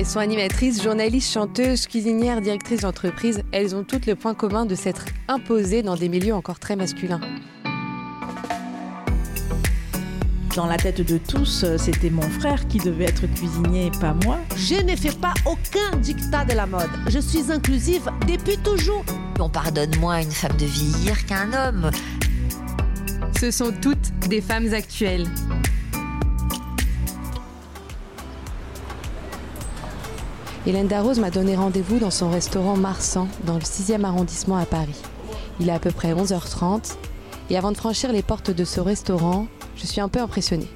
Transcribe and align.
Elles 0.00 0.06
sont 0.06 0.18
animatrices, 0.18 0.82
journalistes, 0.82 1.30
chanteuses, 1.30 1.86
cuisinières, 1.86 2.40
directrices 2.40 2.80
d'entreprise. 2.80 3.42
Elles 3.52 3.76
ont 3.76 3.84
toutes 3.84 4.06
le 4.06 4.14
point 4.14 4.32
commun 4.32 4.64
de 4.64 4.74
s'être 4.74 5.04
imposées 5.28 5.82
dans 5.82 5.94
des 5.94 6.08
milieux 6.08 6.32
encore 6.32 6.58
très 6.58 6.74
masculins. 6.74 7.20
Dans 10.56 10.64
la 10.64 10.78
tête 10.78 11.02
de 11.02 11.18
tous, 11.18 11.66
c'était 11.76 12.08
mon 12.08 12.22
frère 12.22 12.66
qui 12.66 12.78
devait 12.78 13.04
être 13.04 13.26
cuisinier 13.26 13.88
et 13.88 13.98
pas 14.00 14.16
moi. 14.24 14.38
Je 14.56 14.82
ne 14.82 14.96
fais 14.96 15.12
pas 15.12 15.34
aucun 15.44 15.94
dictat 15.98 16.46
de 16.46 16.54
la 16.54 16.64
mode. 16.64 16.88
Je 17.08 17.18
suis 17.18 17.52
inclusive 17.52 18.08
depuis 18.26 18.56
toujours. 18.56 19.04
On 19.38 19.50
pardonne 19.50 19.94
moins 19.98 20.22
une 20.22 20.30
femme 20.30 20.56
de 20.56 20.64
vieillir 20.64 21.26
qu'un 21.26 21.52
homme. 21.52 21.90
Ce 23.38 23.50
sont 23.50 23.74
toutes 23.82 24.12
des 24.30 24.40
femmes 24.40 24.72
actuelles. 24.72 25.26
Hélène 30.66 30.88
Darroze 30.88 31.18
m'a 31.18 31.30
donné 31.30 31.56
rendez-vous 31.56 31.98
dans 31.98 32.10
son 32.10 32.28
restaurant 32.28 32.76
Marsan, 32.76 33.28
dans 33.46 33.54
le 33.54 33.60
6e 33.60 34.04
arrondissement 34.04 34.58
à 34.58 34.66
Paris. 34.66 35.00
Il 35.58 35.70
est 35.70 35.72
à 35.72 35.78
peu 35.78 35.90
près 35.90 36.12
11h30, 36.12 36.96
et 37.48 37.56
avant 37.56 37.72
de 37.72 37.78
franchir 37.78 38.12
les 38.12 38.22
portes 38.22 38.50
de 38.50 38.64
ce 38.64 38.78
restaurant, 38.78 39.46
je 39.76 39.86
suis 39.86 40.02
un 40.02 40.10
peu 40.10 40.20
impressionnée. 40.20 40.68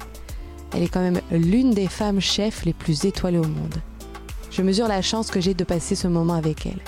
Elle 0.73 0.81
est 0.81 0.87
quand 0.87 1.01
même 1.01 1.21
l'une 1.29 1.69
des 1.69 1.87
femmes 1.87 2.19
chefs 2.19 2.65
les 2.65 2.73
plus 2.73 3.05
étoilées 3.05 3.37
au 3.37 3.43
monde. 3.43 3.75
Je 4.49 4.63
mesure 4.63 4.87
la 4.87 5.03
chance 5.03 5.29
que 5.29 5.39
j'ai 5.39 5.53
de 5.53 5.63
passer 5.63 5.93
ce 5.93 6.07
moment 6.07 6.33
avec 6.33 6.65
elle. 6.65 6.81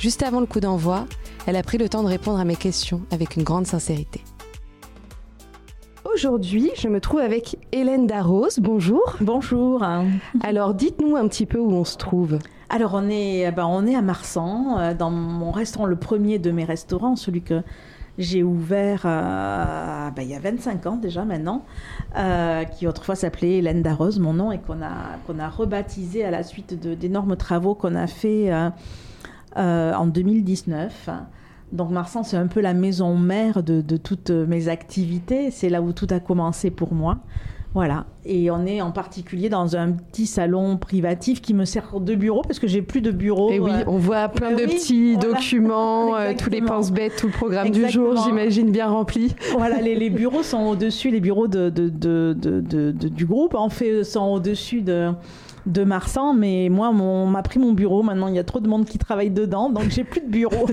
Juste 0.00 0.24
avant 0.24 0.40
le 0.40 0.46
coup 0.46 0.60
d'envoi, 0.60 1.06
elle 1.46 1.56
a 1.56 1.62
pris 1.62 1.78
le 1.78 1.88
temps 1.88 2.02
de 2.02 2.08
répondre 2.08 2.40
à 2.40 2.44
mes 2.44 2.56
questions 2.56 3.02
avec 3.12 3.36
une 3.36 3.44
grande 3.44 3.68
sincérité. 3.68 4.24
Aujourd'hui, 6.12 6.70
je 6.76 6.88
me 6.88 7.00
trouve 7.00 7.20
avec 7.20 7.56
Hélène 7.72 8.06
Darros. 8.06 8.48
Bonjour. 8.58 9.16
Bonjour. 9.20 9.84
Alors, 10.42 10.74
dites-nous 10.74 11.14
un 11.14 11.28
petit 11.28 11.46
peu 11.46 11.58
où 11.58 11.70
on 11.70 11.84
se 11.84 11.96
trouve. 11.96 12.38
Alors, 12.68 12.94
on 12.94 13.08
est, 13.08 13.50
ben, 13.52 13.66
on 13.66 13.86
est 13.86 13.94
à 13.94 14.02
Marsan, 14.02 14.78
euh, 14.78 14.94
dans 14.94 15.10
mon 15.10 15.50
restaurant, 15.50 15.86
le 15.86 15.96
premier 15.96 16.38
de 16.38 16.50
mes 16.50 16.64
restaurants, 16.64 17.16
celui 17.16 17.42
que 17.42 17.62
j'ai 18.18 18.42
ouvert 18.42 19.02
euh, 19.04 20.10
ben, 20.10 20.22
il 20.22 20.28
y 20.28 20.34
a 20.34 20.40
25 20.40 20.86
ans 20.86 20.96
déjà 20.96 21.24
maintenant, 21.24 21.64
euh, 22.16 22.64
qui 22.64 22.86
autrefois 22.86 23.14
s'appelait 23.14 23.58
Hélène 23.58 23.82
Darros, 23.82 24.18
mon 24.18 24.32
nom, 24.32 24.50
et 24.52 24.58
qu'on 24.58 24.82
a, 24.82 25.18
qu'on 25.26 25.38
a 25.38 25.48
rebaptisé 25.48 26.24
à 26.24 26.30
la 26.30 26.42
suite 26.42 26.74
d'énormes 26.74 27.36
travaux 27.36 27.74
qu'on 27.74 27.94
a 27.94 28.06
fait 28.06 28.52
en 29.54 30.06
2019. 30.06 31.10
Donc 31.72 31.90
Marsan, 31.90 32.22
c'est 32.22 32.36
un 32.36 32.46
peu 32.46 32.60
la 32.60 32.74
maison 32.74 33.16
mère 33.16 33.62
de, 33.62 33.96
toutes 33.96 34.30
mes 34.30 34.68
activités. 34.68 35.50
C'est 35.50 35.68
là 35.68 35.82
où 35.82 35.92
tout 35.92 36.08
a 36.10 36.20
commencé 36.20 36.70
pour 36.70 36.94
moi. 36.94 37.18
Voilà. 37.72 38.06
Et 38.24 38.50
on 38.50 38.66
est 38.66 38.80
en 38.80 38.90
particulier 38.90 39.48
dans 39.48 39.76
un 39.76 39.92
petit 39.92 40.26
salon 40.26 40.76
privatif 40.76 41.40
qui 41.40 41.54
me 41.54 41.64
sert 41.64 42.00
de 42.00 42.14
bureau 42.16 42.42
parce 42.42 42.58
que 42.58 42.66
j'ai 42.66 42.82
plus 42.82 43.00
de 43.00 43.12
bureau. 43.12 43.52
Et 43.52 43.60
oui, 43.60 43.70
on 43.86 43.96
voit 43.96 44.28
plein 44.28 44.50
de 44.52 44.64
petits 44.64 45.16
documents, 45.16 46.16
euh, 46.18 46.32
tous 46.36 46.50
les 46.50 46.62
pince-bêtes, 46.62 47.14
tout 47.16 47.28
le 47.28 47.32
programme 47.32 47.70
du 47.70 47.88
jour, 47.88 48.16
j'imagine 48.24 48.72
bien 48.72 48.88
rempli. 48.88 49.34
Voilà, 49.56 49.80
les, 49.80 50.10
bureaux 50.10 50.42
sont 50.42 50.62
au-dessus, 50.64 51.10
les 51.10 51.20
bureaux 51.20 51.46
de, 51.46 51.68
du 51.70 53.26
groupe 53.26 53.54
en 53.54 53.68
fait 53.68 54.02
sont 54.02 54.26
au-dessus 54.26 54.82
de 54.82 55.12
de 55.66 55.84
Marsan, 55.84 56.34
mais 56.34 56.68
moi, 56.70 56.90
on 56.90 57.26
m'a 57.26 57.42
pris 57.42 57.58
mon 57.58 57.72
bureau. 57.72 58.02
Maintenant, 58.02 58.28
il 58.28 58.34
y 58.34 58.38
a 58.38 58.44
trop 58.44 58.60
de 58.60 58.68
monde 58.68 58.84
qui 58.84 58.98
travaille 58.98 59.30
dedans, 59.30 59.70
donc 59.70 59.90
j'ai 59.90 60.04
plus 60.04 60.20
de 60.20 60.28
bureau. 60.28 60.66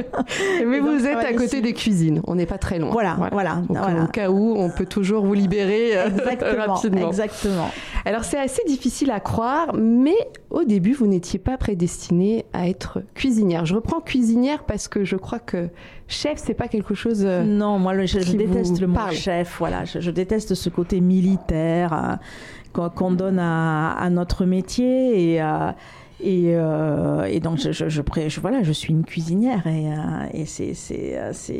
mais 0.66 0.80
vous 0.80 1.06
êtes 1.06 1.18
à 1.18 1.32
côté 1.34 1.60
des 1.60 1.72
cuisines. 1.72 2.20
On 2.26 2.34
n'est 2.34 2.46
pas 2.46 2.58
très 2.58 2.78
loin. 2.78 2.90
Voilà, 2.90 3.16
voilà. 3.30 3.62
Au 4.02 4.06
cas 4.06 4.30
où, 4.30 4.54
on 4.56 4.70
peut 4.70 4.86
toujours 4.86 5.24
vous 5.24 5.34
libérer 5.34 5.96
euh, 5.96 6.06
exactement, 6.16 6.74
rapidement. 6.74 7.08
Exactement. 7.08 7.70
Alors, 8.04 8.24
c'est 8.24 8.38
assez 8.38 8.62
difficile 8.66 9.10
à 9.10 9.20
croire, 9.20 9.74
mais 9.74 10.16
au 10.50 10.64
début, 10.64 10.92
vous 10.92 11.06
n'étiez 11.06 11.38
pas 11.38 11.56
prédestinée 11.56 12.44
à 12.52 12.68
être 12.68 13.02
cuisinière. 13.14 13.64
Je 13.64 13.74
reprends 13.74 14.00
cuisinière 14.00 14.64
parce 14.64 14.88
que 14.88 15.04
je 15.04 15.16
crois 15.16 15.38
que 15.38 15.68
chef, 16.08 16.38
c'est 16.38 16.54
pas 16.54 16.68
quelque 16.68 16.94
chose. 16.94 17.22
Euh, 17.24 17.44
non, 17.44 17.78
moi, 17.78 17.94
je, 18.04 18.18
déteste 18.18 18.80
le 18.80 18.86
mot 18.86 18.98
chef. 19.12 19.56
Voilà, 19.58 19.84
je, 19.84 20.10
déteste 20.10 20.54
ce 20.54 20.68
côté 20.68 21.00
militaire. 21.00 22.18
Qu'on 22.72 23.12
donne 23.12 23.38
à, 23.38 24.08
notre 24.10 24.44
métier 24.46 25.32
et 25.34 25.42
euh, 25.42 25.72
et, 26.24 26.52
euh, 26.54 27.24
et, 27.24 27.40
donc, 27.40 27.58
je, 27.58 27.72
je, 27.72 28.40
voilà, 28.40 28.62
je 28.62 28.70
suis 28.70 28.92
une 28.92 29.04
cuisinière 29.04 29.66
et, 29.66 29.92
euh, 29.92 29.98
et 30.32 30.46
c'est, 30.46 30.72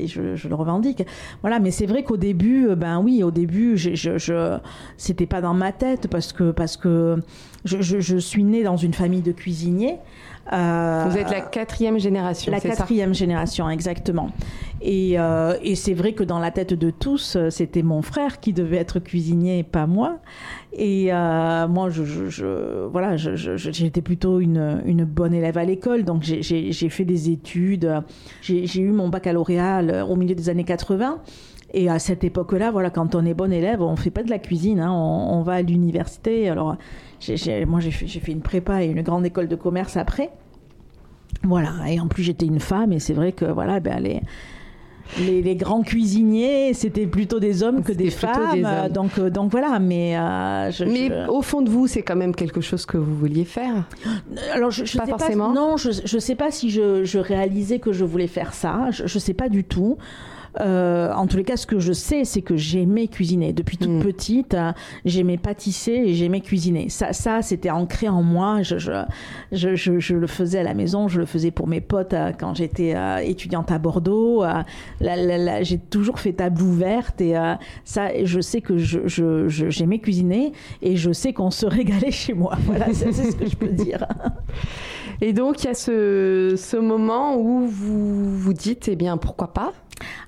je, 0.06 0.48
le 0.48 0.54
revendique. 0.54 1.04
Voilà, 1.40 1.58
mais 1.58 1.72
c'est 1.72 1.86
vrai 1.86 2.04
qu'au 2.04 2.16
début, 2.16 2.68
ben 2.76 3.00
oui, 3.00 3.24
au 3.24 3.32
début, 3.32 3.76
je, 3.76 4.58
c'était 4.96 5.26
pas 5.26 5.40
dans 5.40 5.54
ma 5.54 5.72
tête 5.72 6.06
parce 6.06 6.32
que, 6.32 6.52
parce 6.52 6.76
que 6.76 7.16
je, 7.64 8.18
suis 8.18 8.44
née 8.44 8.62
dans 8.62 8.76
une 8.76 8.94
famille 8.94 9.22
de 9.22 9.32
cuisiniers. 9.32 9.98
Euh, 10.52 11.06
Vous 11.08 11.16
êtes 11.16 11.30
la 11.30 11.40
quatrième 11.40 11.98
génération. 12.00 12.50
La 12.50 12.60
quatrième 12.60 13.14
génération, 13.14 13.70
exactement. 13.70 14.30
Et, 14.80 15.14
euh, 15.16 15.54
et 15.62 15.76
c'est 15.76 15.94
vrai 15.94 16.12
que 16.12 16.24
dans 16.24 16.40
la 16.40 16.50
tête 16.50 16.74
de 16.74 16.90
tous, 16.90 17.38
c'était 17.50 17.82
mon 17.82 18.02
frère 18.02 18.40
qui 18.40 18.52
devait 18.52 18.78
être 18.78 18.98
cuisinier, 18.98 19.62
pas 19.62 19.86
moi. 19.86 20.18
Et 20.72 21.12
euh, 21.12 21.68
moi, 21.68 21.90
je, 21.90 22.28
je, 22.28 22.86
voilà, 22.86 23.16
j'étais 23.16 24.02
plutôt 24.02 24.40
une, 24.40 24.82
une, 24.84 25.04
bonne 25.04 25.34
élève 25.34 25.58
à 25.58 25.64
l'école, 25.64 26.02
donc 26.02 26.22
j'ai 26.22 26.88
fait 26.88 27.04
des 27.04 27.30
études. 27.30 28.02
J'ai 28.40 28.80
eu 28.80 28.90
mon 28.90 29.08
baccalauréat 29.08 30.04
au 30.06 30.16
milieu 30.16 30.34
des 30.34 30.48
années 30.48 30.64
80. 30.64 31.20
Et 31.74 31.88
à 31.88 31.98
cette 31.98 32.22
époque-là, 32.22 32.70
voilà, 32.70 32.90
quand 32.90 33.14
on 33.14 33.24
est 33.24 33.34
bon 33.34 33.52
élève, 33.52 33.80
on 33.80 33.96
fait 33.96 34.10
pas 34.10 34.22
de 34.22 34.30
la 34.30 34.38
cuisine, 34.38 34.80
hein, 34.80 34.92
on, 34.92 35.38
on, 35.38 35.42
va 35.42 35.54
à 35.54 35.62
l'université. 35.62 36.48
Alors, 36.48 36.76
moi, 37.66 37.80
j'ai 37.80 37.90
fait, 37.90 38.06
fait, 38.06 38.32
une 38.32 38.42
prépa 38.42 38.82
et 38.82 38.86
une 38.86 39.02
grande 39.02 39.24
école 39.24 39.48
de 39.48 39.56
commerce 39.56 39.96
après. 39.96 40.30
Voilà. 41.44 41.72
Et 41.88 41.98
en 41.98 42.08
plus, 42.08 42.22
j'étais 42.22 42.46
une 42.46 42.60
femme, 42.60 42.92
et 42.92 42.98
c'est 42.98 43.14
vrai 43.14 43.32
que, 43.32 43.46
voilà, 43.46 43.80
ben, 43.80 44.00
les, 44.00 44.20
les, 45.42 45.56
grands 45.56 45.82
cuisiniers, 45.82 46.74
c'était 46.74 47.06
plutôt 47.06 47.40
des 47.40 47.62
hommes 47.62 47.82
que 47.82 47.92
des 47.92 48.10
femmes. 48.10 48.88
donc, 48.90 49.18
euh, 49.18 49.30
donc 49.30 49.50
voilà. 49.50 49.78
Mais, 49.78 50.16
euh, 50.16 50.70
mais 50.86 51.10
au 51.28 51.42
fond 51.42 51.62
de 51.62 51.70
vous, 51.70 51.86
c'est 51.86 52.02
quand 52.02 52.16
même 52.16 52.34
quelque 52.34 52.60
chose 52.60 52.86
que 52.86 52.96
vous 52.96 53.14
vouliez 53.14 53.44
faire? 53.44 53.88
Alors, 54.52 54.70
je, 54.70 54.84
je 54.84 54.98
pas 54.98 55.06
sais 55.06 55.10
forcément? 55.10 55.48
Pas, 55.48 55.60
non, 55.60 55.76
je 55.76 55.88
ne 55.88 56.20
sais 56.20 56.34
pas 56.34 56.50
si 56.50 56.70
je, 56.70 57.04
je, 57.04 57.18
réalisais 57.18 57.78
que 57.78 57.92
je 57.92 58.04
voulais 58.04 58.26
faire 58.26 58.54
ça. 58.54 58.90
Je 58.90 59.02
ne 59.02 59.08
sais 59.08 59.34
pas 59.34 59.48
du 59.48 59.64
tout. 59.64 59.96
Euh, 60.60 61.12
en 61.12 61.26
tous 61.26 61.36
les 61.36 61.44
cas, 61.44 61.56
ce 61.56 61.66
que 61.66 61.78
je 61.78 61.92
sais, 61.92 62.24
c'est 62.24 62.42
que 62.42 62.56
j'aimais 62.56 63.08
cuisiner. 63.08 63.52
Depuis 63.52 63.76
toute 63.76 63.90
mm. 63.90 64.02
petite, 64.02 64.54
euh, 64.54 64.72
j'aimais 65.04 65.38
pâtisser 65.38 65.92
et 65.92 66.14
j'aimais 66.14 66.40
cuisiner. 66.40 66.88
Ça, 66.88 67.12
ça 67.12 67.42
c'était 67.42 67.70
ancré 67.70 68.08
en 68.08 68.22
moi. 68.22 68.62
Je, 68.62 68.78
je, 68.78 68.94
je, 69.52 69.98
je, 69.98 70.14
le 70.14 70.26
faisais 70.26 70.58
à 70.58 70.62
la 70.62 70.74
maison, 70.74 71.08
je 71.08 71.20
le 71.20 71.26
faisais 71.26 71.50
pour 71.50 71.66
mes 71.66 71.80
potes 71.80 72.12
euh, 72.12 72.32
quand 72.38 72.54
j'étais 72.54 72.94
étudiante 73.24 73.70
à 73.70 73.78
Bordeaux. 73.78 74.44
j'ai 75.00 75.78
toujours 75.78 76.18
fait 76.18 76.32
table 76.32 76.62
ouverte 76.62 77.20
et 77.20 77.34
ça, 77.84 78.24
je 78.24 78.40
sais 78.40 78.60
que 78.60 78.76
j'aimais 78.76 79.98
cuisiner 79.98 80.52
et 80.82 80.96
je 80.96 81.12
sais 81.12 81.32
qu'on 81.32 81.50
se 81.50 81.66
régalait 81.66 82.10
chez 82.10 82.34
moi. 82.34 82.56
Voilà, 82.72 82.86
c'est 82.94 83.12
ce 83.12 83.36
que 83.36 83.46
je 83.46 83.56
peux 83.56 83.68
dire. 83.68 84.06
Et 85.20 85.32
donc, 85.32 85.62
il 85.62 85.66
y 85.66 85.70
a 85.70 85.74
ce, 85.74 86.54
ce 86.56 86.76
moment 86.76 87.36
où 87.36 87.66
vous 87.66 88.38
vous 88.38 88.52
dites, 88.52 88.88
eh 88.88 88.96
bien, 88.96 89.16
pourquoi 89.16 89.52
pas? 89.52 89.72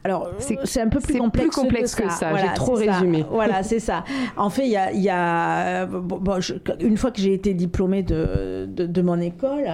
Alors, 0.05 0.31
c'est 0.39 0.81
un 0.83 0.89
peu 0.89 1.01
plus 1.01 1.19
complexe, 1.49 1.95
que, 1.95 2.11
ça. 2.11 2.37
J'ai 2.37 2.53
trop 2.55 2.75
résumé. 2.75 3.25
Voilà, 3.31 3.63
c'est 3.63 3.81
ça. 3.81 4.05
En 4.37 4.51
fait, 4.51 4.67
il 4.67 4.73
y 4.73 4.77
a, 4.77 4.93
y 4.93 5.09
a 5.09 5.87
bon, 5.87 6.39
une 6.81 6.99
fois 6.99 7.11
que 7.11 7.21
j'ai 7.21 7.33
été 7.33 7.55
diplômée 7.55 8.03
de, 8.03 8.67
de, 8.67 9.03
mon 9.03 9.19
école, 9.19 9.65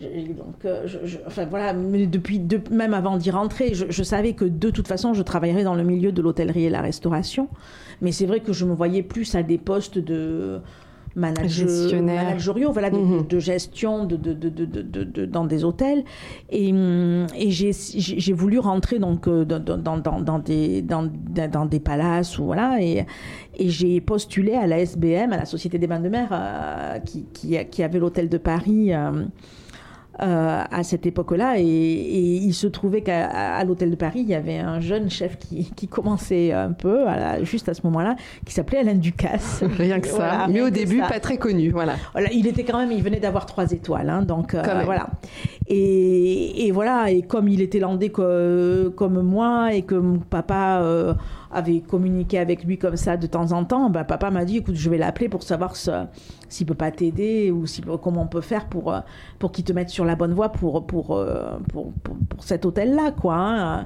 donc, 0.00 0.64
euh, 0.64 0.86
je, 0.86 1.18
enfin 1.26 1.46
voilà, 1.46 1.72
mais 1.72 2.06
depuis, 2.06 2.42
même 2.70 2.94
avant 2.94 3.16
d'y 3.16 3.30
rentrer, 3.30 3.74
je, 3.74 3.86
je, 3.88 4.02
savais 4.02 4.34
que 4.34 4.44
de 4.44 4.70
toute 4.70 4.88
façon, 4.88 5.14
je 5.14 5.22
travaillerais 5.22 5.64
dans 5.64 5.74
le 5.74 5.82
milieu 5.82 6.12
de 6.12 6.22
l'hôtellerie 6.22 6.66
et 6.66 6.70
la 6.70 6.82
restauration. 6.82 7.48
Mais 8.02 8.12
c'est 8.12 8.26
vrai 8.26 8.40
que 8.40 8.52
je 8.52 8.64
me 8.64 8.74
voyais 8.74 9.02
plus 9.02 9.34
à 9.34 9.42
des 9.42 9.58
postes 9.58 9.98
de 9.98 10.60
manageriaux, 11.16 12.72
voilà, 12.72 12.90
mhm. 12.90 13.26
de, 13.26 13.38
gestion 13.38 14.04
de, 14.04 14.16
de, 14.16 15.24
dans 15.26 15.44
des 15.44 15.64
hôtels. 15.64 16.04
Et, 16.50 16.70
et 16.70 17.50
j'ai 17.50 18.32
voulu 18.32 18.58
rentrer 18.58 18.98
donc 18.98 19.26
euh, 19.26 19.44
dans, 19.44 19.98
dans, 19.98 20.20
dans, 20.20 20.38
des, 20.38 20.82
dans, 20.82 21.10
dans 21.52 21.66
des 21.66 21.80
palaces, 21.80 22.38
ou, 22.38 22.44
voilà, 22.44 22.80
et, 22.80 23.06
et 23.58 23.68
j'ai 23.68 24.00
postulé 24.00 24.54
à 24.54 24.66
la 24.66 24.80
SBM, 24.80 25.32
à 25.32 25.36
la 25.36 25.44
Société 25.44 25.78
des 25.78 25.86
Bains 25.86 26.00
de 26.00 26.08
Mer, 26.08 26.28
euh, 26.32 26.98
qui, 27.00 27.26
qui, 27.32 27.56
qui, 27.66 27.82
avait 27.82 27.98
l'hôtel 27.98 28.28
de 28.28 28.38
Paris. 28.38 28.94
Euh, 28.94 29.24
euh, 30.22 30.62
à 30.70 30.82
cette 30.82 31.06
époque-là. 31.06 31.58
Et, 31.58 31.64
il 31.64 32.54
se 32.54 32.66
trouvait 32.66 33.02
qu'à 33.02 33.62
l'hôtel 33.64 33.90
de 33.90 33.96
Paris, 33.96 34.20
il 34.20 34.28
y 34.28 34.34
avait 34.34 34.58
un 34.58 34.80
jeune 34.80 35.10
chef 35.10 35.38
qui, 35.38 35.70
qui 35.76 35.88
commençait 35.88 36.52
un 36.52 36.72
peu, 36.72 37.04
juste 37.42 37.68
à 37.68 37.74
ce 37.74 37.82
moment-là, 37.84 38.16
qui 38.44 38.52
s'appelait 38.52 38.78
Alain 38.78 38.94
Ducasse. 38.94 39.62
Rien 39.78 40.00
que 40.00 40.08
ça. 40.08 40.46
Mais 40.48 40.60
au 40.60 40.70
début, 40.70 41.00
pas 41.00 41.20
très 41.20 41.36
connu. 41.36 41.70
Voilà. 41.70 41.94
voilà. 42.12 42.28
Il 42.32 42.46
était 42.46 42.64
quand 42.64 42.78
même, 42.78 42.92
il 42.92 43.02
venait 43.02 43.20
d'avoir 43.20 43.46
trois 43.46 43.70
étoiles. 43.72 44.10
Hein, 44.10 44.22
donc 44.22 44.54
euh, 44.54 44.62
voilà. 44.84 45.08
Et, 45.66 46.70
voilà, 46.72 47.10
et 47.10 47.22
comme 47.22 47.46
il 47.48 47.60
était 47.60 47.78
landais 47.78 48.08
co- 48.08 48.90
comme 48.96 49.20
moi, 49.22 49.72
et 49.74 49.82
que 49.82 49.94
mon 49.94 50.18
papa 50.18 50.80
euh, 50.82 51.14
avait 51.52 51.80
communiqué 51.80 52.38
avec 52.38 52.64
lui 52.64 52.76
comme 52.78 52.96
ça 52.96 53.16
de 53.16 53.26
temps 53.28 53.52
en 53.52 53.64
temps, 53.64 53.88
ben, 53.88 54.02
papa 54.04 54.30
m'a 54.30 54.44
dit, 54.44 54.56
écoute, 54.58 54.74
je 54.74 54.90
vais 54.90 54.98
l'appeler 54.98 55.28
pour 55.28 55.42
savoir 55.44 55.76
s'il 55.76 56.66
peut 56.66 56.74
pas 56.74 56.90
t'aider 56.90 57.52
ou 57.52 57.66
si, 57.66 57.82
comment 58.02 58.22
on 58.22 58.26
peut 58.26 58.40
faire 58.40 58.66
pour, 58.68 58.92
euh, 58.92 59.00
pour 59.38 59.52
qu'il 59.52 59.64
te 59.64 59.72
mette 59.72 59.90
sur 59.90 60.04
la 60.04 60.16
bonne 60.16 60.32
voie 60.34 60.48
pour, 60.50 60.86
pour, 60.86 61.16
euh, 61.16 61.58
pour, 61.72 61.92
pour, 62.02 62.16
cet 62.40 62.64
hôtel-là, 62.64 63.12
quoi. 63.12 63.36
hein. 63.36 63.84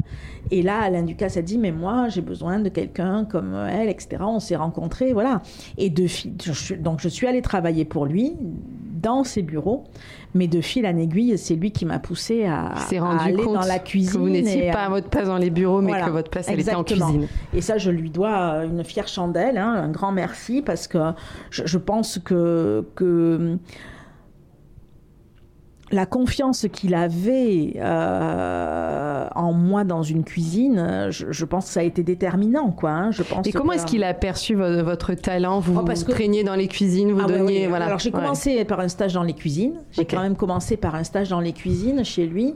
Et 0.51 0.63
là, 0.63 0.81
Alain 0.81 1.03
Ducasse 1.03 1.37
a 1.37 1.43
dit, 1.43 1.59
mais 1.59 1.73
moi, 1.73 2.09
j'ai 2.09 2.21
besoin 2.23 2.61
de 2.61 2.69
quelqu'un 2.71 3.25
comme 3.25 3.55
elle, 3.55 3.89
etc. 3.91 4.23
On 4.27 4.41
s'est 4.41 4.57
rencontrés, 4.57 5.13
voilà. 5.13 5.43
Et 5.77 5.91
de 5.91 6.07
fil, 6.07 6.33
je 6.43 6.53
suis- 6.53 6.77
donc 6.77 7.01
je 7.01 7.09
suis 7.09 7.27
allée 7.27 7.43
travailler 7.43 7.85
pour 7.85 8.07
lui 8.07 8.33
dans 9.05 9.23
ses 9.23 9.43
bureaux, 9.43 9.85
mais 10.35 10.49
de 10.49 10.61
fil 10.61 10.87
en 10.87 10.97
aiguille, 10.97 11.39
c'est 11.39 11.55
lui 11.55 11.71
qui 11.71 11.85
m'a 11.85 11.99
poussé 11.99 12.45
à, 12.45 12.73
aller 12.73 13.37
compte 13.37 13.55
dans 13.55 13.61
la 13.61 13.79
cuisine. 13.79 14.15
que 14.15 14.19
vous 14.19 14.29
n'étiez 14.31 14.69
et, 14.69 14.73
pas 14.73 14.85
euh, 14.85 14.87
à 14.87 14.89
votre 14.89 15.09
place 15.09 15.29
dans 15.29 15.37
les 15.37 15.51
bureaux, 15.51 15.81
mais 15.81 15.91
voilà, 15.91 16.07
que 16.07 16.11
votre 16.11 16.31
place, 16.31 16.49
elle 16.49 16.59
était 16.59 16.75
en 16.75 16.83
cuisine. 16.83 17.29
et 17.53 17.61
ça, 17.61 17.79
je 17.79 17.91
lui 17.91 18.11
dois 18.11 18.55
euh, 18.55 18.67
une 18.67 18.83
fière 18.83 19.07
chandelle, 19.07 19.59
hein, 19.59 19.73
un 19.75 19.91
grand 19.91 20.11
merci, 20.11 20.63
parce 20.63 20.89
que 20.89 20.99
je, 21.51 21.63
je 21.67 21.79
pense 21.79 22.19
que, 22.19 22.85
que 22.97 23.59
la 25.91 26.07
confiance 26.07 26.67
qu'il 26.73 26.95
avait 26.95 27.75
euh, 27.77 29.27
en 29.35 29.53
moi 29.53 29.85
dans 29.85 30.03
une 30.03 30.25
cuisine, 30.25 31.09
je, 31.11 31.27
je 31.31 31.45
pense 31.45 31.67
que 31.67 31.73
ça 31.73 31.81
a 31.81 31.83
été 31.83 32.03
déterminant, 32.03 32.71
quoi. 32.71 32.91
hein. 32.91 33.11
Je 33.11 33.23
pense 33.23 33.47
Et 33.47 33.53
comment 33.53 33.71
que- 33.71 33.77
est-ce 33.77 33.87
qu'il 33.87 34.03
a 34.05 34.15
perçu 34.15 34.55
vo- 34.55 34.83
votre 34.83 35.15
talent? 35.15 35.61
Vous 35.61 35.75
Oh, 35.79 35.85
vous 35.85 36.05
que- 36.05 36.11
traîniez 36.13 36.43
dans 36.45 36.55
les 36.55 36.69
cuisines, 36.69 37.13
vous 37.13 37.21
Ah 37.23 37.29
donniez... 37.29 37.63
ouais. 37.63 37.69
Voilà. 37.69 37.87
Alors 37.87 37.99
j'ai 37.99 38.11
Ouais. 38.11 38.21
commencé 38.21 38.65
par 38.65 38.81
un 38.81 38.89
stage 38.89 39.13
dans 39.15 39.23
les 39.23 39.35
cuisines. 39.35 39.75
J'ai 39.93 40.05
quand 40.05 40.21
même 40.23 40.37
commencé 40.37 40.77
par 40.77 40.95
un 40.95 41.05
stage 41.05 41.29
dans 41.29 41.41
les 41.41 41.53
cuisines 41.53 42.05
chez 42.05 42.27
lui. 42.27 42.55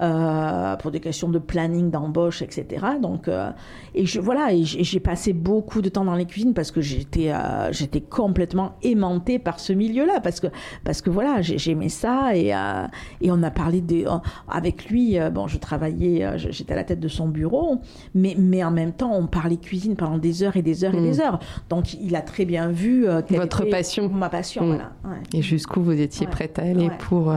Euh, 0.00 0.76
pour 0.76 0.90
des 0.90 1.00
questions 1.00 1.28
de 1.28 1.38
planning, 1.38 1.90
d'embauche, 1.90 2.42
etc. 2.42 2.86
Donc, 3.02 3.28
euh, 3.28 3.50
et 3.94 4.06
je, 4.06 4.20
voilà, 4.20 4.52
et 4.52 4.64
j'ai 4.64 5.00
passé 5.00 5.32
beaucoup 5.32 5.82
de 5.82 5.88
temps 5.88 6.04
dans 6.04 6.14
les 6.14 6.24
cuisines 6.26 6.54
parce 6.54 6.70
que 6.70 6.80
j'étais, 6.80 7.32
euh, 7.32 7.70
j'étais 7.72 8.00
complètement 8.00 8.72
aimantée 8.82 9.38
par 9.38 9.60
ce 9.60 9.72
milieu-là, 9.72 10.20
parce 10.20 10.40
que, 10.40 10.46
parce 10.84 11.02
que 11.02 11.10
voilà, 11.10 11.42
j'ai- 11.42 11.58
j'aimais 11.58 11.88
ça 11.90 12.34
et, 12.34 12.54
euh, 12.54 12.86
et 13.20 13.30
on 13.30 13.42
a 13.42 13.50
parlé 13.50 13.80
des, 13.80 14.06
euh, 14.06 14.16
avec 14.48 14.88
lui. 14.90 15.18
bon, 15.32 15.46
je 15.48 15.58
travaillais, 15.58 16.38
j'étais 16.38 16.72
à 16.72 16.76
la 16.76 16.84
tête 16.84 17.00
de 17.00 17.08
son 17.08 17.28
bureau, 17.28 17.78
mais, 18.14 18.34
mais 18.38 18.64
en 18.64 18.70
même 18.70 18.92
temps, 18.92 19.12
on 19.14 19.26
parlait 19.26 19.56
cuisine 19.58 19.96
pendant 19.96 20.18
des 20.18 20.42
heures 20.42 20.56
et 20.56 20.62
des 20.62 20.82
heures 20.84 20.94
et 20.94 21.00
Mm. 21.00 21.04
des 21.04 21.20
heures. 21.20 21.38
Donc, 21.68 21.94
il 21.94 22.16
a 22.16 22.22
très 22.22 22.44
bien 22.44 22.68
vu 22.68 23.06
euh, 23.06 23.20
Votre 23.30 23.62
était 23.62 23.70
passion. 23.70 24.08
Ma 24.08 24.28
passion, 24.30 24.62
Mm. 24.64 24.66
voilà. 24.68 24.92
ouais. 25.04 25.22
Et 25.38 25.42
jusqu'où 25.42 25.82
vous 25.82 26.00
étiez 26.00 26.26
Ouais. 26.26 26.32
prête 26.32 26.58
à 26.58 26.62
aller 26.62 26.88
Ouais. 26.88 26.96
pour 26.98 27.32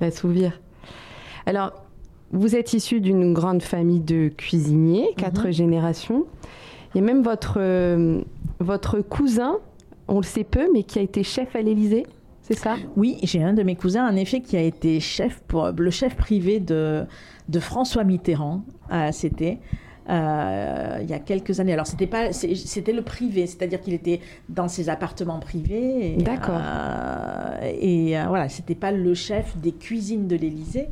l'assouvir. 0.00 0.52
Alors, 1.48 1.72
vous 2.30 2.54
êtes 2.56 2.74
issu 2.74 3.00
d'une 3.00 3.32
grande 3.32 3.62
famille 3.62 4.00
de 4.00 4.28
cuisiniers, 4.28 5.14
quatre 5.16 5.46
Mhm. 5.46 5.52
générations. 5.52 6.24
Et 6.94 7.00
même 7.00 7.22
votre, 7.22 7.54
euh, 7.58 8.20
votre 8.60 9.00
cousin, 9.00 9.56
on 10.08 10.18
le 10.18 10.24
sait 10.24 10.44
peu, 10.44 10.68
mais 10.74 10.82
qui 10.82 10.98
a 10.98 11.02
été 11.02 11.22
chef 11.22 11.56
à 11.56 11.62
l'Élysée, 11.62 12.04
c'est 12.42 12.52
ça? 12.58 12.76
Oui, 12.96 13.16
j'ai 13.22 13.42
un 13.42 13.54
de 13.54 13.62
mes 13.62 13.76
cousins, 13.76 14.06
en 14.06 14.14
effet, 14.14 14.40
qui 14.42 14.58
a 14.58 14.62
été 14.62 15.00
chef 15.00 15.40
pour, 15.48 15.68
le 15.74 15.90
chef 15.90 16.16
privé 16.16 16.60
de, 16.60 17.04
de 17.48 17.60
François 17.60 18.04
Mitterrand 18.04 18.62
à 18.90 19.10
CT. 19.10 19.58
euh, 20.10 20.98
il 21.02 21.08
y 21.10 21.12
a 21.14 21.18
quelques 21.18 21.60
années. 21.60 21.72
Alors, 21.74 21.86
c'était 21.86 22.06
pas, 22.06 22.32
c'était 22.32 22.92
le 22.92 23.02
privé, 23.02 23.46
c'est-à-dire 23.46 23.80
qu'il 23.82 23.92
était 23.94 24.20
dans 24.50 24.68
ses 24.68 24.88
appartements 24.90 25.38
privés. 25.38 26.14
et, 26.14 26.16
D'accord. 26.22 26.58
euh, 26.58 27.58
et 27.80 28.18
euh, 28.18 28.24
voilà, 28.28 28.48
c'était 28.50 28.74
pas 28.74 28.90
le 28.92 29.12
chef 29.14 29.56
des 29.58 29.72
cuisines 29.72 30.26
de 30.26 30.36
l'Élysée. 30.36 30.88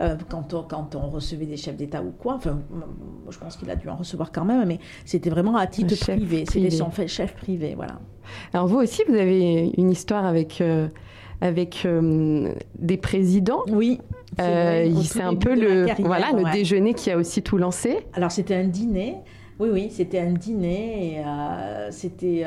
Euh, 0.00 0.16
quand, 0.28 0.52
on, 0.54 0.62
quand 0.62 0.94
on 0.96 1.08
recevait 1.08 1.46
des 1.46 1.56
chefs 1.56 1.76
d'État 1.76 2.02
ou 2.02 2.10
quoi, 2.10 2.34
enfin, 2.34 2.60
je 3.30 3.38
pense 3.38 3.56
qu'il 3.56 3.70
a 3.70 3.76
dû 3.76 3.88
en 3.88 3.96
recevoir 3.96 4.32
quand 4.32 4.44
même, 4.44 4.66
mais 4.66 4.80
c'était 5.04 5.30
vraiment 5.30 5.56
à 5.56 5.66
titre 5.66 5.94
privé. 5.96 6.44
C'était 6.50 6.70
son 6.70 6.90
chef 7.06 7.34
privé, 7.34 7.74
voilà. 7.76 8.00
Alors 8.52 8.66
vous 8.66 8.78
aussi, 8.78 9.02
vous 9.08 9.14
avez 9.14 9.72
une 9.76 9.90
histoire 9.90 10.24
avec, 10.24 10.60
euh, 10.60 10.88
avec 11.40 11.82
euh, 11.84 12.52
des 12.78 12.96
présidents. 12.96 13.62
Oui. 13.68 14.00
c'est 14.36 15.22
un 15.22 15.36
peu 15.36 15.54
le, 15.54 15.86
carrière, 15.86 16.06
voilà, 16.06 16.32
le 16.32 16.50
déjeuner 16.52 16.94
qui 16.94 17.10
a 17.10 17.16
aussi 17.16 17.42
tout 17.42 17.58
lancé. 17.58 18.06
Alors 18.14 18.32
c'était 18.32 18.56
un 18.56 18.64
dîner, 18.64 19.16
oui 19.60 19.68
oui, 19.72 19.88
c'était 19.90 20.18
un 20.18 20.32
dîner 20.32 21.18
et 21.18 21.22
c'était 21.90 22.44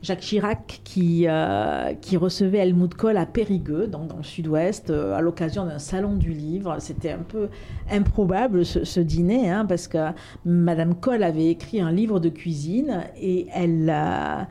Jacques 0.00 0.20
Chirac 0.20 0.80
qui, 0.84 1.24
euh, 1.26 1.92
qui 2.00 2.16
recevait 2.16 2.58
Helmut 2.58 2.94
Kohl 2.94 3.16
à 3.16 3.26
Périgueux, 3.26 3.88
donc 3.88 4.06
dans 4.06 4.18
le 4.18 4.22
sud-ouest, 4.22 4.90
euh, 4.90 5.16
à 5.16 5.20
l'occasion 5.20 5.66
d'un 5.66 5.80
salon 5.80 6.14
du 6.14 6.32
livre. 6.32 6.76
C'était 6.78 7.10
un 7.10 7.24
peu 7.26 7.48
improbable 7.90 8.64
ce, 8.64 9.00
dîner, 9.00 9.50
hein, 9.50 9.66
parce 9.66 9.88
que 9.88 9.98
Madame 10.44 10.94
Kohl 10.94 11.22
avait 11.24 11.46
écrit 11.46 11.80
un 11.80 11.90
livre 11.90 12.20
de 12.20 12.28
cuisine 12.28 13.04
et 13.20 13.48
elle... 13.52 13.90
euh, 13.90 14.44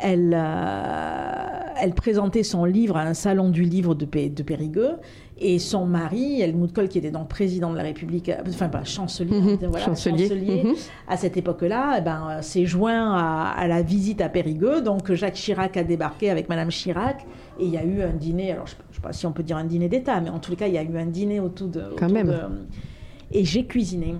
elle, 0.00 1.94
présentait 1.94 2.42
son 2.42 2.64
livre 2.64 2.96
à 2.96 3.02
un 3.02 3.14
salon 3.14 3.48
du 3.48 3.62
livre 3.62 3.94
de 3.94 4.04
Périgueux 4.04 4.96
et 5.38 5.58
son 5.58 5.84
mari, 5.84 6.40
Helmut 6.40 6.72
Kohl, 6.72 6.88
qui 6.88 6.98
était 6.98 7.10
donc 7.10 7.28
président 7.28 7.72
de 7.72 7.76
la 7.76 7.82
République, 7.82 8.28
euh, 8.28 8.36
enfin 8.48 8.68
pas 8.68 8.84
chancelier, 8.84 9.36
Mhm, 9.40 9.58
voilà, 9.68 9.84
chancelier. 9.86 10.28
chancelier, 10.28 10.62
Mhm. 10.64 10.74
à 11.08 11.16
cette 11.16 11.36
époque-là, 11.36 11.96
eh 11.98 12.00
ben, 12.02 12.28
euh, 12.30 12.42
s'est 12.42 12.66
joint 12.66 13.12
à, 13.12 13.50
à 13.56 13.66
la 13.66 13.82
visite 13.82 14.20
à 14.20 14.28
Périgueux. 14.28 14.80
Donc 14.80 15.12
Jacques 15.12 15.34
Chirac 15.34 15.76
a 15.76 15.82
débarqué 15.82 16.30
avec 16.30 16.48
Madame 16.48 16.68
Chirac 16.70 17.26
et 17.58 17.64
il 17.64 17.70
y 17.70 17.76
a 17.76 17.84
eu 17.84 18.00
un 18.02 18.12
dîner. 18.12 18.52
Alors 18.52 18.66
je 18.68 18.74
ne 18.74 18.94
sais 18.94 19.00
pas 19.00 19.12
si 19.12 19.26
on 19.26 19.32
peut 19.32 19.42
dire 19.42 19.56
un 19.56 19.64
dîner 19.64 19.88
d'État, 19.88 20.20
mais 20.20 20.30
en 20.30 20.38
tous 20.38 20.52
les 20.52 20.56
cas, 20.56 20.68
il 20.68 20.74
y 20.74 20.78
a 20.78 20.82
eu 20.84 20.96
un 20.96 21.06
dîner 21.06 21.40
autour 21.40 21.66
de. 21.68 21.80
Quand 21.98 22.06
autour 22.06 22.10
même. 22.12 22.26
de- 22.28 22.38
et 23.32 23.44
j'ai 23.44 23.64
cuisiné. 23.64 24.14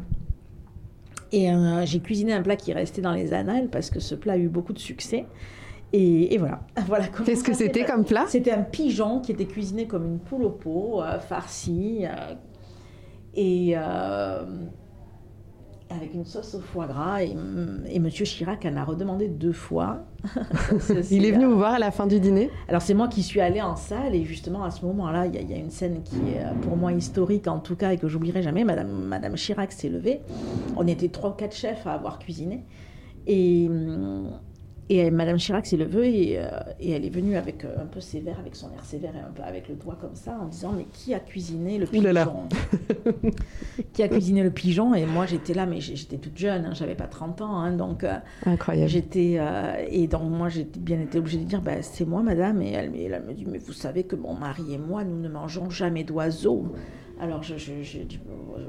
Et 1.31 1.51
euh, 1.51 1.85
j'ai 1.85 2.01
cuisiné 2.01 2.33
un 2.33 2.43
plat 2.43 2.57
qui 2.57 2.71
est 2.71 2.75
resté 2.75 3.01
dans 3.03 3.13
les 3.13 3.33
annales 3.33 3.69
parce 3.69 3.91
que 3.91 3.99
ce 4.01 4.15
plat 4.15 4.35
a 4.35 4.37
eu 4.37 4.49
beaucoup 4.49 4.73
de 4.73 4.79
succès. 4.79 5.27
Et, 5.97 6.35
et 6.35 6.39
voilà. 6.39 6.61
voilà 6.89 7.05
Qu'est-ce 7.25 7.45
que 7.45 7.55
c'était 7.55 7.85
comme 7.85 8.05
plat? 8.05 8.25
C'était 8.27 8.51
un 8.51 8.63
pigeon 8.63 9.21
qui 9.21 9.31
était 9.31 9.45
cuisiné 9.47 9.87
comme 9.87 10.05
une 10.05 10.19
poule 10.19 10.43
au 10.45 10.51
pot, 10.51 11.01
euh, 11.01 11.21
farci, 11.21 12.01
euh, 12.05 12.35
et 13.35 13.75
euh, 13.77 14.45
avec 15.91 16.15
une 16.15 16.25
sauce 16.25 16.55
au 16.57 16.61
foie 16.61 16.87
gras. 16.89 17.23
Et, 17.23 17.37
et 17.89 18.01
Monsieur 18.01 18.25
Chirac 18.25 18.65
en 18.67 18.77
a 18.77 18.83
redemandé 18.85 19.29
deux 19.29 19.53
fois. 19.53 20.05
Il 21.13 21.25
est 21.25 21.31
euh, 21.31 21.35
venu 21.35 21.45
vous 21.45 21.57
voir 21.59 21.75
à 21.75 21.79
la 21.79 21.93
fin 21.93 22.09
du 22.09 22.19
dîner? 22.19 22.51
Alors 22.69 22.83
c'est 22.83 22.95
moi 22.95 23.07
qui 23.07 23.23
suis 23.23 23.41
allée 23.41 23.63
en 23.63 23.77
salle 23.77 24.17
et 24.17 24.25
justement 24.25 24.65
à 24.65 24.73
ce 24.73 24.85
moment-là, 24.87 25.27
il 25.27 25.35
y, 25.35 25.39
a- 25.39 25.43
il 25.43 25.51
y 25.51 25.55
a 25.55 25.59
une 25.59 25.71
scène 25.71 26.03
qui 26.03 26.17
est 26.17 26.41
euh, 26.41 26.55
pour 26.63 26.77
moi 26.77 26.93
historique 26.93 27.47
en 27.47 27.61
tout 27.61 27.77
cas 27.77 27.93
et 27.93 27.99
que 27.99 28.09
j'oublierai 28.09 28.43
jamais. 28.43 28.65
Madame, 28.65 28.89
Madame 28.91 29.35
Chirac 29.37 29.71
s'est 29.71 29.91
levée. 29.91 30.23
On 30.77 30.89
était 30.89 31.09
trois 31.09 31.31
ou 31.31 31.35
quatre 31.35 31.55
chefs 31.55 31.87
à 31.87 31.93
avoir 31.93 32.19
cuisiné 32.19 32.65
et, 33.29 33.67
hum, 33.69 34.31
et 34.91 35.11
Madame 35.11 35.39
Chirac 35.39 35.67
s'est 35.67 35.77
levée 35.77 36.31
et, 36.33 36.39
euh, 36.39 36.49
et 36.81 36.91
elle 36.93 37.05
est 37.05 37.11
venue 37.11 37.37
avec 37.37 37.65
euh, 37.65 37.75
un 37.81 37.87
peu 37.87 38.01
sévère, 38.01 38.39
avec 38.39 38.55
son 38.55 38.71
air 38.73 38.85
sévère 38.85 39.15
et 39.17 39.21
un 39.21 39.33
peu 39.35 39.43
avec 39.43 39.69
le 39.69 39.75
doigt 39.77 39.97
comme 40.01 40.15
ça 40.15 40.39
en 40.43 40.47
disant 40.47 40.73
mais 40.77 40.85
qui 40.93 41.15
a 41.15 41.21
cuisiné 41.21 41.79
le 41.79 41.87
là 42.13 42.27
pigeon 42.27 42.49
Qui 43.93 44.03
a 44.03 44.09
cuisiné 44.09 44.43
le 44.43 44.51
pigeon? 44.51 44.95
Et 44.95 45.07
moi 45.07 45.27
j'étais 45.27 45.55
là 45.55 45.67
mais 45.67 45.81
j'étais 45.81 46.19
toute 46.19 46.37
jeune, 46.37 46.67
hein, 46.67 46.73
j'avais 46.75 46.95
pas 46.95 47.07
30 47.07 47.41
ans 47.41 47.57
hein, 47.57 47.73
donc. 47.73 48.05
euh, 48.05 48.15
Incroyable. 48.47 48.89
J'étais 48.91 49.39
et 49.91 50.07
donc 50.07 50.31
moi 50.31 50.49
j'ai 50.49 50.65
bien 50.65 51.01
été 51.01 51.19
obligée 51.19 51.39
de 51.39 51.45
dire 51.45 51.63
bah, 51.63 51.83
c'est 51.83 52.05
moi 52.07 52.23
madame 52.23 52.61
et 52.63 52.73
elle, 52.73 52.95
et 52.95 53.05
elle 53.05 53.23
me 53.23 53.33
dit 53.33 53.47
mais 53.47 53.59
vous 53.59 53.73
savez 53.73 54.05
que 54.05 54.17
mon 54.17 54.35
mari 54.35 54.75
et 54.75 54.79
moi 54.79 55.05
nous 55.05 55.19
ne 55.19 55.29
mangeons 55.29 55.71
jamais 55.71 56.05
d'oiseaux. 56.05 56.67
Alors 57.21 57.43
je, 57.43 57.57
je, 57.57 57.83
je 57.83 57.99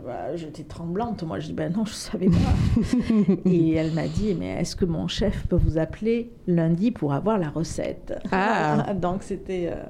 bah, 0.05 0.35
j'étais 0.35 0.63
tremblante 0.63 1.23
moi 1.23 1.39
je 1.39 1.47
dis 1.47 1.53
ben 1.53 1.73
non 1.73 1.85
je 1.85 1.93
savais 1.93 2.27
pas. 2.27 3.33
et 3.45 3.73
elle 3.73 3.91
m'a 3.93 4.07
dit 4.07 4.35
mais 4.37 4.49
est-ce 4.61 4.75
que 4.75 4.85
mon 4.85 5.07
chef 5.07 5.47
peut 5.47 5.55
vous 5.55 5.77
appeler 5.77 6.31
lundi 6.47 6.91
pour 6.91 7.13
avoir 7.13 7.39
la 7.39 7.49
recette? 7.49 8.13
Ah. 8.31 8.93
donc 9.01 9.23
c'était 9.23 9.69
euh, 9.71 9.83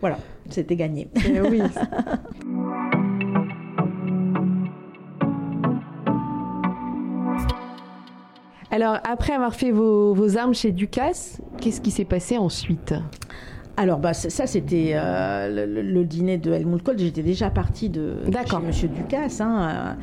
voilà 0.00 0.18
c'était 0.50 0.76
gagné. 0.76 1.08
Eh 1.26 1.40
oui. 1.40 1.62
Alors, 8.74 8.98
après 9.04 9.32
avoir 9.32 9.54
fait 9.54 9.70
vos, 9.70 10.14
vos 10.14 10.36
armes 10.36 10.52
chez 10.52 10.72
Ducasse, 10.72 11.40
qu'est-ce 11.60 11.80
qui 11.80 11.92
s'est 11.92 12.04
passé 12.04 12.38
ensuite? 12.38 12.92
Alors, 13.76 13.98
bah, 13.98 14.14
ça, 14.14 14.46
c'était 14.46 14.92
euh, 14.94 15.66
le, 15.66 16.04
dîner 16.04 16.38
de 16.38 16.52
Helmut 16.52 16.82
Kohl. 16.82 16.98
J'étais 16.98 17.22
déjà 17.22 17.50
partie 17.50 17.88
de 17.90 18.18
chez 18.46 18.56
Monsieur 18.66 18.88
Ducasse. 18.88 19.40
hein, 19.40 19.96
euh, 19.98 20.02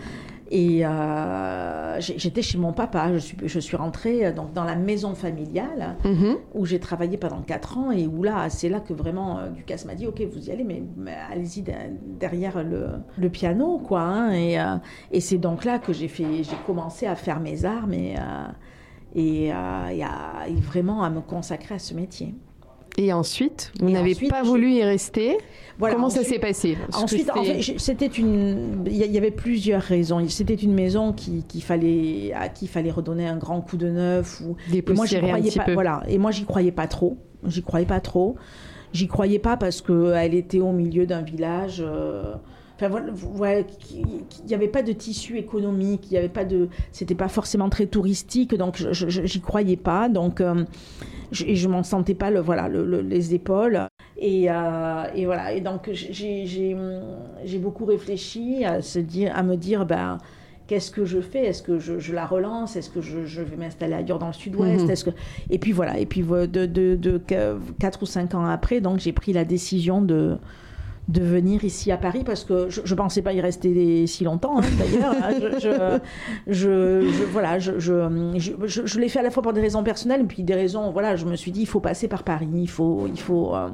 et 0.53 0.85
euh, 0.85 2.01
j'étais 2.01 2.41
chez 2.41 2.57
mon 2.57 2.73
papa. 2.73 3.13
Je 3.13 3.19
suis, 3.19 3.37
je 3.45 3.59
suis 3.61 3.77
rentrée 3.77 4.33
donc, 4.33 4.51
dans 4.51 4.65
la 4.65 4.75
maison 4.75 5.15
familiale 5.15 5.95
Mhm. 6.03 6.35
où 6.53 6.65
j'ai 6.65 6.79
travaillé 6.79 7.15
pendant 7.15 7.41
quatre 7.41 7.77
ans 7.77 7.91
et 7.91 8.05
où 8.07 8.21
là, 8.23 8.49
c'est 8.49 8.67
là 8.67 8.81
que 8.81 8.91
vraiment 8.91 9.39
Ducasse 9.55 9.85
m'a 9.85 9.95
dit 9.95 10.07
Ok, 10.07 10.21
vous 10.33 10.49
y 10.49 10.51
allez, 10.51 10.65
mais, 10.65 10.83
mais 10.97 11.15
allez-y 11.31 11.61
de- 11.61 11.71
derrière 12.19 12.61
le, 12.65 12.87
le 13.17 13.29
piano, 13.29 13.77
quoi. 13.77 14.01
hein. 14.01 14.31
et 14.33 14.59
euh, 14.59 14.75
et 15.13 15.21
c'est 15.21 15.37
donc 15.37 15.63
là 15.63 15.79
que 15.79 15.93
j'ai 15.93 16.09
fait, 16.09 16.43
j'ai 16.43 16.57
commencé 16.65 17.05
à 17.07 17.15
faire 17.15 17.39
mes 17.39 17.63
armes 17.63 17.93
et, 17.93 18.15
et, 19.15 19.45
et 19.45 19.51
à- 19.53 19.93
et 20.49 20.55
vraiment 20.55 21.01
à 21.03 21.09
me 21.09 21.21
consacrer 21.21 21.75
à 21.75 21.79
ce 21.79 21.93
métier. 21.93 22.35
Et 22.97 23.13
ensuite, 23.13 23.71
vous 23.79 23.89
n'avez 23.89 24.15
pas 24.15 24.43
voulu 24.43 24.71
y 24.71 24.83
rester. 24.83 25.37
Voilà, 25.79 25.95
Comment 25.95 26.09
ça 26.09 26.23
s'est 26.23 26.37
passé 26.37 26.77
Parce 26.79 26.97
que 26.97 27.03
Ensuite, 27.03 27.31
en 27.31 27.43
fait, 27.43 27.79
c'était 27.79 28.05
une. 28.05 28.83
Il 28.85 28.95
y 28.95 29.17
avait 29.17 29.31
plusieurs 29.31 29.81
raisons. 29.81 30.23
C'était 30.27 30.53
une 30.53 30.73
maison 30.73 31.11
qui, 31.13 31.43
qu'il 31.43 31.63
fallait, 31.63 32.33
à 32.33 32.49
qui 32.49 32.65
il 32.65 32.67
fallait 32.67 32.91
redonner 32.91 33.27
un 33.27 33.37
grand 33.37 33.61
coup 33.61 33.77
de 33.77 33.89
neuf. 33.89 34.41
Ou... 34.41 34.55
Et 34.73 34.83
moi, 34.93 35.05
j'y 35.05 35.17
croyais 35.17 35.51
pas. 35.51 35.63
peu. 35.63 35.73
Voilà. 35.73 36.03
Et 36.07 36.17
moi, 36.17 36.31
j'y 36.31 36.45
croyais 36.45 36.71
pas 36.71 36.87
trop. 36.87 37.17
J'y 37.47 37.63
croyais 37.63 37.87
pas 37.87 37.99
trop. 38.01 38.35
J'y 38.93 39.07
croyais 39.07 39.39
pas 39.39 39.57
parce 39.57 39.81
qu'elle 39.81 40.35
était 40.35 40.59
au 40.59 40.71
milieu 40.71 41.05
d'un 41.07 41.21
village. 41.21 41.81
euh, 41.83 42.35
Enfin, 42.83 43.01
voilà, 43.15 43.59
il 43.93 44.47
n'y 44.47 44.53
avait 44.55 44.67
pas 44.67 44.81
de 44.81 44.91
tissu 44.91 45.37
économique, 45.37 46.07
il 46.09 46.15
y 46.15 46.17
avait 46.17 46.29
pas 46.29 46.45
de, 46.45 46.67
c'était 46.91 47.13
pas 47.15 47.27
forcément 47.27 47.69
très 47.69 47.85
touristique, 47.85 48.55
donc 48.55 48.75
je- 48.77 48.91
je- 48.91 49.07
je- 49.09 49.25
j'y 49.25 49.39
croyais 49.39 49.77
pas, 49.77 50.09
donc 50.09 50.41
euh, 50.41 50.63
je, 51.31 51.45
et 51.45 51.55
je 51.55 51.67
m'en 51.67 51.83
sentais 51.83 52.15
pas 52.15 52.31
le, 52.31 52.39
voilà, 52.39 52.67
le- 52.67 52.85
le- 52.85 53.01
les 53.01 53.35
épaules. 53.35 53.81
Et, 54.17 54.49
euh, 54.49 55.03
et 55.15 55.25
voilà, 55.25 55.53
et 55.53 55.61
donc 55.61 55.89
j'ai- 55.91 56.45
j'ai 56.47 56.75
j'ai 57.45 57.57
beaucoup 57.59 57.85
réfléchi 57.85 58.65
à, 58.65 58.81
se 58.81 58.97
dire, 58.99 59.31
à 59.35 59.43
me 59.43 59.55
dire, 59.57 59.85
ben, 59.85 60.17
qu'est-ce 60.67 60.89
que 60.89 61.05
je 61.05 61.21
fais? 61.21 61.45
Est-ce 61.45 61.61
que 61.63 61.77
je, 61.79 61.99
je 61.99 62.13
la 62.13 62.25
relance? 62.25 62.75
Est-ce 62.75 62.89
que 62.89 63.01
je, 63.01 63.25
je 63.25 63.41
vais 63.41 63.57
m'installer 63.57 63.93
ailleurs 63.93 64.19
dans 64.19 64.27
le 64.27 64.33
sud-ouest? 64.33 64.85
Mhm. 64.85 64.89
Est-ce 64.91 65.05
que... 65.05 65.09
Et 65.49 65.59
puis 65.59 65.71
voilà, 65.71 65.99
et 65.99 66.05
puis 66.05 66.21
de, 66.21 66.45
de 66.45 67.21
4 67.79 68.01
ou 68.01 68.05
5 68.05 68.33
ans 68.35 68.45
après, 68.45 68.81
donc 68.81 68.99
j'ai 68.99 69.11
pris 69.11 69.33
la 69.33 69.43
décision 69.45 70.01
de, 70.01 70.37
de 71.07 71.21
venir 71.21 71.63
ici 71.65 71.91
à 71.91 71.97
Paris 71.97 72.23
parce 72.25 72.43
que 72.45 72.69
je, 72.69 72.81
je 72.85 72.95
pensais 72.95 73.21
pas 73.21 73.33
y 73.33 73.41
rester 73.41 74.05
si 74.07 74.23
longtemps 74.23 74.59
hein, 74.59 74.63
d'ailleurs. 74.77 75.13
hein. 75.21 75.31
Je, 75.59 75.59
je, 75.59 75.99
je- 76.53 77.09
je- 77.11 77.23
voilà, 77.25 77.59
je, 77.59 77.79
je, 77.79 78.33
je, 78.37 78.51
je- 78.65 78.85
je 78.85 78.99
l'ai 78.99 79.09
fait 79.09 79.19
à 79.19 79.23
la 79.23 79.31
fois 79.31 79.43
pour 79.43 79.51
des 79.53 79.61
raisons 79.61 79.83
personnelles 79.83 80.21
et 80.21 80.25
puis 80.25 80.43
des 80.43 80.53
raisons, 80.55 80.91
voilà, 80.91 81.15
je 81.15 81.25
me 81.25 81.35
suis 81.35 81.51
dit 81.51 81.61
il 81.61 81.65
faut 81.67 81.79
passer 81.81 82.07
par 82.07 82.23
Paris, 82.23 82.47
il 82.53 82.69
faut, 82.69 83.07
il 83.11 83.19
faut, 83.19 83.53
euh, 83.55 83.69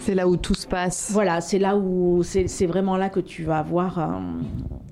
C'est 0.00 0.14
là 0.14 0.28
où 0.28 0.36
tout 0.36 0.54
se 0.54 0.66
passe. 0.66 1.10
voilà, 1.12 1.40
c'est 1.40 1.58
là 1.60 1.76
où 1.76 2.22
c'est 2.24 2.66
vraiment 2.66 2.96
là 2.96 3.08
que 3.08 3.20
tu 3.20 3.44
vas 3.44 3.60
avoir, 3.60 3.98
euh, 3.98 4.04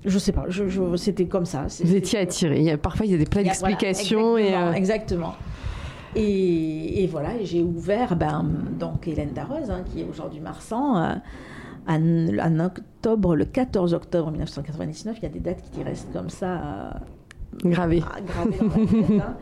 je 0.04 0.18
sais 0.18 0.32
pas, 0.32 0.44
je, 0.48 0.68
je- 0.68 0.96
c'était 0.96 1.26
comme 1.26 1.46
ça. 1.46 1.66
Vous 1.84 1.94
étiez 1.96 2.20
attiré. 2.20 2.58
Il 2.58 2.64
y 2.64 2.70
a, 2.70 2.78
parfois, 2.78 3.04
il 3.06 3.12
y 3.12 3.14
a 3.14 3.18
des 3.18 3.24
plein 3.26 3.42
voilà, 3.42 3.50
d'explications. 3.52 4.38
et, 4.38 4.54
euh, 4.54 4.72
exactement. 4.72 5.34
Et, 6.14 7.02
et 7.02 7.06
voilà, 7.08 7.30
j'ai 7.42 7.62
ouvert 7.62 8.16
ben, 8.16 8.46
donc 8.78 9.06
Hélène 9.06 9.32
Darroze, 9.34 9.70
hein, 9.70 9.82
qui 9.92 10.00
est 10.00 10.06
aujourd'hui 10.10 10.40
Marsan, 10.40 10.96
euh, 10.96 11.14
en, 11.88 12.38
en 12.38 12.60
octobre, 12.60 13.34
le 13.36 13.44
14 13.44 13.94
octobre 13.94 14.30
1999. 14.30 15.16
Il 15.18 15.22
y 15.22 15.26
a 15.26 15.28
des 15.28 15.40
dates 15.40 15.62
qui 15.72 15.82
restent 15.82 16.12
comme 16.12 16.30
ça 16.30 16.46
euh, 17.64 17.70
gravées. 17.70 18.02
hein. 18.02 19.36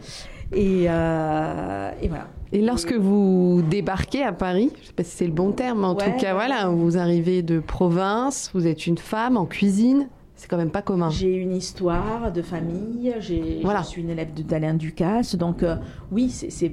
Et, 0.52 0.86
euh, 0.88 1.90
et 2.02 2.08
voilà. 2.08 2.28
Et 2.52 2.60
lorsque 2.60 2.92
vous 2.92 3.62
débarquez 3.68 4.22
à 4.22 4.32
Paris, 4.32 4.70
je 4.76 4.80
ne 4.80 4.86
sais 4.86 4.92
pas 4.92 5.02
si 5.02 5.16
c'est 5.16 5.26
le 5.26 5.32
bon 5.32 5.50
terme, 5.52 5.80
mais 5.80 5.86
en 5.86 5.94
Ouais, 5.96 6.04
tout 6.12 6.20
cas, 6.20 6.28
ouais, 6.28 6.34
voilà, 6.34 6.68
vous 6.68 6.96
arrivez 6.98 7.42
de 7.42 7.58
province, 7.58 8.50
vous 8.54 8.66
êtes 8.66 8.86
une 8.86 8.98
femme 8.98 9.36
en 9.36 9.46
cuisine, 9.46 10.06
c'est 10.44 10.50
quand 10.50 10.58
même 10.58 10.70
pas 10.70 10.82
commun. 10.82 11.08
J'ai 11.08 11.32
une 11.36 11.56
histoire 11.56 12.30
de 12.30 12.42
famille, 12.42 13.14
Voilà. 13.62 13.80
je 13.80 13.86
suis 13.86 14.02
une 14.02 14.10
élève 14.10 14.34
de- 14.34 14.42
d'Alain 14.42 14.74
Ducasse, 14.74 15.36
donc 15.36 15.62
euh, 15.62 15.76
oui, 16.12 16.28
c'est, 16.28 16.68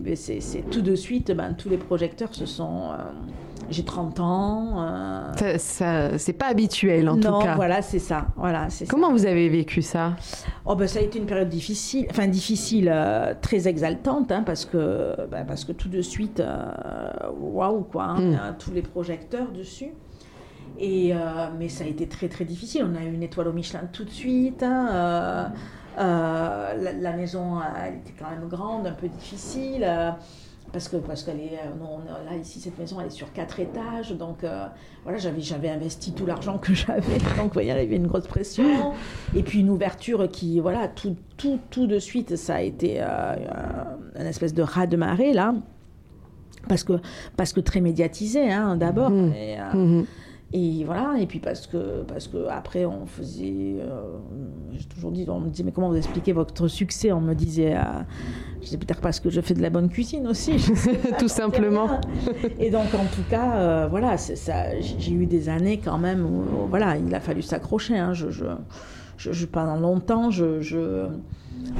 tout 0.70 0.82
de 0.82 0.94
suite, 0.96 1.32
ben, 1.32 1.54
tous 1.54 1.70
les 1.70 1.78
projecteurs 1.78 2.36
se 2.36 2.46
sont... 2.46 2.90
euh, 2.92 2.98
j'ai 3.70 3.84
30 3.86 4.20
ans. 4.20 4.74
euh, 4.82 5.32
Ça, 5.38 5.58
ça- 5.58 6.18
c'est 6.18 6.34
pas 6.34 6.48
habituel 6.48 7.08
en 7.08 7.16
non, 7.16 7.40
tout 7.40 7.46
cas. 7.46 7.56
voilà, 7.56 7.82
c'est 7.82 8.00
ça. 8.00 8.26
Voilà, 8.36 8.70
c'est 8.70 8.84
ça. 8.84 8.92
Comment 8.92 9.10
vous 9.14 9.26
avez 9.26 9.48
vécu 9.48 9.82
ça? 9.82 10.18
Oh 10.66 10.76
ben, 10.76 10.86
ça 10.90 11.00
a 11.00 11.04
été 11.04 11.18
une 11.18 11.26
période 11.26 11.48
difficile, 11.48 12.08
enfin 12.10 12.28
difficile, 12.28 12.90
euh, 12.94 13.34
très 13.42 13.70
exaltante, 13.70 14.34
hein, 14.34 14.44
parce 14.46 14.66
que 14.66 15.16
ben, 15.32 15.46
parce 15.48 15.64
que 15.64 15.72
tout 15.72 15.88
de 15.88 16.02
suite, 16.02 16.44
waouh 17.40 17.84
quoi, 17.84 18.04
hein, 18.04 18.20
Mm. 18.20 18.34
hein, 18.34 18.56
tous 18.60 18.72
les 18.72 18.82
projecteurs 18.82 19.50
dessus. 19.54 19.92
Et 20.84 21.14
euh, 21.14 21.18
mais 21.60 21.70
ça 21.70 21.84
a 21.84 21.88
été 21.88 22.08
très 22.08 22.28
très 22.28 22.44
difficile. 22.44 22.84
On 22.92 22.96
a 23.00 23.04
eu 23.04 23.14
une 23.14 23.22
étoile 23.24 23.48
au 23.48 23.54
Michelin 23.54 23.82
tout 23.94 24.04
de 24.04 24.10
suite. 24.10 24.64
hein, 24.64 24.88
euh, 24.92 25.46
euh, 26.00 26.74
la, 26.82 26.94
la 26.94 27.12
maison, 27.16 27.58
elle 27.86 27.96
était 27.96 28.14
quand 28.18 28.30
même 28.32 28.48
grande, 28.50 28.88
un 28.88 28.94
peu 28.94 29.08
difficile. 29.08 29.86
parce 30.74 30.88
que 30.88 30.98
parce 30.98 31.24
qu'elle 31.24 31.40
est, 31.40 31.60
non, 31.80 32.00
là 32.26 32.36
ici 32.38 32.60
cette 32.62 32.80
maison 32.80 32.98
elle 33.02 33.08
est 33.08 33.10
sur 33.10 33.32
quatre 33.34 33.60
étages 33.60 34.14
donc 34.14 34.38
voilà 35.04 35.18
j'avais 35.20 35.42
j'avais 35.42 35.70
investi 35.70 36.14
tout 36.14 36.26
l'argent 36.26 36.58
que 36.60 36.74
j'avais 36.74 37.18
donc 37.38 37.48
vous 37.48 37.54
voyez 37.54 37.72
il 37.72 37.76
y 37.76 37.80
avait 37.88 37.96
une 37.98 38.08
grosse 38.08 38.26
pression 38.28 38.94
et 39.36 39.44
puis 39.44 39.60
une 39.60 39.70
ouverture 39.70 40.30
qui 40.32 40.62
voilà 40.62 40.88
tout 40.88 41.18
tout 41.36 41.60
tout 41.72 41.88
de 41.88 42.00
suite 42.00 42.38
ça 42.38 42.56
a 42.56 42.62
été 42.62 43.02
une 43.02 44.26
espèce 44.26 44.54
de 44.54 44.62
raz 44.64 44.88
de 44.88 44.96
marée 44.96 45.34
là 45.34 45.54
parce 46.70 46.86
que 46.86 46.94
parce 47.36 47.52
que 47.52 47.60
très 47.60 47.82
médiatisé 47.82 48.50
hein, 48.50 48.78
d'abord 48.78 49.12
euh, 49.12 49.74
Mhm. 49.74 50.06
Et 50.54 50.84
voilà, 50.86 51.16
et 51.20 51.28
puis 51.28 51.40
parce 51.40 51.66
que, 51.68 52.04
parce 52.04 52.28
que 52.28 52.48
après 52.50 52.86
on 52.86 53.06
faisait. 53.06 53.78
euh, 53.80 54.02
J'ai 54.74 54.86
toujours 54.86 55.12
dit, 55.12 55.26
on 55.30 55.40
me 55.40 55.50
disait, 55.50 55.64
mais 55.64 55.72
comment 55.72 55.90
vous 55.90 55.96
expliquez 55.96 56.34
votre 56.34 56.68
succès? 56.68 57.12
On 57.12 57.22
me 57.22 57.34
disait, 57.34 57.76
euh, 57.76 57.82
je 58.60 58.66
disais 58.66 58.78
peut-être 58.78 59.00
parce 59.02 59.20
que 59.20 59.30
je 59.30 59.40
fais 59.42 59.54
de 59.54 59.62
la 59.62 59.70
bonne 59.70 59.90
cuisine 59.90 60.28
aussi. 60.28 60.60
sais 60.60 60.98
Tout 61.20 61.28
sais 61.28 61.42
simplement. 61.42 62.02
Et 62.60 62.70
donc 62.70 62.94
en 62.94 63.06
tout 63.06 63.24
cas, 63.30 63.56
euh, 63.56 63.88
voilà, 63.90 64.18
ça. 64.36 64.80
J'ai 64.82 65.12
eu 65.14 65.26
des 65.26 65.48
années 65.50 65.78
quand 65.78 65.98
même 65.98 66.26
où, 66.26 66.42
où, 66.42 66.68
voilà, 66.70 66.98
il 66.98 67.14
a 67.16 67.20
fallu 67.22 67.42
s'accrocher. 67.42 67.98
hein. 67.98 68.14
je, 68.14 68.30
je, 68.30 68.46
je, 69.18 69.32
je- 69.32 69.46
pendant 69.46 69.78
longtemps, 69.78 70.32
je, 70.32 70.60
je, 70.62 71.06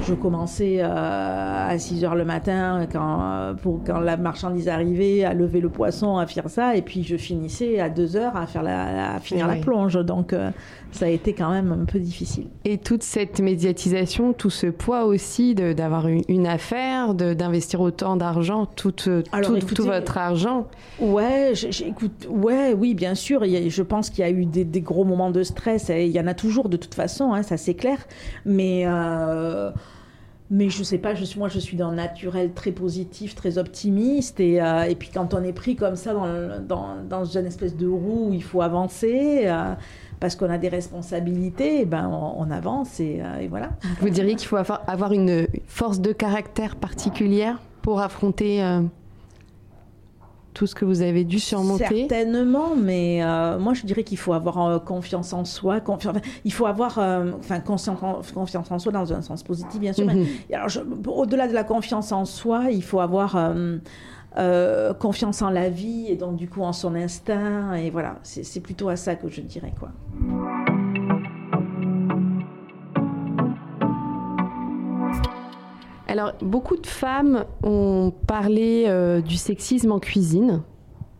je 0.06 0.14
commençais 0.14 0.78
euh, 0.80 0.88
à 1.68 1.78
6 1.78 2.04
heures 2.04 2.14
le 2.14 2.24
matin 2.24 2.86
quand, 2.92 3.54
pour, 3.62 3.80
quand 3.84 4.00
la 4.00 4.16
marchandise 4.16 4.68
arrivait, 4.68 5.24
à 5.24 5.34
lever 5.34 5.60
le 5.60 5.68
poisson, 5.68 6.16
à 6.18 6.26
faire 6.26 6.48
ça, 6.48 6.76
et 6.76 6.82
puis 6.82 7.02
je 7.04 7.16
finissais 7.16 7.78
à 7.80 7.88
2 7.88 8.16
heures 8.16 8.36
à, 8.36 8.46
faire 8.46 8.62
la, 8.62 9.14
à 9.14 9.20
finir 9.20 9.46
la 9.46 9.56
plonge. 9.56 9.94
Donc 10.04 10.32
euh, 10.32 10.50
ça 10.90 11.06
a 11.06 11.08
été 11.08 11.32
quand 11.34 11.50
même 11.50 11.72
un 11.72 11.84
peu 11.84 11.98
difficile. 11.98 12.46
Et 12.64 12.78
toute 12.78 13.02
cette 13.02 13.40
médiatisation, 13.40 14.32
tout 14.32 14.50
ce 14.50 14.66
poids 14.66 15.04
aussi 15.04 15.54
d'avoir 15.54 16.08
une, 16.08 16.22
une 16.28 16.46
affaire, 16.46 17.14
d'investir 17.14 17.80
autant 17.80 18.16
d'argent, 18.16 18.66
tout, 18.66 18.94
euh, 19.08 19.22
tout, 19.42 19.58
tout 19.74 19.84
votre 19.84 20.18
argent. 20.18 20.66
Ouais, 21.00 21.50
j'ai- 21.54 21.72
j'ai- 21.72 21.88
écoute, 21.88 22.26
ouais, 22.30 22.74
oui, 22.74 22.94
bien 22.94 23.14
sûr. 23.14 23.44
il 23.44 23.50
y 23.52 23.56
a- 23.56 23.68
je 23.68 23.82
pense 23.82 24.10
qu'il 24.10 24.20
y 24.24 24.26
a 24.26 24.30
eu 24.30 24.44
des, 24.46 24.64
des 24.64 24.80
gros 24.80 25.04
moments 25.04 25.30
de 25.30 25.42
stress. 25.42 25.90
Il 25.94 26.08
y 26.08 26.20
en 26.20 26.26
a 26.26 26.34
toujours 26.34 26.68
de 26.68 26.76
toute 26.76 26.94
façon, 26.94 27.32
hein, 27.32 27.42
ça 27.42 27.56
c'est 27.56 27.74
clair. 27.74 27.98
Mais 28.44 28.82
euh, 28.86 29.70
mais 30.50 30.68
je 30.68 30.82
sais 30.82 30.98
pas. 30.98 31.14
Je 31.14 31.24
suis, 31.24 31.38
moi, 31.38 31.48
je 31.48 31.58
suis 31.58 31.76
d'un 31.76 31.92
naturel 31.92 32.52
très 32.52 32.72
positif, 32.72 33.34
très 33.34 33.58
optimiste. 33.58 34.38
Et, 34.40 34.60
euh, 34.60 34.92
puis 34.98 35.10
quand 35.12 35.34
on 35.34 35.42
est 35.42 35.52
pris 35.52 35.76
comme 35.76 35.96
ça 35.96 36.12
dans, 36.12 37.24
une 37.24 37.46
espèce 37.46 37.76
de 37.76 37.86
roue 37.86 38.28
où 38.30 38.32
il 38.34 38.42
faut 38.42 38.62
avancer. 38.62 39.44
euh, 39.46 39.74
parce 40.22 40.36
qu'on 40.36 40.50
a 40.50 40.58
des 40.58 40.68
responsabilités, 40.68 41.80
eh 41.80 41.84
ben 41.84 42.08
on, 42.08 42.48
avance 42.52 43.00
et, 43.00 43.20
euh, 43.20 43.40
et 43.40 43.48
voilà. 43.48 43.70
Vous 44.00 44.08
diriez 44.08 44.36
qu'il 44.36 44.46
faut 44.46 44.56
avoir, 44.56 45.12
une 45.12 45.48
force 45.66 46.00
de 46.00 46.12
caractère 46.12 46.76
particulière 46.76 47.60
pour 47.82 48.00
affronter 48.00 48.62
euh, 48.62 48.82
tout 50.54 50.66
ce 50.66 50.74
que 50.74 50.84
vous 50.84 51.00
avez 51.02 51.24
dû 51.24 51.40
surmonter 51.40 52.06
Certainement, 52.08 52.76
mais 52.76 53.22
euh, 53.24 53.58
moi 53.58 53.74
je 53.74 53.84
dirais 53.86 54.04
qu'il 54.04 54.18
faut 54.18 54.32
avoir 54.32 54.60
euh, 54.66 54.78
confiance 54.78 55.32
en 55.32 55.44
soi. 55.44 55.78
confi- 55.78 56.08
enfin, 56.08 56.20
il 56.44 56.52
faut 56.52 56.66
avoir 56.66 56.98
euh, 56.98 57.32
enfin, 57.38 57.60
confiance 57.60 58.70
en 58.70 58.78
soi 58.78 58.92
dans 58.92 59.12
un 59.12 59.22
sens 59.22 59.42
positif, 59.42 59.80
bien 59.80 59.92
sûr. 59.92 60.06
Mhm. 60.06 60.26
au-delà 61.08 61.48
de 61.48 61.54
la 61.54 61.64
confiance 61.64 62.12
en 62.12 62.24
soi, 62.24 62.64
il 62.70 62.82
faut 62.82 63.00
avoir 63.00 63.36
confiance 64.98 65.42
en 65.42 65.50
la 65.50 65.68
vie 65.68 66.06
et 66.08 66.16
donc 66.16 66.36
du 66.36 66.48
coup 66.48 66.62
en 66.62 66.72
son 66.72 66.94
instinct. 66.94 67.74
Et 67.74 67.90
voilà, 67.90 68.18
c'est 68.22 68.44
c'est 68.44 68.60
plutôt 68.60 68.88
à 68.88 68.96
ça 68.96 69.14
que 69.14 69.28
je 69.28 69.40
dirais 69.42 69.72
quoi. 69.78 69.90
Alors, 76.12 76.32
beaucoup 76.42 76.76
de 76.76 76.86
femmes 76.86 77.44
ont 77.62 78.12
parlé 78.26 78.84
euh, 78.86 79.22
du 79.22 79.36
sexisme 79.36 79.92
en 79.92 79.98
cuisine. 79.98 80.60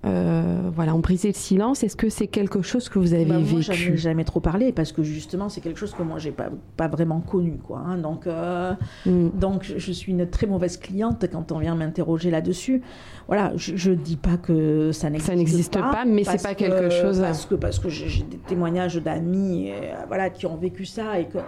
Euh, 0.05 0.69
voilà, 0.75 0.95
ont 0.97 0.99
brisé 0.99 1.29
le 1.29 1.35
silence. 1.35 1.83
Est-ce 1.85 1.95
que 1.97 2.09
c'est 2.09 2.27
quelque 2.27 2.61
chose 2.61 2.89
que 2.89 2.99
vous 2.99 3.15
avez 3.15 3.25
Bah, 3.25 3.39
moi, 3.39 3.61
vécu 3.61 3.97
jamais 3.97 4.25
trop 4.25 4.41
parlé 4.41 4.73
parce 4.73 4.91
que 4.91 5.03
justement 5.05 5.49
c'est 5.49 5.61
quelque 5.61 5.79
chose 5.79 5.95
que 5.95 6.03
moi 6.03 6.19
j'ai 6.19 6.33
pas 6.33 6.49
pas 6.77 6.89
vraiment 6.89 7.21
connu 7.21 7.59
quoi. 7.65 7.79
hein. 7.87 7.99
donc 7.99 8.27
euh, 8.27 8.75
Mm. 9.07 9.29
Donc, 9.39 9.63
je- 9.77 9.93
suis 9.93 10.11
une 10.13 10.29
très 10.29 10.47
mauvaise 10.49 10.77
cliente 10.77 11.25
quand 11.31 11.53
on 11.53 11.59
vient 11.61 11.77
m'interroger 11.77 12.31
là-dessus. 12.33 12.83
Voilà, 13.29 13.53
je 13.57 13.91
ne 13.93 13.95
dis 13.97 14.17
pas 14.17 14.37
que 14.37 14.91
ça 14.93 15.09
n'existe 15.09 15.29
pas. 15.29 15.33
Ça 15.33 15.37
n'existe 15.37 15.73
pas, 15.81 16.05
mais 16.05 16.25
c'est 16.25 16.43
pas 16.43 16.55
que- 16.55 16.59
quelque 16.65 16.91
chose- 16.91 17.21
Parce 17.21 17.47
que, 17.47 17.55
parce 17.55 17.79
que 17.79 17.89
j'ai 17.89 18.25
des 18.25 18.39
témoignages 18.39 18.97
d'amis 18.97 19.71
voilà, 20.09 20.29
qui 20.31 20.47
ont 20.47 20.57
vécu 20.57 20.85
ça 20.85 21.19
et 21.21 21.27
que, 21.27 21.39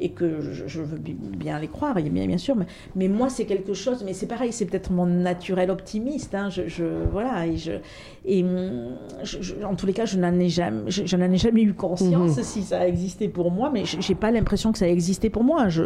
et 0.00 0.10
que 0.10 0.40
je, 0.40 0.66
je 0.66 0.80
veux 0.80 0.96
bi- 0.98 1.12
bien 1.14 1.58
les 1.58 1.68
croire, 1.68 1.94
bien, 1.94 2.26
bien 2.26 2.38
sûr. 2.38 2.56
Mais, 2.56 2.66
mais 2.96 3.08
moi, 3.08 3.28
c'est 3.28 3.44
quelque 3.44 3.74
chose, 3.74 4.02
mais 4.04 4.14
c'est 4.14 4.26
pareil, 4.26 4.52
c'est 4.52 4.64
peut-être 4.64 4.90
mon 4.90 5.06
naturel 5.06 5.70
optimiste. 5.70 6.34
hein, 6.34 6.48
je, 6.50 6.66
je- 6.68 7.04
voilà, 7.12 7.46
et, 7.46 7.56
je, 7.58 7.72
et 8.24 8.44
je- 9.22 9.42
je- 9.42 9.54
en 9.64 9.74
tous 9.74 9.86
les 9.86 9.92
cas, 9.92 10.06
je 10.06 10.16
n'en 10.18 10.38
ai 10.38 10.48
jamais, 10.48 10.90
je, 10.90 11.16
n'en 11.16 11.30
ai 11.30 11.36
jamais 11.36 11.62
eu 11.62 11.74
conscience 11.74 12.36
Mhm. 12.38 12.42
si 12.42 12.62
ça 12.62 12.80
a 12.80 12.86
existé 12.86 13.28
pour 13.28 13.50
moi, 13.50 13.70
mais 13.72 13.84
je- 13.84 14.00
j'ai 14.00 14.14
pas 14.14 14.30
l'impression 14.30 14.72
que 14.72 14.78
ça 14.78 14.86
a 14.86 14.88
existé 14.88 15.28
pour 15.30 15.44
moi. 15.44 15.68
Je, 15.68 15.82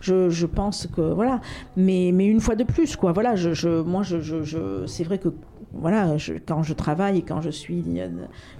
je, 0.00 0.28
pense 0.46 0.86
que 0.94 1.00
voilà, 1.00 1.40
mais, 1.76 2.10
mais 2.14 2.26
une 2.26 2.40
fois 2.40 2.54
de 2.56 2.64
plus, 2.64 2.96
quoi. 2.96 3.12
Voilà, 3.12 3.36
je, 3.36 3.82
moi, 3.82 4.02
je- 4.02 4.84
c'est 4.86 5.04
vrai 5.04 5.18
que 5.18 5.28
voilà, 5.74 6.16
je, 6.16 6.34
quand 6.34 6.62
je 6.62 6.72
travaille 6.72 7.18
et 7.18 7.22
quand 7.22 7.40
je 7.42 7.50
suis, 7.50 7.84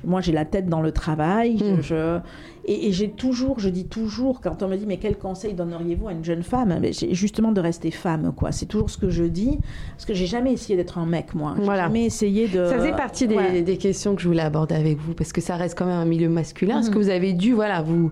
moi 0.05 0.21
j'ai 0.21 0.33
la 0.33 0.45
tête 0.45 0.69
dans 0.69 0.83
le 0.83 0.93
travail, 0.93 1.55
Mm. 1.57 1.83
je- 1.83 2.19
et, 2.67 2.89
et 2.89 2.93
j'ai 2.93 3.11
toujours, 3.11 3.59
je 3.61 3.69
dis 3.71 3.87
toujours, 3.87 4.41
quand 4.43 4.63
on 4.63 4.69
me 4.69 4.77
dit 4.77 4.85
mais 4.87 4.99
quel 4.99 5.17
conseil 5.17 5.55
donneriez-vous 5.55 6.09
à 6.09 6.13
une 6.13 6.25
jeune 6.25 6.43
femme, 6.43 6.79
Mais 6.83 6.93
justement 6.93 7.51
de 7.53 7.61
rester 7.61 7.91
femme, 7.91 8.33
quoi. 8.37 8.53
C'est 8.53 8.67
toujours 8.67 8.91
ce 8.91 8.99
que 8.99 9.09
je 9.11 9.25
dis, 9.25 9.59
parce 9.93 10.05
que 10.05 10.13
j'ai 10.15 10.27
jamais 10.27 10.53
essayé 10.53 10.77
d'être 10.77 10.99
un 10.99 11.07
mec, 11.07 11.35
moi. 11.35 11.55
J'ai 11.57 11.65
Voilà. 11.65 11.85
jamais 11.85 12.05
essayé 12.05 12.47
de. 12.49 12.67
Ça 12.67 12.77
faisait 12.77 12.93
partie 12.93 13.27
des, 13.27 13.37
Ouais. 13.37 13.63
des 13.63 13.79
questions 13.79 14.15
que 14.15 14.21
je 14.21 14.29
voulais 14.29 14.43
aborder 14.43 14.75
avec 14.75 14.99
vous, 14.99 15.15
parce 15.15 15.33
que 15.33 15.41
ça 15.41 15.57
reste 15.57 15.79
quand 15.79 15.87
même 15.87 15.99
un 15.99 16.05
milieu 16.05 16.29
masculin. 16.29 16.81
Est-ce 16.81 16.89
Mhm. 16.89 16.95
que 16.95 16.99
vous 16.99 17.09
avez 17.11 17.33
dû, 17.33 17.53
voilà, 17.55 17.81
vous, 17.81 18.11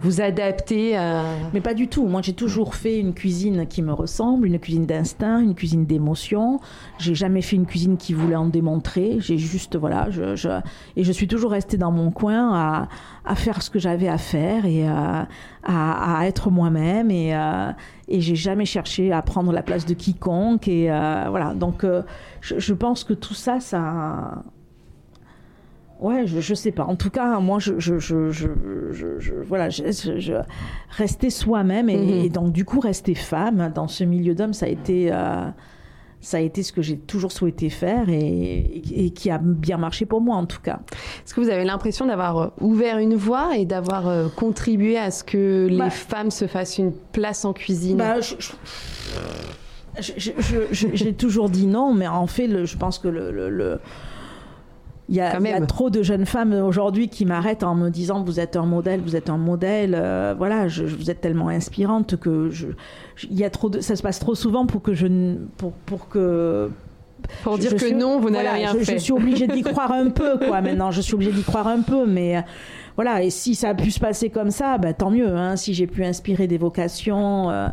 vous 0.00 0.20
adapter 0.20 0.96
à... 0.96 1.24
Mais 1.52 1.60
pas 1.60 1.74
du 1.74 1.88
tout. 1.88 2.06
Moi, 2.06 2.22
j'ai 2.22 2.32
toujours 2.32 2.74
fait 2.74 2.98
une 2.98 3.14
cuisine 3.14 3.66
qui 3.66 3.82
me 3.82 3.92
ressemble, 3.92 4.46
une 4.46 4.58
cuisine 4.58 4.86
d'instinct, 4.86 5.40
une 5.40 5.54
cuisine 5.54 5.86
d'émotion. 5.86 6.60
J'ai 6.98 7.14
jamais 7.14 7.42
fait 7.42 7.56
une 7.56 7.66
cuisine 7.66 7.96
qui 7.96 8.12
voulait 8.14 8.36
en 8.36 8.46
démontrer. 8.46 9.16
J'ai 9.18 9.38
juste, 9.38 9.76
voilà, 9.76 10.08
je, 10.10 10.36
je- 10.36 10.60
et 10.96 11.04
je 11.04 11.12
suis 11.12 11.26
toujours 11.26 11.50
restée 11.50 11.76
dans 11.76 11.90
mon 11.90 12.10
coin 12.10 12.54
à, 12.54 12.88
à 13.24 13.34
faire 13.34 13.60
ce 13.62 13.70
que 13.70 13.78
j'avais 13.78 14.08
à 14.08 14.18
faire 14.18 14.66
et 14.66 14.86
à, 14.86 15.26
à- 15.64 16.18
à 16.20 16.26
être 16.26 16.50
moi-même. 16.50 17.10
Et, 17.10 17.34
euh, 17.34 17.70
et 18.08 18.20
j'ai 18.20 18.36
jamais 18.36 18.64
cherché 18.64 19.12
à 19.12 19.20
prendre 19.22 19.52
la 19.52 19.62
place 19.62 19.84
de 19.84 19.94
quiconque. 19.94 20.68
Et 20.68 20.90
euh, 20.90 21.24
voilà. 21.28 21.54
Donc, 21.54 21.84
euh, 21.84 22.02
je, 22.40 22.58
je 22.58 22.74
pense 22.74 23.04
que 23.04 23.14
tout 23.14 23.34
ça, 23.34 23.60
ça. 23.60 24.42
Ouais, 26.00 26.26
je, 26.26 26.40
je 26.40 26.54
sais 26.54 26.70
pas. 26.70 26.84
En 26.84 26.94
tout 26.96 27.10
cas, 27.10 27.40
moi, 27.40 27.58
je, 27.58 27.78
je, 27.78 27.98
je, 27.98 28.30
je, 28.30 28.46
voilà, 29.46 29.68
je, 29.68 29.82
rester 30.90 31.28
soi-même 31.30 31.88
et, 31.88 31.96
Mhm. 31.96 32.24
et 32.24 32.28
donc 32.28 32.52
du 32.52 32.64
coup 32.64 32.78
rester 32.80 33.14
femme 33.16 33.72
dans 33.74 33.88
ce 33.88 34.04
milieu 34.04 34.34
d'hommes, 34.34 34.52
ça 34.52 34.66
a 34.66 34.68
été, 34.68 35.08
euh, 35.12 35.46
ça 36.20 36.36
a 36.36 36.40
été 36.40 36.62
ce 36.62 36.72
que 36.72 36.82
j'ai 36.82 36.98
toujours 36.98 37.32
souhaité 37.32 37.68
faire 37.68 38.08
et, 38.08 39.10
qui 39.14 39.28
a 39.30 39.38
bien 39.38 39.76
marché 39.76 40.06
pour 40.06 40.20
moi 40.20 40.36
en 40.36 40.46
tout 40.46 40.60
cas. 40.60 40.80
Est-ce 41.24 41.34
que 41.34 41.40
vous 41.40 41.48
avez 41.50 41.64
l'impression 41.64 42.06
d'avoir 42.06 42.38
euh, 42.38 42.46
ouvert 42.60 42.98
une 42.98 43.16
voie 43.16 43.56
et 43.56 43.64
d'avoir 43.64 44.06
euh, 44.08 44.28
contribué 44.28 44.96
à 44.98 45.10
ce 45.10 45.24
que 45.24 45.66
les 45.68 45.78
Bah- 45.78 45.90
femmes 45.90 46.30
se 46.30 46.46
fassent 46.46 46.78
une 46.78 46.92
place 47.12 47.44
en 47.44 47.52
cuisine 47.52 47.96
Bah, 47.96 48.16
J'ai 50.00 51.12
toujours 51.14 51.48
dit 51.50 51.66
non, 51.66 51.92
mais 51.92 52.06
en 52.06 52.26
fait, 52.26 52.46
le- 52.46 52.64
je 52.66 52.76
pense 52.76 52.98
que 52.98 53.08
le. 53.08 53.30
le- 53.32 53.50
le- 53.50 53.80
il 55.08 55.14
y, 55.16 55.20
a, 55.20 55.32
Quand 55.32 55.38
il 55.40 55.46
y 55.46 55.52
a 55.52 55.54
même. 55.60 55.66
trop 55.66 55.88
de 55.90 56.02
jeunes 56.02 56.26
femmes 56.26 56.52
aujourd'hui 56.52 57.08
qui 57.08 57.24
m'arrêtent 57.24 57.62
en 57.62 57.74
me 57.74 57.88
disant 57.88 58.22
vous 58.22 58.40
êtes 58.40 58.56
un 58.56 58.66
modèle, 58.66 59.00
vous 59.00 59.16
êtes 59.16 59.30
un 59.30 59.38
modèle, 59.38 59.94
euh, 59.98 60.34
voilà, 60.36 60.68
je- 60.68 60.86
je- 60.86 60.96
vous 60.96 61.10
êtes 61.10 61.20
tellement 61.22 61.48
inspirante 61.48 62.16
que 62.16 62.50
je, 62.50 62.68
je- 63.16 63.26
il 63.30 63.38
y 63.38 63.44
a 63.44 63.50
trop 63.50 63.70
de, 63.70 63.80
ça 63.80 63.96
se 63.96 64.02
passe 64.02 64.18
trop 64.18 64.34
souvent 64.34 64.66
pour 64.66 64.82
que 64.82 64.92
je 64.92 65.06
pour, 65.56 65.72
pour 65.72 66.08
que 66.08 66.70
Pour 67.42 67.56
dire 67.58 67.72
que 67.74 67.78
suis- 67.86 67.94
non, 67.94 68.20
vous 68.20 68.30
n'avez 68.30 68.48
voilà, 68.48 68.70
rien 68.70 68.74
fait. 68.74 68.92
Je 68.94 68.98
suis 68.98 69.12
obligée 69.12 69.46
d'y 69.46 69.62
croire 69.62 69.92
un 69.92 70.10
peu, 70.10 70.38
quoi. 70.38 70.60
Maintenant, 70.62 70.90
je 70.90 71.00
suis 71.00 71.14
obligée 71.14 71.32
d'y 71.32 71.42
croire 71.42 71.66
un 71.68 71.80
peu, 71.82 72.06
mais 72.06 72.36
euh, 72.36 72.40
voilà. 72.96 73.22
Et 73.22 73.30
si 73.30 73.54
ça 73.54 73.70
a 73.70 73.74
pu 73.74 73.90
se 73.90 73.98
passer 74.00 74.28
comme 74.30 74.50
ça, 74.50 74.78
bah, 74.78 74.92
tant 74.92 75.10
mieux. 75.10 75.28
Hein, 75.36 75.56
si 75.56 75.72
j'ai 75.74 75.86
pu 75.86 76.04
inspirer 76.04 76.46
des 76.46 76.58
vocations, 76.58 77.50
euh, 77.50 77.66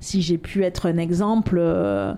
si 0.00 0.22
j'ai 0.22 0.38
pu 0.38 0.62
être 0.62 0.88
un 0.88 0.98
exemple 0.98 1.56
euh, 1.58 2.12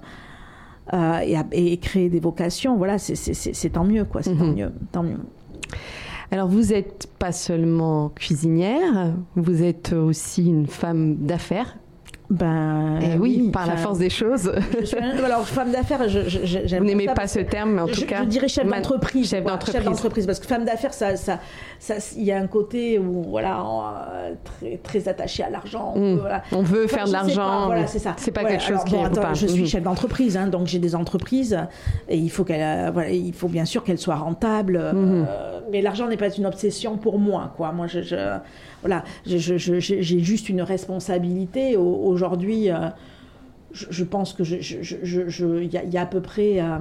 euh, 0.95 1.19
et, 1.19 1.37
à- 1.37 1.45
et 1.53 1.77
créer 1.79 2.09
des 2.09 2.21
vocations, 2.21 2.77
voilà, 2.77 2.99
c'est- 2.99 3.15
c'est 3.17 3.35
c'est- 3.35 3.53
c'est 3.53 3.71
tant 3.71 3.85
mieux, 3.85 4.05
quoi. 4.05 4.23
C'est 4.23 4.35
tant 4.37 4.45
Mhm. 4.45 4.55
mieux, 4.55 4.73
tant 4.93 5.03
mieux. 5.03 5.19
Alors 6.31 6.49
vous 6.49 6.63
n'êtes 6.73 7.09
pas 7.19 7.33
seulement 7.33 8.09
cuisinière, 8.11 9.15
vous 9.37 9.63
êtes 9.63 9.93
aussi 9.93 10.47
une 10.47 10.67
femme 10.67 11.17
d'affaires. 11.17 11.77
Ben 12.35 12.99
Et 13.01 13.17
oui, 13.17 13.51
par 13.53 13.67
la 13.67 13.77
force 13.77 13.99
des 13.99 14.11
choses. 14.11 14.53
je 14.81 14.85
suis 14.85 14.97
alors 14.99 15.47
femme 15.47 15.71
d'affaires, 15.71 16.09
je, 16.09 16.21
je, 16.29 16.77
Vous 16.77 16.85
n'aimez 16.85 17.07
pas 17.07 17.29
ce 17.29 17.39
terme, 17.41 17.73
mais 17.75 17.83
en 17.83 17.87
tout 17.87 18.01
je, 18.01 18.05
cas. 18.07 18.23
je 18.23 18.29
dirais 18.29 18.49
chef 18.49 18.67
d'entreprise. 18.67 19.31
Chef 19.31 19.45
d'entreprise. 19.45 20.27
parce 20.27 20.41
que 20.41 20.47
femme 20.47 20.65
d'affaires, 20.65 20.93
ça, 20.93 21.15
ça, 21.17 21.39
ça, 21.79 21.95
il 22.17 22.25
y 22.25 22.33
a 22.33 22.39
un 22.39 22.47
côté 22.49 22.99
où 22.99 23.23
voilà, 23.23 23.65
on, 23.65 23.83
euh, 23.83 24.33
très, 24.45 24.77
très 24.79 25.09
attaché 25.09 25.43
à 25.45 25.51
l'argent. 25.51 25.93
on 25.95 26.15
Mm. 26.15 26.19
voilà. 26.19 26.43
On 26.53 26.63
veut 26.63 26.85
Enfin, 26.87 26.97
faire 26.97 27.07
de 27.07 27.13
l'argent. 27.13 27.67
Voilà, 27.67 27.87
c'est 27.87 27.99
ça. 28.01 28.15
C'est 28.19 28.31
pas 28.33 28.45
quelque 28.45 28.63
chose 28.63 28.71
alors, 28.73 28.85
qui 28.85 28.95
bon, 28.95 29.01
vous 29.03 29.19
attends. 29.19 29.35
Je 29.35 29.47
suis 29.47 29.63
Mhm. 29.63 29.67
chef 29.69 29.83
d'entreprise, 29.83 30.37
hein, 30.37 30.49
donc 30.49 30.67
j'ai 30.67 30.79
des 30.81 30.95
entreprises 30.97 31.57
et 32.09 32.17
il 32.19 32.31
faut 32.31 32.45
qu'elle, 32.45 32.61
euh, 32.63 32.91
voilà, 32.93 33.11
il 33.11 33.33
faut 33.33 33.49
bien 33.49 33.65
sûr 33.65 33.85
qu'elles 33.85 33.99
soient 33.99 34.17
rentables. 34.17 34.77
euh, 34.77 34.93
Mhm. 34.93 35.27
mais 35.71 35.83
l'argent 35.83 36.09
n'est 36.09 36.17
pas 36.17 36.31
une 36.35 36.47
obsession 36.47 36.97
pour 36.97 37.19
moi, 37.19 37.53
quoi. 37.57 37.71
Moi, 37.73 37.87
je- 37.87 38.01
voilà, 38.85 39.03
j'ai 39.25 40.21
juste 40.21 40.49
une 40.51 40.61
responsabilité 40.63 41.77
Au- 41.77 42.03
aujourd'hui. 42.05 42.71
euh, 42.71 42.89
je, 43.73 43.87
je 43.91 44.05
pense 44.05 44.35
que 44.35 44.45
je, 44.45 45.63
il 45.63 45.73
y, 45.73 45.77
a- 45.79 45.83
il 45.85 45.93
y 45.93 45.97
a 45.99 46.03
à 46.03 46.07
peu 46.07 46.21
près. 46.21 46.61
euh, 46.61 46.77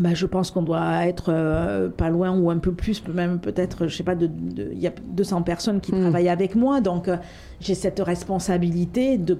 bah, 0.00 0.14
je 0.14 0.24
pense 0.24 0.50
qu'on 0.50 0.62
doit 0.62 1.04
être 1.06 1.26
euh, 1.28 1.90
pas 1.90 2.08
loin 2.08 2.30
ou 2.36 2.50
un 2.50 2.56
peu 2.56 2.72
plus, 2.72 3.02
même 3.12 3.38
peut-être, 3.38 3.86
je 3.86 3.94
sais 3.94 4.02
pas, 4.02 4.14
de, 4.14 4.26
de- 4.28 4.70
il 4.72 4.78
y 4.78 4.86
a 4.86 4.92
200 5.12 5.42
personnes 5.42 5.80
qui 5.82 5.94
Mm. 5.94 6.00
travaillent 6.00 6.30
avec 6.30 6.54
moi, 6.54 6.80
donc 6.80 7.06
euh, 7.08 7.18
j'ai 7.60 7.74
cette 7.74 8.00
responsabilité 8.00 9.18
de 9.18 9.36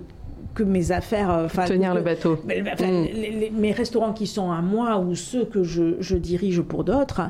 que 0.54 0.62
mes 0.62 0.92
affaires, 0.92 1.30
euh, 1.30 1.46
Tenir 1.66 1.92
que- 1.92 1.98
le 1.98 2.02
bateau. 2.02 2.38
mais, 2.46 2.60
Mm. 2.60 2.64
les- 3.14 3.30
les- 3.30 3.50
mes 3.50 3.72
restaurants 3.72 4.12
qui 4.12 4.26
sont 4.26 4.50
à 4.50 4.60
moi 4.62 4.98
ou 4.98 5.14
ceux 5.14 5.44
que 5.44 5.62
je, 5.62 5.94
je 6.00 6.16
dirige 6.16 6.60
pour 6.62 6.84
d'autres, 6.84 7.22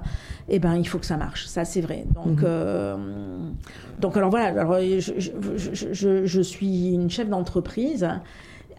eh 0.48 0.58
ben, 0.58 0.76
il 0.76 0.86
faut 0.88 0.98
que 0.98 1.06
ça 1.06 1.16
marche. 1.16 1.46
Ça, 1.46 1.64
c'est 1.64 1.80
vrai. 1.80 2.04
Donc, 2.14 2.38
Mhm. 2.38 2.44
euh, 2.44 2.96
donc 4.00 4.16
alors 4.16 4.30
voilà. 4.30 4.46
Alors, 4.46 4.78
je, 4.80 5.12
je, 6.24 6.40
suis 6.40 6.90
une 6.92 7.10
chef 7.10 7.28
d'entreprise 7.28 8.08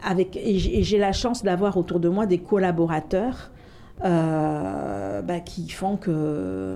avec 0.04 0.36
et 0.36 0.58
j'ai 0.58 0.80
et 0.80 0.84
j'ai 0.84 0.98
la 0.98 1.12
chance 1.12 1.44
d'avoir 1.44 1.78
autour 1.78 2.00
de 2.00 2.10
moi 2.10 2.26
des 2.26 2.40
collaborateurs 2.40 3.52
euh, 4.04 5.22
bah, 5.22 5.40
qui 5.40 5.70
font 5.70 5.96
que 5.96 6.76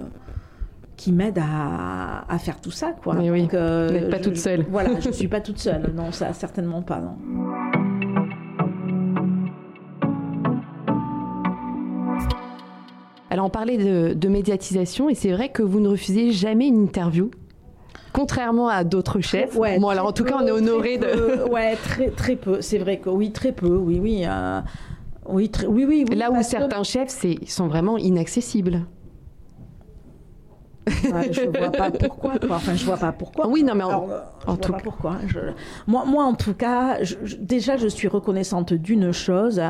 qui 0.98 1.12
m'aident 1.12 1.42
à, 1.42 2.26
à 2.32 2.38
faire 2.40 2.60
tout 2.62 2.72
ça 2.72 2.94
quoi. 3.04 3.16
Mais 3.16 3.30
oui, 3.30 3.42
Donc, 3.44 3.54
euh, 3.54 3.88
vous 3.88 3.94
n'êtes 3.94 4.10
pas 4.10 4.18
je- 4.18 4.24
toute 4.24 4.38
seule. 4.38 4.66
Voilà, 4.70 5.00
je 5.00 5.10
suis 5.12 5.28
pas 5.28 5.42
toute 5.42 5.60
seule. 5.60 5.92
Non, 5.96 6.12
ça 6.12 6.34
certainement 6.34 6.82
pas. 6.82 7.00
Non. 7.02 7.16
Alors 13.30 13.48
on 13.48 13.50
parlait 13.50 13.78
de, 13.78 14.14
de 14.14 14.28
médiatisation 14.30 15.10
et 15.10 15.16
c'est 15.16 15.32
vrai 15.32 15.50
que 15.50 15.64
vous 15.64 15.80
ne 15.80 15.90
refusez 15.90 16.32
jamais 16.32 16.68
une 16.68 16.84
interview. 16.84 17.32
Contrairement 18.14 18.70
à 18.70 18.84
d'autres 18.86 19.20
chefs. 19.20 19.58
Ouais, 19.58 19.78
bon, 19.78 19.90
alors 19.90 20.06
en 20.08 20.12
tout 20.14 20.24
peu, 20.24 20.30
cas, 20.30 20.38
on 20.42 20.48
est 20.48 20.52
honoré 20.52 20.98
de. 20.98 21.50
ouais, 21.52 21.76
très, 21.76 22.10
très 22.12 22.36
peu. 22.38 22.62
C'est 22.62 22.78
vrai 22.78 23.00
que 23.00 23.10
oui, 23.10 23.32
très 23.32 23.52
peu. 23.52 23.68
Oui, 23.76 24.00
oui. 24.02 24.24
euh, 24.26 24.62
oui, 25.28 25.50
très- 25.50 25.68
oui, 25.68 25.84
oui, 25.86 26.06
oui, 26.10 26.16
Là 26.16 26.32
où 26.32 26.36
que- 26.38 26.44
certains 26.44 26.84
chefs 26.84 27.10
c'est, 27.10 27.38
sont 27.46 27.68
vraiment 27.68 27.98
inaccessibles. 27.98 28.82
Ouais, 30.88 31.32
je 31.34 31.42
vois 31.58 31.72
pas 31.72 31.92
pourquoi. 31.92 32.38
quoi. 32.40 32.56
Enfin, 32.58 32.76
je 32.76 32.86
vois 32.86 32.98
pas 32.98 33.12
pourquoi. 33.12 33.48
Oui, 33.48 33.64
non, 33.64 33.74
mais 33.76 33.84
en- 33.84 33.90
Alors, 33.90 34.10
euh, 34.12 34.20
je 34.42 34.52
en 34.52 34.54
vois 34.54 34.58
tout 34.64 34.72
pas 34.72 34.78
cas- 34.78 34.84
pourquoi. 34.84 35.16
Je- 35.28 35.40
Moi, 35.88 36.04
moi, 36.06 36.24
en 36.26 36.34
tout 36.36 36.54
cas, 36.54 37.04
je- 37.04 37.16
je- 37.24 37.38
déjà, 37.38 37.78
je 37.78 37.88
suis 37.88 38.08
reconnaissante 38.08 38.74
d'une 38.74 39.12
chose. 39.12 39.62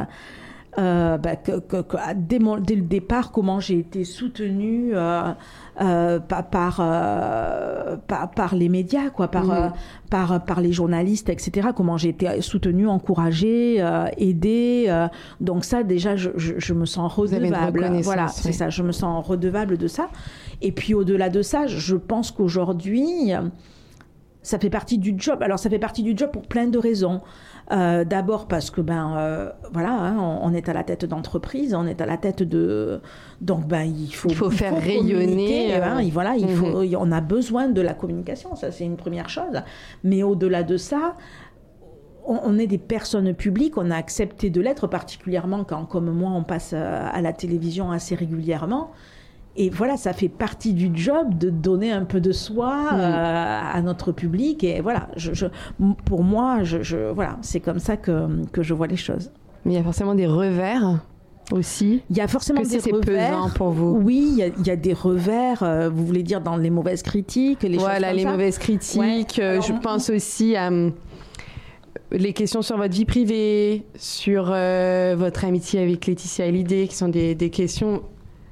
euh, 0.77 1.17
bah, 1.17 1.37
que, 1.37 1.59
que- 1.61 1.81
que, 1.83 1.95
à- 1.95 2.13
dès, 2.13 2.37
mon- 2.37 2.57
dès 2.57 2.75
le 2.75 2.81
départ, 2.81 3.31
comment 3.31 3.61
j'ai 3.61 3.79
été 3.79 4.03
soutenue 4.03 4.91
euh, 4.93 5.31
euh, 5.79 6.19
par, 6.19 6.49
par, 6.49 8.31
par, 8.35 8.55
les 8.55 8.67
médias, 8.67 9.09
quoi, 9.09 9.29
par, 9.29 9.49
euh, 9.51 9.69
par, 10.09 10.43
par 10.43 10.59
les 10.59 10.73
journalistes, 10.73 11.29
etc. 11.29 11.69
Comment 11.73 11.95
j'ai 11.95 12.09
été 12.09 12.41
soutenue, 12.41 12.87
encouragée, 12.89 13.77
aidée. 14.17 14.93
donc 15.39 15.63
ça, 15.63 15.83
déjà, 15.83 16.17
je, 16.17 16.31
je, 16.35 16.55
je 16.57 16.73
me 16.73 16.85
sens 16.85 17.09
redevable. 17.13 17.91
Voilà, 18.03 18.27
c'est 18.27 18.51
ça. 18.51 18.69
Je 18.69 18.83
me 18.83 18.91
sens 18.91 19.25
redevable 19.25 19.77
de 19.77 19.87
ça. 19.87 20.09
Et 20.61 20.71
puis 20.71 20.93
au-delà 20.93 21.29
de 21.29 21.41
ça, 21.41 21.67
je 21.67 21.95
pense 21.95 22.31
qu'aujourd'hui, 22.31 23.33
ça 24.45 24.59
fait 24.59 24.69
partie 24.69 24.97
du 24.97 25.15
job. 25.17 25.41
Alors 25.41 25.59
ça 25.59 25.69
fait 25.69 25.79
partie 25.79 26.03
du 26.03 26.13
job 26.15 26.29
pour 26.31 26.43
plein 26.43 26.67
de 26.67 26.77
raisons. 26.77 27.21
Euh, 27.71 28.05
D'abord 28.05 28.47
parce 28.47 28.69
que 28.69 28.79
ben 28.79 29.15
euh, 29.17 29.49
voilà, 29.73 29.91
hein, 29.91 30.17
on, 30.19 30.51
on 30.51 30.53
est 30.53 30.69
à 30.69 30.73
la 30.73 30.83
tête 30.83 31.03
d'entreprise, 31.05 31.73
on 31.73 31.87
est 31.87 31.99
à 31.99 32.05
la 32.05 32.17
tête 32.17 32.43
de 32.43 33.01
donc 33.41 33.67
ben 33.67 33.81
il 33.81 34.13
faut 34.13 34.29
Il 34.29 34.35
faut 34.35 34.51
faire 34.51 34.79
rayonner, 34.79 35.75
euh, 35.75 35.83
hein, 35.83 35.97
et 35.97 36.11
voilà, 36.11 36.35
il 36.35 36.45
mhm. 36.45 36.55
faut, 36.55 36.83
on 36.99 37.11
a 37.11 37.21
besoin 37.21 37.69
de 37.69 37.81
la 37.81 37.95
communication, 37.95 38.55
ça 38.55 38.71
c'est 38.71 38.85
une 38.85 38.97
première 38.97 39.29
chose. 39.29 39.63
Mais 40.03 40.21
au-delà 40.21 40.61
de 40.61 40.77
ça, 40.77 41.15
on, 42.23 42.39
on 42.43 42.59
est 42.59 42.67
des 42.67 42.77
personnes 42.77 43.33
publiques, 43.33 43.77
on 43.77 43.89
a 43.89 43.95
accepté 43.95 44.51
de 44.51 44.61
l'être, 44.61 44.85
particulièrement 44.85 45.63
quand, 45.63 45.85
comme 45.85 46.11
moi, 46.11 46.29
on 46.29 46.43
passe 46.43 46.73
euh, 46.73 47.07
à 47.11 47.21
la 47.21 47.33
télévision 47.33 47.89
assez 47.89 48.13
régulièrement. 48.13 48.91
Et 49.57 49.69
voilà, 49.69 49.95
ça 49.95 50.11
fait 50.13 50.27
partie 50.29 50.73
du 50.73 50.91
job 50.93 51.37
de 51.37 51.49
donner 51.49 51.91
un 51.91 52.03
peu 52.03 52.19
de 52.19 52.31
soi 52.33 52.75
Mm. 52.91 52.95
euh, 52.99 53.59
à 53.73 53.81
notre 53.81 54.11
public. 54.11 54.63
Et 54.65 54.81
voilà, 54.81 55.07
je, 55.15 55.33
je- 55.33 55.45
pour 56.05 56.23
moi, 56.23 56.63
je, 56.63 56.83
je- 56.83 57.11
voilà, 57.13 57.37
c'est 57.41 57.61
comme 57.61 57.79
ça 57.79 57.95
que, 57.95 58.27
que 58.51 58.63
je 58.63 58.73
vois 58.73 58.87
les 58.87 58.97
choses. 58.97 59.31
Mais 59.63 59.73
il 59.73 59.75
y 59.75 59.79
a 59.79 59.83
forcément 59.83 60.13
des 60.13 60.27
revers 60.27 60.99
aussi. 61.51 62.01
Il 62.09 62.17
y 62.17 62.21
a 62.21 62.27
forcément 62.27 62.61
Que 62.63 62.67
des 62.67 62.79
c'est 62.81 62.91
revers. 62.91 63.29
pesant 63.29 63.49
pour 63.55 63.69
vous. 63.69 63.97
Oui, 64.03 64.27
il 64.31 64.37
y, 64.37 64.43
a, 64.43 64.47
il 64.47 64.67
y 64.67 64.71
a 64.71 64.75
des 64.75 64.93
revers. 64.93 65.63
euh, 65.63 65.89
vous 65.89 66.05
voulez 66.05 66.23
dire 66.23 66.41
dans 66.41 66.57
les 66.57 66.69
mauvaises 66.69 67.01
critiques, 67.01 67.63
les 67.63 67.75
choses 67.75 67.83
voilà, 67.83 68.09
comme 68.09 68.17
les 68.17 68.23
ça 68.23 68.31
mauvaises 68.31 68.57
critiques. 68.57 68.99
Ouais. 68.99 69.25
euh, 69.39 69.61
je 69.61 69.71
pense 69.73 70.09
aussi 70.09 70.55
à. 70.55 70.67
hum, 70.67 70.91
les 72.11 72.33
questions 72.33 72.61
sur 72.61 72.77
votre 72.77 72.93
vie 72.93 73.05
privée, 73.05 73.85
sur 73.95 74.45
votre 74.45 75.43
amitié 75.45 75.81
avec 75.81 76.05
Laetitia 76.05 76.45
Hallyday, 76.45 76.87
qui 76.87 76.95
sont 76.95 77.07
des, 77.09 77.35
des 77.35 77.49
questions. 77.49 78.01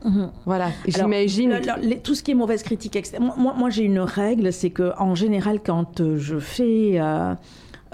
Mhm. 0.04 0.32
Voilà, 0.46 0.70
j'imagine. 0.88 1.60
tout 2.04 2.16
ce 2.16 2.24
qui 2.24 2.32
est 2.32 2.36
mauvaise 2.36 2.64
critique. 2.64 2.98
Moi, 3.20 3.54
moi, 3.58 3.70
j'ai 3.70 3.84
une 3.84 4.00
règle, 4.00 4.52
c'est 4.52 4.70
que 4.70 4.92
en 5.00 5.16
général, 5.16 5.60
quand 5.66 6.02
euh, 6.02 6.18
je 6.18 6.40
fais 6.40 7.00
euh, 7.00 7.34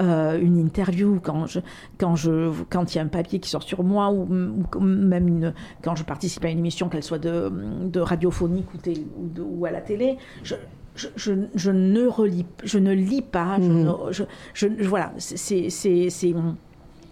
euh, 0.01 0.39
une 0.41 0.57
interview, 0.57 1.19
quand 1.21 1.45
je, 1.45 1.59
quand 1.99 2.15
je, 2.15 2.51
quand 2.69 2.93
il 2.93 2.97
y 2.97 2.99
a 2.99 3.03
un 3.03 3.07
papier 3.07 3.39
qui 3.39 3.49
sort 3.49 3.63
sur 3.63 3.83
moi, 3.83 4.11
ou, 4.11 4.27
ou 4.75 4.79
même 4.79 5.27
une- 5.27 5.53
quand 5.83 5.95
je 5.95 6.03
participe 6.03 6.43
à 6.45 6.49
une 6.49 6.59
émission, 6.59 6.89
qu'elle 6.89 7.03
soit 7.03 7.19
de, 7.19 7.51
de 7.85 7.99
radiophonique 7.99 8.73
ou, 8.73 8.77
télé- 8.77 9.05
ou, 9.17 9.27
de- 9.27 9.41
ou 9.41 9.65
à 9.65 9.71
la 9.71 9.81
télé, 9.81 10.17
je, 10.43 10.55
je, 10.95 11.07
je, 11.15 11.33
je 11.53 11.71
ne 11.71 12.07
relis, 12.07 12.45
je 12.63 12.79
ne 12.79 12.93
lis 12.93 13.21
pas, 13.21 13.57
je 13.61 13.67
Mhm. 13.69 13.83
ne- 13.83 14.11
je- 14.53 14.67
voilà, 14.83 15.11
c'est, 15.17 15.69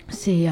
c'est, 0.10 0.48
euh, 0.48 0.52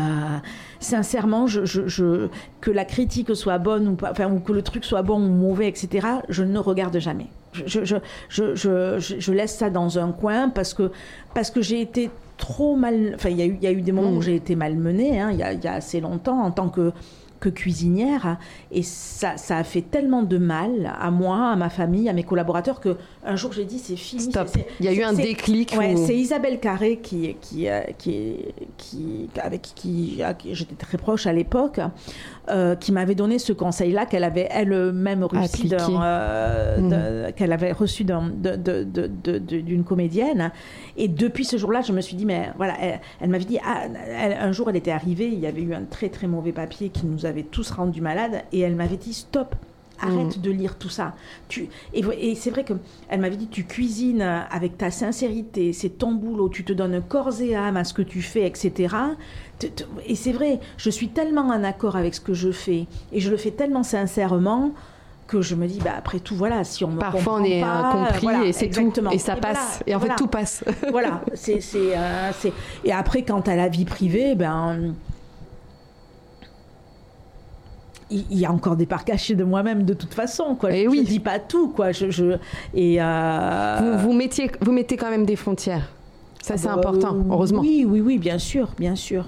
sincèrement, 0.80 1.48
je, 1.48 1.66
je- 1.66 1.88
je- 1.88 2.28
que 2.62 2.72
la 2.72 2.86
critique 2.86 3.36
soit 3.36 3.58
bonne 3.58 3.88
ou 3.88 3.96
pas, 3.96 4.12
enfin, 4.12 4.30
ou 4.32 4.40
que 4.40 4.52
le 4.54 4.62
truc 4.62 4.84
soit 4.86 5.02
bon 5.02 5.18
ou 5.18 5.30
mauvais, 5.30 5.68
etc. 5.68 6.08
Je 6.30 6.44
ne 6.44 6.60
regarde 6.60 6.98
jamais. 7.00 7.28
Je, 7.54 7.64
je, 7.86 7.96
je, 8.30 8.56
je, 8.56 9.00
je- 9.00 9.20
je 9.20 9.32
laisse 9.32 9.56
ça 9.56 9.70
dans 9.70 9.98
un 9.98 10.12
coin 10.12 10.50
parce 10.50 10.74
que 10.74 10.92
parce 11.34 11.52
que 11.52 11.62
j'ai 11.62 11.80
été 11.82 12.10
trop 12.38 12.76
mal. 12.76 13.14
Enfin, 13.16 13.30
il 13.30 13.38
y 13.38 13.42
a 13.42 13.46
eu 13.46 13.56
il 13.62 13.64
y 13.64 13.68
a 13.68 13.72
eu 13.72 13.82
des 13.82 13.94
moments 13.94 14.12
où 14.12 14.22
j'ai 14.22 14.36
été 14.36 14.56
malmenée. 14.58 15.22
hein, 15.22 15.30
il 15.32 15.38
y, 15.38 15.44
a, 15.44 15.54
il 15.54 15.64
y 15.64 15.68
a 15.68 15.74
assez 15.74 16.02
longtemps 16.02 16.42
en 16.42 16.52
tant 16.52 16.68
que 16.68 16.92
que 17.40 17.50
cuisinière 17.50 18.38
et 18.72 18.82
ça, 18.84 19.38
ça 19.38 19.58
a 19.58 19.64
fait 19.64 19.82
tellement 19.82 20.24
de 20.24 20.38
mal 20.38 20.94
à 21.00 21.12
moi, 21.12 21.50
à 21.52 21.56
ma 21.56 21.70
famille, 21.70 22.08
à 22.10 22.14
mes 22.14 22.24
collaborateurs 22.24 22.80
que 22.80 22.96
un 23.26 23.36
jour 23.36 23.52
j'ai 23.54 23.66
dit 23.66 23.80
c'est 23.80 23.96
fini. 23.96 24.22
Stop. 24.24 24.50
Il 24.80 24.86
y 24.86 24.90
a 24.90 24.94
eu 24.94 25.04
un 25.04 25.14
déclic. 25.14 25.76
Ouais, 25.78 25.96
c'est 25.98 26.16
Isabelle 26.16 26.60
Carré 26.60 26.98
qui, 26.98 27.36
qui, 27.42 27.68
euh, 27.70 27.82
qui, 27.98 28.36
qui, 28.78 29.30
avec 29.42 29.62
qui, 29.76 30.22
j'étais 30.52 30.76
très 30.76 30.98
proche 30.98 31.28
à 31.28 31.34
l'époque, 31.34 31.80
euh, 32.50 32.76
qui 32.76 32.92
m'avait 32.92 33.16
donné 33.16 33.40
ce 33.40 33.54
conseil-là 33.54 34.06
qu'elle 34.06 34.24
avait 34.24 34.48
elle-même 34.52 35.24
reçu 35.24 35.68
euh, 36.04 36.78
d'un- 37.26 37.32
qu'elle 37.32 37.52
avait 37.52 37.72
reçu 37.72 38.04
d'une 38.04 39.84
comédienne. 39.84 40.52
Et 40.98 41.08
depuis 41.08 41.46
ce 41.46 41.58
jour-là, 41.58 41.82
je 41.82 41.92
me 41.92 42.02
suis 42.02 42.16
dit, 42.16 42.26
mais 42.26 42.50
voilà, 42.58 42.76
elle, 42.82 43.00
elle 43.22 43.30
m'avait 43.30 43.46
dit, 43.46 43.58
ah, 43.66 43.84
elle- 44.08 44.38
un 44.40 44.52
jour 44.52 44.70
elle 44.70 44.76
était 44.76 44.92
arrivée, 44.92 45.28
il 45.28 45.40
y 45.40 45.48
avait 45.48 45.62
eu 45.62 45.74
un 45.74 45.84
très 45.84 46.10
très 46.10 46.28
mauvais 46.28 46.52
papier 46.52 46.90
qui 46.90 47.06
nous 47.06 47.25
avait 47.26 47.44
tous 47.44 47.72
rendus 47.72 48.02
malades, 48.02 48.44
et 48.52 48.60
elle 48.62 48.76
m'avait 48.76 48.98
dit, 48.98 49.14
stop. 49.14 49.56
Arrête 50.02 50.42
de 50.42 50.52
lire 50.52 50.78
tout 50.78 50.90
ça. 50.90 51.14
Tu, 51.48 51.70
et 51.94 52.36
c'est 52.36 52.50
vrai 52.50 52.66
que 52.66 52.74
elle 53.08 53.22
m'avait 53.22 53.38
dit 53.38 53.48
tu 53.48 53.64
cuisines 53.64 54.22
avec 54.22 54.78
ta 54.78 54.92
sincérité, 54.92 55.72
c'est 55.72 55.88
ton 55.98 56.12
boulot, 56.12 56.50
tu 56.50 56.66
te 56.66 56.74
donnes 56.74 57.02
corps 57.08 57.40
et 57.40 57.56
âme 57.56 57.78
à 57.78 57.86
ce 57.86 57.94
que 57.94 58.02
tu 58.02 58.22
fais, 58.22 58.46
etc. 58.46 58.94
Et 60.06 60.16
c'est 60.16 60.34
vrai, 60.34 60.60
je 60.76 60.90
suis 60.90 61.08
tellement 61.08 61.48
en 61.48 61.64
accord 61.64 61.96
avec 61.96 62.14
ce 62.14 62.20
que 62.20 62.34
je 62.34 62.52
fais 62.52 62.88
et 63.14 63.22
je 63.22 63.32
le 63.32 63.38
fais 63.38 63.52
tellement 63.52 63.84
sincèrement 63.84 64.72
que 65.28 65.42
je 65.42 65.56
me 65.56 65.66
dis 65.66 65.80
bah 65.82 65.94
après 65.98 66.20
tout 66.20 66.36
voilà 66.36 66.66
si 66.66 66.84
on 66.84 66.90
me 66.92 67.00
Parfois, 67.00 67.40
on 67.40 67.44
est 67.46 67.62
pas, 67.62 67.68
incompris 67.88 68.20
voilà, 68.22 68.44
et 68.46 68.52
c'est 68.52 68.68
tout. 68.70 68.92
Et 69.14 69.18
ça 69.18 69.38
passe. 69.38 69.82
Et 69.88 69.96
en 69.96 70.02
fait, 70.02 70.14
tout 70.18 70.28
passe. 70.28 70.64
voilà, 70.92 71.22
c'est 71.36 71.62
c'est 71.62 71.98
euh, 71.98 72.32
c'est- 72.38 72.52
et 72.84 72.92
après 72.92 73.24
quant 73.24 73.40
à 73.40 73.56
la 73.56 73.70
vie 73.70 73.86
privée, 73.86 74.36
ben 74.36 74.94
il 78.10 78.26
il 78.30 78.40
y 78.40 78.46
a 78.46 78.52
encore 78.52 78.76
des 78.76 78.86
parts 78.86 79.06
cachées 79.06 79.36
de 79.36 79.44
moi-même 79.44 79.84
de 79.84 79.94
toute 79.94 80.14
façon 80.14 80.56
quoi. 80.56 80.72
Eh 80.72 80.84
je, 80.84 80.90
oui. 80.90 81.00
je 81.04 81.10
dis 81.10 81.20
pas 81.20 81.40
tout 81.40 81.70
quoi. 81.70 81.92
Je, 81.92 82.12
je 82.12 82.38
et 82.74 83.02
euh, 83.02 83.78
vous, 83.82 84.10
vous, 84.10 84.14
mettiez, 84.14 84.52
vous 84.62 84.72
mettez 84.72 84.98
quand 84.98 85.10
même 85.10 85.26
des 85.26 85.36
frontières. 85.36 85.90
Ça, 86.42 86.58
c'est 86.58 86.68
bah, 86.68 86.76
important, 86.76 87.16
euh, 87.16 87.24
heureusement. 87.32 87.62
Oui, 87.62 87.86
oui, 87.90 88.02
oui, 88.02 88.18
bien 88.20 88.38
sûr, 88.38 88.70
bien 88.78 88.96
sûr, 88.96 89.26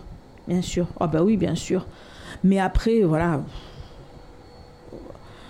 bien 0.48 0.62
sûr. 0.62 0.86
Ah 1.00 1.08
bah 1.08 1.24
oui, 1.24 1.36
bien 1.36 1.56
sûr. 1.56 1.88
Mais 2.44 2.60
après, 2.60 3.02
voilà. 3.02 3.42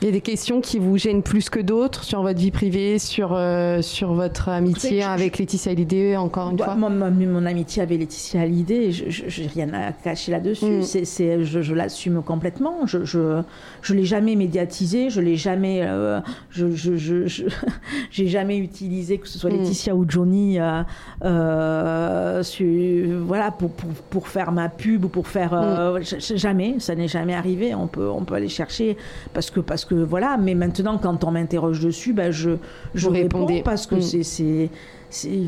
Il 0.01 0.05
y 0.05 0.09
a 0.09 0.11
des 0.11 0.21
questions 0.21 0.61
qui 0.61 0.77
vous 0.77 0.95
gênent 0.97 1.23
plus 1.23 1.49
que 1.49 1.59
d'autres 1.59 2.03
sur 2.03 2.21
votre 2.21 2.37
vie 2.39 2.51
privée, 2.51 2.99
sur, 2.99 3.33
euh, 3.33 3.81
sur 3.81 4.13
votre 4.13 4.47
amitié 4.49 5.01
je- 5.01 5.07
avec 5.07 5.39
Laetitia 5.39 5.71
Hallyday, 5.71 6.15
encore 6.17 6.51
une 6.51 6.57
Bah, 6.57 6.65
fois. 6.65 6.75
mon, 6.75 6.91
mon- 6.91 7.09
mon 7.09 7.45
amitié 7.47 7.81
avec 7.81 7.97
Laetitia 7.99 8.41
Hallyday, 8.41 8.91
je 8.91 9.05
j'ai 9.09 9.47
rien 9.47 9.73
à 9.73 9.91
cacher 9.93 10.31
là-dessus. 10.31 10.65
Mm. 10.65 10.83
C'est, 10.83 11.03
c'est- 11.05 11.43
je, 11.43 11.61
je 11.63 11.73
l'assume 11.73 12.21
complètement. 12.21 12.85
Je, 12.85 13.05
je, 13.05 13.41
je 13.81 13.93
l'ai 13.95 14.03
jamais 14.05 14.35
médiatisé. 14.35 15.09
Je 15.09 15.19
l'ai 15.19 15.35
jamais. 15.35 15.79
euh, 15.81 16.19
je, 16.51 16.69
je, 16.69 16.95
je, 16.95 17.25
je- 17.25 17.45
j'ai 18.11 18.27
jamais 18.27 18.57
utilisé 18.59 19.17
que 19.17 19.27
ce 19.27 19.39
soit 19.39 19.49
Mm. 19.49 19.57
Laetitia 19.63 19.95
ou 19.95 20.05
Johnny, 20.07 20.59
euh, 20.59 20.83
euh, 21.23 22.43
su- 22.43 23.09
voilà, 23.25 23.51
pour, 23.51 23.71
pour, 23.71 23.89
pour 24.09 24.27
faire 24.27 24.51
ma 24.51 24.69
pub 24.69 25.05
ou 25.05 25.09
pour 25.09 25.27
faire. 25.27 25.53
j- 26.01 26.37
jamais. 26.37 26.75
Ça 26.79 26.93
n'est 26.93 27.07
jamais 27.07 27.33
arrivé. 27.33 27.73
On 27.73 27.87
peut, 27.87 28.07
on 28.09 28.23
peut 28.23 28.35
aller 28.35 28.47
chercher 28.49 28.95
parce 29.33 29.49
que 29.49 29.59
parce 29.59 29.85
que 29.87 29.95
voilà. 29.95 30.37
Mais 30.37 30.53
maintenant, 30.53 30.97
quand 30.99 31.23
on 31.23 31.31
m'interroge 31.31 31.79
dessus, 31.81 32.13
ben 32.13 32.29
je, 32.31 32.51
je 32.93 33.07
Vous 33.07 33.13
réponds 33.13 33.39
répondez. 33.39 33.61
parce 33.63 33.87
que 33.87 33.95
Mm. 33.95 34.01
c'est 34.01 34.23
c'est 34.23 34.69
c'est 35.09 35.39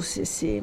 c'est- 0.00 0.24
c'est 0.24 0.62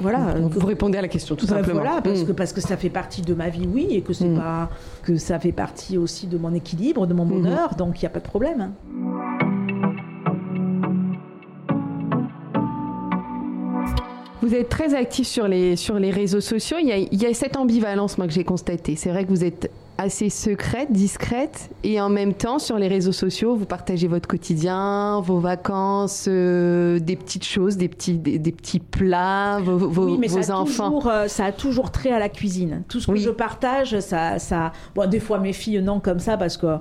voilà 0.00 0.34
vous 0.40 0.64
répondez 0.66 0.96
à 0.98 1.02
la 1.02 1.08
question, 1.08 1.34
tout 1.34 1.46
Bah, 1.46 1.56
simplement. 1.56 1.80
voilà 1.80 2.00
parce 2.02 2.22
Mm. 2.22 2.26
que 2.26 2.32
parce 2.32 2.52
que 2.52 2.60
ça 2.60 2.76
fait 2.76 2.90
partie 2.90 3.22
de 3.22 3.34
ma 3.34 3.48
vie 3.48 3.66
oui 3.66 3.88
et 3.90 4.00
que 4.02 4.12
c'est 4.12 4.28
Mm. 4.28 4.36
pas 4.38 4.70
que 5.02 5.16
ça 5.16 5.40
fait 5.40 5.50
partie 5.50 5.98
aussi 5.98 6.28
de 6.28 6.38
mon 6.38 6.54
équilibre 6.54 7.06
de 7.08 7.14
mon 7.14 7.24
Mhm. 7.24 7.30
bonheur 7.42 7.74
donc 7.74 8.00
il 8.00 8.04
y 8.04 8.06
a 8.06 8.10
pas 8.10 8.20
de 8.20 8.24
problème 8.28 8.60
hein. 8.60 8.72
Vous 14.40 14.54
êtes 14.54 14.68
très 14.68 14.94
actif 14.94 15.26
sur 15.26 15.48
les, 15.48 15.74
sur 15.76 15.98
les 15.98 16.10
réseaux 16.10 16.40
sociaux. 16.40 16.76
Il 16.80 16.86
y, 16.88 16.92
a, 16.92 16.96
il 16.96 17.20
y 17.20 17.26
a 17.26 17.34
cette 17.34 17.56
ambivalence, 17.56 18.18
moi, 18.18 18.26
que 18.26 18.32
j'ai 18.32 18.44
constatée. 18.44 18.94
C'est 18.96 19.10
vrai 19.10 19.24
que 19.24 19.30
vous 19.30 19.44
êtes 19.44 19.70
assez 20.00 20.30
secrète, 20.30 20.92
discrète, 20.92 21.70
et 21.82 22.00
en 22.00 22.08
même 22.08 22.32
temps, 22.32 22.60
sur 22.60 22.78
les 22.78 22.86
réseaux 22.86 23.10
sociaux, 23.12 23.56
vous 23.56 23.64
partagez 23.66 24.06
votre 24.06 24.28
quotidien, 24.28 25.20
vos 25.20 25.40
vacances, 25.40 26.26
euh, 26.28 27.00
des 27.00 27.16
petites 27.16 27.44
choses, 27.44 27.76
des 27.76 27.88
petits, 27.88 28.14
des, 28.14 28.38
des 28.38 28.52
petits 28.52 28.78
plats, 28.78 29.58
vos, 29.60 29.76
vos, 29.76 30.04
oui, 30.12 30.16
mais 30.20 30.28
vos 30.28 30.40
ça 30.42 30.54
a, 30.54 30.56
enfants. 30.58 30.86
toujours, 30.92 31.08
euh, 31.10 31.26
ça 31.26 31.46
a 31.46 31.52
toujours 31.52 31.90
trait 31.90 32.12
à 32.12 32.20
la 32.20 32.28
cuisine. 32.28 32.84
Tout 32.88 33.00
ce 33.00 33.06
que 33.08 33.12
Oui. 33.12 33.18
je 33.20 33.30
partage, 33.30 33.98
ça, 34.00 34.38
ça. 34.38 34.72
Bon, 34.94 35.08
des 35.08 35.18
fois 35.20 35.38
mes 35.40 35.52
filles 35.52 35.82
non 35.82 35.98
comme 35.98 36.20
ça 36.20 36.36
parce 36.36 36.56
que 36.56 36.76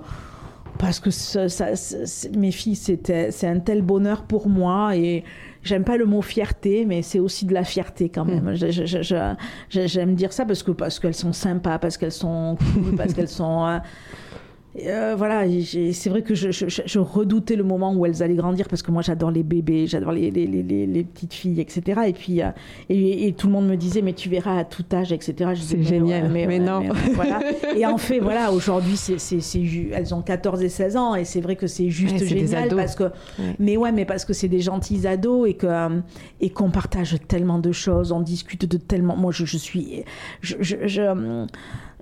parce 0.77 0.99
que 0.99 1.10
ça, 1.10 1.49
ça- 1.49 1.75
c'est- 1.75 2.36
mes 2.36 2.51
filles 2.51 2.75
c'était 2.75 3.32
c'est 3.32 3.47
un 3.47 3.58
tel 3.60 3.82
bonheur 3.82 4.21
pour 4.21 4.47
moi 4.47 4.95
et 4.95 5.23
j'aime 5.63 5.84
pas 5.84 5.98
le 5.98 6.06
mot 6.06 6.22
fierté 6.22 6.86
mais 6.86 7.02
c'est 7.02 7.20
aussi 7.20 7.46
de 7.46 7.54
la 7.54 7.63
fierté 7.63 8.10
quand 8.10 8.26
même. 8.26 8.56
Je- 8.56 8.72
je- 8.72 9.36
J'aime 9.88 10.15
dire 10.15 10.34
ça 10.34 10.46
parce 10.46 10.63
que 10.63 10.72
parce 10.72 11.00
qu'elles 11.00 11.13
sont 11.13 11.34
sympas, 11.34 11.78
parce 11.80 11.98
qu'elles 11.98 12.12
sont 12.12 12.58
cool, 12.74 12.96
parce 12.96 13.13
qu'elles 13.13 13.28
sont 13.28 13.80
euh, 14.86 15.16
voilà, 15.18 15.44
c'est 15.94 16.10
vrai 16.10 16.22
que 16.22 16.36
je, 16.36 16.52
je- 16.52 16.68
je- 16.68 16.82
je 16.86 17.00
redoutais 17.00 17.56
le 17.56 17.63
moment 17.63 17.94
où 17.94 18.06
elles 18.06 18.22
allaient 18.22 18.36
grandir 18.36 18.68
parce 18.68 18.82
que 18.82 18.92
moi 18.92 19.02
j'adore 19.02 19.32
les 19.32 19.44
bébés, 19.44 19.88
j'adore 19.88 20.12
les, 20.12 20.30
les, 20.32 20.46
les, 20.46 21.04
petites 21.04 21.34
filles, 21.34 21.60
etc. 21.62 22.02
Et 22.08 22.13
puis 22.13 22.42
euh, 22.42 22.50
et, 22.90 23.28
et 23.28 23.34
tout 23.34 23.48
le 23.48 23.54
monde 23.54 23.68
me 23.68 23.76
disait 23.76 24.02
mais 24.02 24.13
tu 24.13 24.30
verras 24.30 24.60
à 24.60 24.63
tout 24.66 24.86
âge, 24.94 25.12
etc. 25.12 25.52
C'est 25.56 25.78
mais 25.78 25.84
génial, 25.84 26.32
ouais, 26.32 26.46
mais 26.48 26.60
non. 26.60 26.82
voilà. 27.13 27.40
Et 27.76 27.86
en 27.86 27.98
fait 27.98 28.20
voilà, 28.20 28.52
aujourd'hui 28.52 28.98
c'est, 28.98 29.18
elles 29.94 30.13
ont 30.13 30.22
14 30.22 30.62
et 30.63 30.70
16 30.70 30.98
ans 30.98 31.16
et 31.16 31.26
c'est 31.26 31.42
vrai 31.42 31.56
que 31.56 31.68
c'est 31.68 31.90
juste 31.90 32.20
Ouais, 32.20 32.28
génial 32.28 32.70
parce 32.76 32.96
que 32.96 33.12
mais 33.60 33.78
ouais 33.78 33.92
mais 33.92 34.06
parce 34.06 34.26
que 34.26 34.34
c'est 34.34 34.48
des 34.48 34.62
gentils 34.62 35.08
ados 35.08 35.50
et 35.50 35.54
que 35.56 35.68
euh, 35.68 36.00
et 36.42 36.50
qu'on 36.50 36.70
partage 36.72 37.16
tellement 37.28 37.60
de 37.60 37.72
choses, 37.72 38.12
on 38.12 38.22
discute 38.22 38.66
de 38.66 38.78
tellement. 38.78 39.16
Moi 39.18 39.32
je, 39.32 39.46
je 39.46 39.58
suis 39.58 40.04
je, 40.42 40.56
je, 40.62 40.76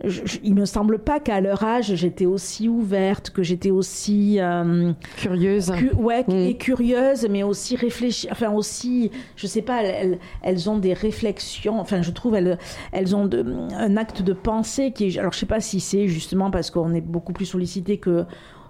je, 0.10 0.38
il 0.44 0.56
me 0.56 0.65
semble 0.65 1.00
pas 1.00 1.20
qu'à 1.20 1.41
leur 1.41 1.63
âge 1.63 1.94
j'étais 1.96 2.26
aussi 2.26 2.68
ouverte, 2.70 3.30
que 3.32 3.44
j'étais 3.44 3.72
aussi 3.72 4.38
euh, 4.39 4.91
Curieuse. 5.18 5.72
cu- 5.72 5.94
ouais 5.96 6.24
Mm. 6.28 6.32
et 6.32 6.58
curieuse, 6.58 7.28
mais 7.30 7.44
aussi 7.44 7.76
réfléchie. 7.76 8.28
Enfin 8.32 8.52
aussi, 8.52 9.12
je 9.36 9.48
sais 9.48 9.62
pas, 9.62 9.84
elles, 9.84 9.96
elles- 10.12 10.20
elles 10.44 10.70
ont 10.70 10.78
des 10.78 10.94
réflexions. 10.94 11.80
Enfin, 11.80 12.02
je 12.02 12.12
trouve 12.12 12.36
elles 12.36 12.58
elles 12.91 13.15
ont 13.15 13.26
de- 13.26 13.46
un 13.76 13.98
acte 13.98 14.22
de 14.22 14.34
pensée 14.34 14.91
qui 14.91 15.08
est. 15.08 15.18
Alors 15.18 15.34
je 15.34 15.39
sais 15.39 15.46
pas 15.46 15.60
si 15.60 15.80
c'est 15.80 16.08
justement 16.08 16.52
parce 16.52 16.72
qu'on 16.72 16.94
est 16.94 17.02
beaucoup 17.02 17.34
plus 17.34 17.46
sollicité 17.46 17.98
que 17.98 18.26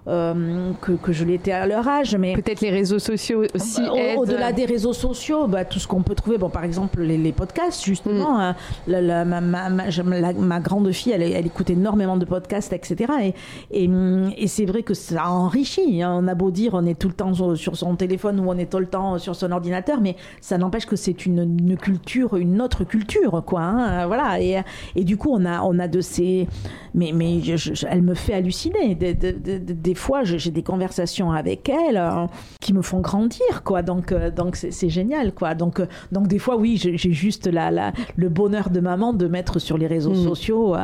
euh, 0.08 0.70
que, 0.80 0.92
que 0.92 1.12
je 1.12 1.24
l'étais 1.24 1.52
à 1.52 1.66
leur 1.66 1.86
âge, 1.88 2.16
mais 2.16 2.34
Peut-être 2.34 2.60
les 2.60 2.70
réseaux 2.70 2.98
sociaux 2.98 3.42
aussi 3.54 3.80
bah, 3.82 3.92
au-. 4.16 4.20
Au-delà 4.20 4.52
des 4.52 4.64
réseaux 4.64 4.92
sociaux, 4.92 5.46
bah, 5.48 5.64
tout 5.64 5.78
ce 5.78 5.86
qu'on 5.88 6.02
peut 6.02 6.14
trouver, 6.14 6.38
bon, 6.38 6.48
par 6.48 6.64
exemple 6.64 7.00
les, 7.02 7.18
les 7.18 7.32
podcasts, 7.32 7.82
Mm. 7.82 7.90
justement. 7.90 8.40
hein, 8.40 8.54
la, 8.86 9.00
la- 9.00 9.24
ma, 9.24 9.40
ma- 9.40 9.68
ma- 9.70 9.90
j'aime 9.90 10.10
la- 10.10 10.32
ma 10.32 10.60
grande 10.60 10.90
fille, 10.92 11.12
elle, 11.12 11.22
elle 11.22 11.46
écoute 11.46 11.70
énormément 11.70 12.16
de 12.16 12.24
podcasts, 12.24 12.72
etc. 12.72 13.12
Et, 13.22 13.84
et, 13.84 13.88
hum, 13.88 14.30
et 14.36 14.46
c'est 14.46 14.64
vrai 14.64 14.82
que 14.82 14.94
ça 14.94 15.28
enrichit. 15.28 16.02
hein. 16.02 16.16
On 16.22 16.28
a 16.28 16.34
beau 16.34 16.50
dire, 16.50 16.74
on 16.74 16.86
est 16.86 16.98
tout 16.98 17.08
le 17.08 17.14
temps 17.14 17.34
sur, 17.54 17.76
son 17.76 17.96
téléphone 17.96 18.40
ou 18.40 18.48
on 18.48 18.56
est 18.58 18.70
tout 18.70 18.78
le 18.78 18.86
temps 18.86 19.18
sur 19.18 19.34
son 19.34 19.50
ordinateur, 19.52 20.00
mais 20.00 20.16
ça 20.40 20.56
n'empêche 20.58 20.86
que 20.86 20.96
c'est 20.96 21.26
une, 21.26 21.40
une 21.58 21.76
culture, 21.76 22.36
une 22.36 22.62
autre 22.62 22.84
culture, 22.84 23.42
quoi. 23.46 23.60
hein, 23.62 24.06
voilà. 24.06 24.40
Et, 24.40 24.60
et 24.94 25.04
du 25.04 25.16
coup, 25.16 25.30
on 25.32 25.44
a, 25.44 25.62
on 25.62 25.78
a 25.78 25.88
de 25.88 26.00
ces. 26.00 26.46
Mais, 26.94 27.10
mais 27.14 27.40
je- 27.42 27.56
je- 27.74 27.86
elle 27.90 28.02
me 28.02 28.14
fait 28.14 28.34
halluciner. 28.34 28.94
Des, 28.94 29.14
des- 29.14 29.32
des- 29.32 29.58
des 29.58 29.94
fois, 29.96 30.24
j'ai 30.24 30.50
des 30.50 30.62
conversations 30.62 31.32
avec 31.32 31.68
elle 31.68 31.96
euh, 31.96 32.26
qui 32.60 32.72
me 32.72 32.82
font 32.82 33.00
grandir, 33.00 33.62
quoi. 33.64 33.82
Donc, 33.82 34.12
euh, 34.12 34.30
donc 34.30 34.56
c'est 34.56 34.88
génial, 34.88 35.32
quoi. 35.32 35.54
Donc, 35.54 35.80
euh, 35.80 35.86
donc 36.12 36.28
des 36.28 36.38
fois, 36.38 36.56
oui, 36.56 36.76
j'ai 36.76 37.12
juste 37.12 37.46
la, 37.46 37.70
la, 37.70 37.92
le 38.16 38.28
bonheur 38.28 38.70
de 38.70 38.80
maman 38.80 39.12
de 39.12 39.26
mettre 39.26 39.58
sur 39.58 39.78
les 39.78 39.86
réseaux 39.86 40.12
mm. 40.12 40.24
sociaux 40.24 40.76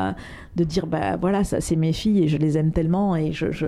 de 0.57 0.65
dire 0.65 0.87
bah 0.87 1.17
voilà 1.17 1.45
ça 1.45 1.61
c'est 1.61 1.77
mes 1.77 1.93
filles 1.93 2.25
et 2.25 2.29
je 2.29 2.37
les 2.37 2.59
aime 2.59 2.73
tellement 2.73 3.17
et 3.17 3.33
je, 3.33 3.51
je 3.51 3.67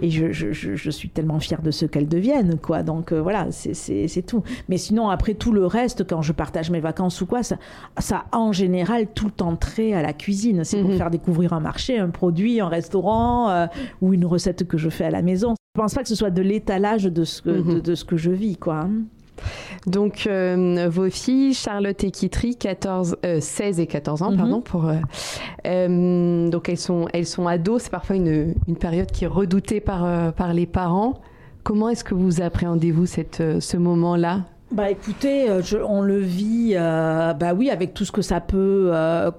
et 0.00 0.10
je, 0.10 0.32
je, 0.32 0.52
je, 0.52 0.90
suis 0.90 1.10
tellement 1.10 1.40
fière 1.40 1.60
de 1.60 1.70
ce 1.70 1.84
qu'elles 1.84 2.08
deviennent 2.08 2.58
quoi 2.58 2.82
donc 2.82 3.12
euh, 3.12 3.20
voilà 3.20 3.48
c'est 3.50 4.26
tout 4.26 4.42
mais 4.68 4.78
sinon 4.78 5.10
après 5.10 5.34
tout 5.34 5.52
le 5.52 5.66
reste 5.66 6.06
quand 6.06 6.22
je 6.22 6.32
partage 6.32 6.70
mes 6.70 6.80
vacances 6.80 7.20
ou 7.20 7.26
quoi 7.26 7.42
ça 7.42 7.56
ça 7.98 8.24
en 8.32 8.52
général 8.52 9.08
tout 9.14 9.26
le 9.26 9.30
temps 9.30 9.56
trait 9.56 9.92
à 9.92 10.00
la 10.00 10.14
cuisine 10.14 10.64
c'est 10.64 10.80
pour 10.80 10.90
mhm. 10.90 10.96
faire 10.96 11.10
découvrir 11.10 11.52
un 11.52 11.60
marché 11.60 11.98
un 11.98 12.08
produit 12.10 12.60
un 12.60 12.68
restaurant 12.68 13.50
euh, 13.50 13.66
ou 14.00 14.14
une 14.14 14.24
recette 14.24 14.66
que 14.66 14.78
je 14.78 14.88
fais 14.88 15.04
à 15.04 15.10
la 15.10 15.22
maison 15.22 15.54
je 15.74 15.80
pense 15.80 15.94
pas 15.94 16.02
que 16.02 16.08
ce 16.08 16.14
soit 16.14 16.30
de 16.30 16.42
l'étalage 16.42 17.04
de 17.04 17.24
ce 17.24 17.42
que, 17.42 17.50
de, 17.50 17.60
mhm. 17.60 17.80
de, 17.80 17.94
ce 17.94 18.04
que 18.04 18.16
je 18.16 18.30
vis 18.30 18.56
quoi 18.56 18.80
hein. 18.80 18.90
Donc, 19.86 20.26
euh, 20.26 20.88
vos 20.90 21.10
filles, 21.10 21.54
Charlotte 21.54 22.02
et 22.04 22.10
Kitry, 22.10 22.56
14, 22.56 23.16
16 23.40 23.80
et 23.80 23.86
14 23.86 24.22
ans, 24.22 24.30
mhm. 24.30 24.36
pardon, 24.36 24.60
pour. 24.60 24.88
Euh, 24.88 24.94
euh, 25.66 26.48
donc, 26.48 26.68
elles 26.68 26.78
sont, 26.78 27.08
elles 27.12 27.26
sont 27.26 27.46
ados. 27.46 27.82
C'est 27.82 27.90
parfois 27.90 28.16
une, 28.16 28.54
une, 28.68 28.76
période 28.76 29.10
qui 29.10 29.24
est 29.24 29.28
redoutée 29.28 29.80
par, 29.80 30.32
par 30.34 30.52
les 30.52 30.66
parents. 30.66 31.14
Comment 31.64 31.88
est-ce 31.88 32.04
que 32.04 32.14
vous 32.14 32.40
appréhendez-vous 32.40 33.06
ce 33.06 33.76
moment-là? 33.76 34.42
Bah 34.72 34.90
écoutez, 34.90 35.48
on 35.86 36.00
le 36.00 36.18
vit, 36.18 36.74
bah 36.74 37.52
oui, 37.54 37.70
avec 37.70 37.92
tout 37.92 38.04
ce 38.04 38.12
que 38.12 38.22
ça 38.22 38.40
peut 38.40 38.90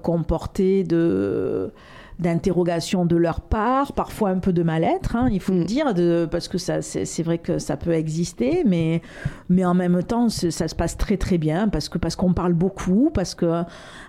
comporter 0.02 0.84
de 0.84 1.72
d'interrogation 2.18 3.04
de 3.04 3.16
leur 3.16 3.40
part, 3.40 3.92
parfois 3.92 4.30
un 4.30 4.38
peu 4.38 4.52
de 4.52 4.62
mal-être, 4.62 5.16
hein, 5.16 5.28
il 5.32 5.40
faut 5.40 5.52
le 5.52 5.60
mm. 5.60 5.64
dire, 5.64 5.94
de, 5.94 6.28
parce 6.30 6.48
que 6.48 6.58
ça, 6.58 6.80
c'est, 6.82 7.22
vrai 7.22 7.38
que 7.38 7.58
ça 7.58 7.76
peut 7.76 7.92
exister, 7.92 8.62
mais, 8.64 9.02
mais 9.48 9.64
en 9.64 9.74
même 9.74 10.02
temps, 10.02 10.28
ça 10.28 10.68
se 10.68 10.74
passe 10.74 10.96
très 10.96 11.16
très 11.16 11.38
bien, 11.38 11.68
parce, 11.68 11.88
que, 11.88 11.98
parce 11.98 12.16
qu'on 12.16 12.32
parle 12.32 12.52
beaucoup, 12.52 13.10
parce 13.12 13.34
que 13.34 13.64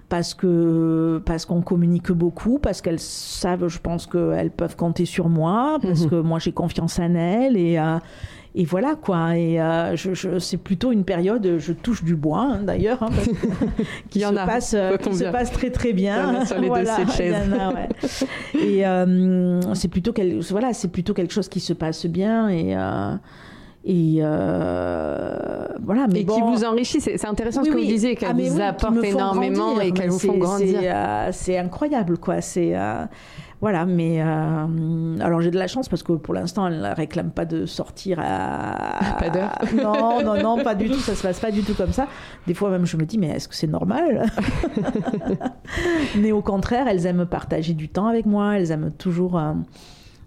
parce 0.08 0.36
que 0.36 1.20
parce 1.26 1.46
qu'on 1.46 1.62
communique 1.62 2.12
beaucoup, 2.12 2.60
parce 2.60 2.82
qu'elles 2.82 3.00
savent, 3.00 3.68
je 3.68 3.80
pense 3.80 4.06
qu'elles 4.06 4.52
peuvent 4.52 4.76
compter 4.76 5.06
sur 5.06 5.30
moi, 5.30 5.80
parce 5.82 6.02
mm-hmm. 6.02 6.10
que 6.10 6.16
moi 6.22 6.38
j'ai 6.38 6.52
confiance 6.52 7.00
en 7.00 7.16
elles 7.16 7.58
et 7.58 7.80
euh, 7.80 7.98
et 8.58 8.64
voilà 8.64 8.96
quoi. 8.96 9.38
Et 9.38 9.60
euh, 9.60 9.98
je, 9.98 10.40
c'est 10.40 10.58
plutôt 10.58 10.94
une 10.94 11.04
période, 11.04 11.58
je 11.58 11.74
touche 11.74 12.06
du 12.06 12.16
bois 12.16 12.40
hein, 12.40 12.60
d'ailleurs, 12.64 13.04
hein, 13.04 13.10
qui, 14.10 14.22
se, 14.22 14.34
passe, 14.34 14.74
euh, 14.74 14.96
qui 14.96 15.14
se 15.14 15.26
passe 15.26 15.52
très 15.52 15.72
très 15.72 15.92
bien. 15.92 16.46
sur 16.46 16.60
les 16.60 16.70
dossiers 16.84 17.06
de 17.06 17.12
chaise. 17.12 17.36
Et 18.58 18.88
euh, 18.88 19.60
c'est 19.74 19.90
plutôt, 19.90 20.14
quel, 20.14 20.40
voilà, 20.40 20.72
plutôt 20.92 21.14
quelque 21.14 21.34
chose 21.34 21.50
qui 21.50 21.60
se 21.60 21.74
passe 21.74 22.06
bien 22.06 22.50
et 22.50 22.76
et 23.88 24.20
voilà 24.22 26.08
mais 26.10 26.22
et 26.22 26.26
qui 26.26 26.42
vous 26.42 26.64
enrichit. 26.64 27.02
C'est 27.02 27.26
intéressant 27.26 27.64
ce 27.64 27.70
que 27.70 27.76
vous 27.76 27.82
disiez 27.82 28.16
qu'elle 28.16 28.30
ah, 28.32 28.34
vous 28.34 28.62
apporte 28.62 29.04
énormément 29.04 29.82
et 29.82 29.92
qu'elle 29.92 30.12
vous 30.12 30.20
font 30.20 30.38
grandir. 30.38 30.80
c'est 31.32 31.58
incroyable 31.58 32.18
quoi. 32.18 32.40
C'est 32.40 32.74
voilà, 33.62 33.86
mais 33.86 34.22
euh, 34.22 35.18
alors 35.22 35.42
j'ai 35.42 35.50
de 35.50 35.58
la 35.58 35.68
chance 35.68 35.88
parce 35.88 36.04
que 36.04 36.14
pour 36.14 36.34
l'instant, 36.34 36.68
elle 36.68 36.82
ne 36.82 36.96
réclame 36.96 37.32
pas 37.32 37.46
de 37.46 37.66
sortir 37.66 38.20
à. 38.22 39.18
Pas 39.18 39.30
d'heure 39.30 39.58
Non, 39.76 40.22
non, 40.24 40.42
non, 40.42 40.64
pas 40.64 40.76
du 40.76 40.90
tout. 40.90 41.00
Ça 41.00 41.16
se 41.16 41.22
passe 41.22 41.40
pas 41.40 41.52
du 41.52 41.64
tout 41.64 41.74
comme 41.74 41.94
ça. 41.94 42.08
Des 42.48 42.54
fois 42.54 42.70
même, 42.70 42.86
je 42.86 42.98
me 42.98 43.06
dis, 43.06 43.18
mais 43.18 43.28
est-ce 43.28 43.48
que 43.48 43.56
c'est 43.56 43.68
normal? 43.68 44.26
Mais 46.18 46.32
au 46.32 46.42
contraire, 46.42 46.88
elles 46.88 47.06
aiment 47.06 47.26
partager 47.26 47.74
du 47.74 47.90
temps 47.90 48.08
avec 48.08 48.26
moi. 48.26 48.58
Elles 48.58 48.72
aiment 48.72 48.92
toujours. 48.92 49.40
Euh, 49.40 49.54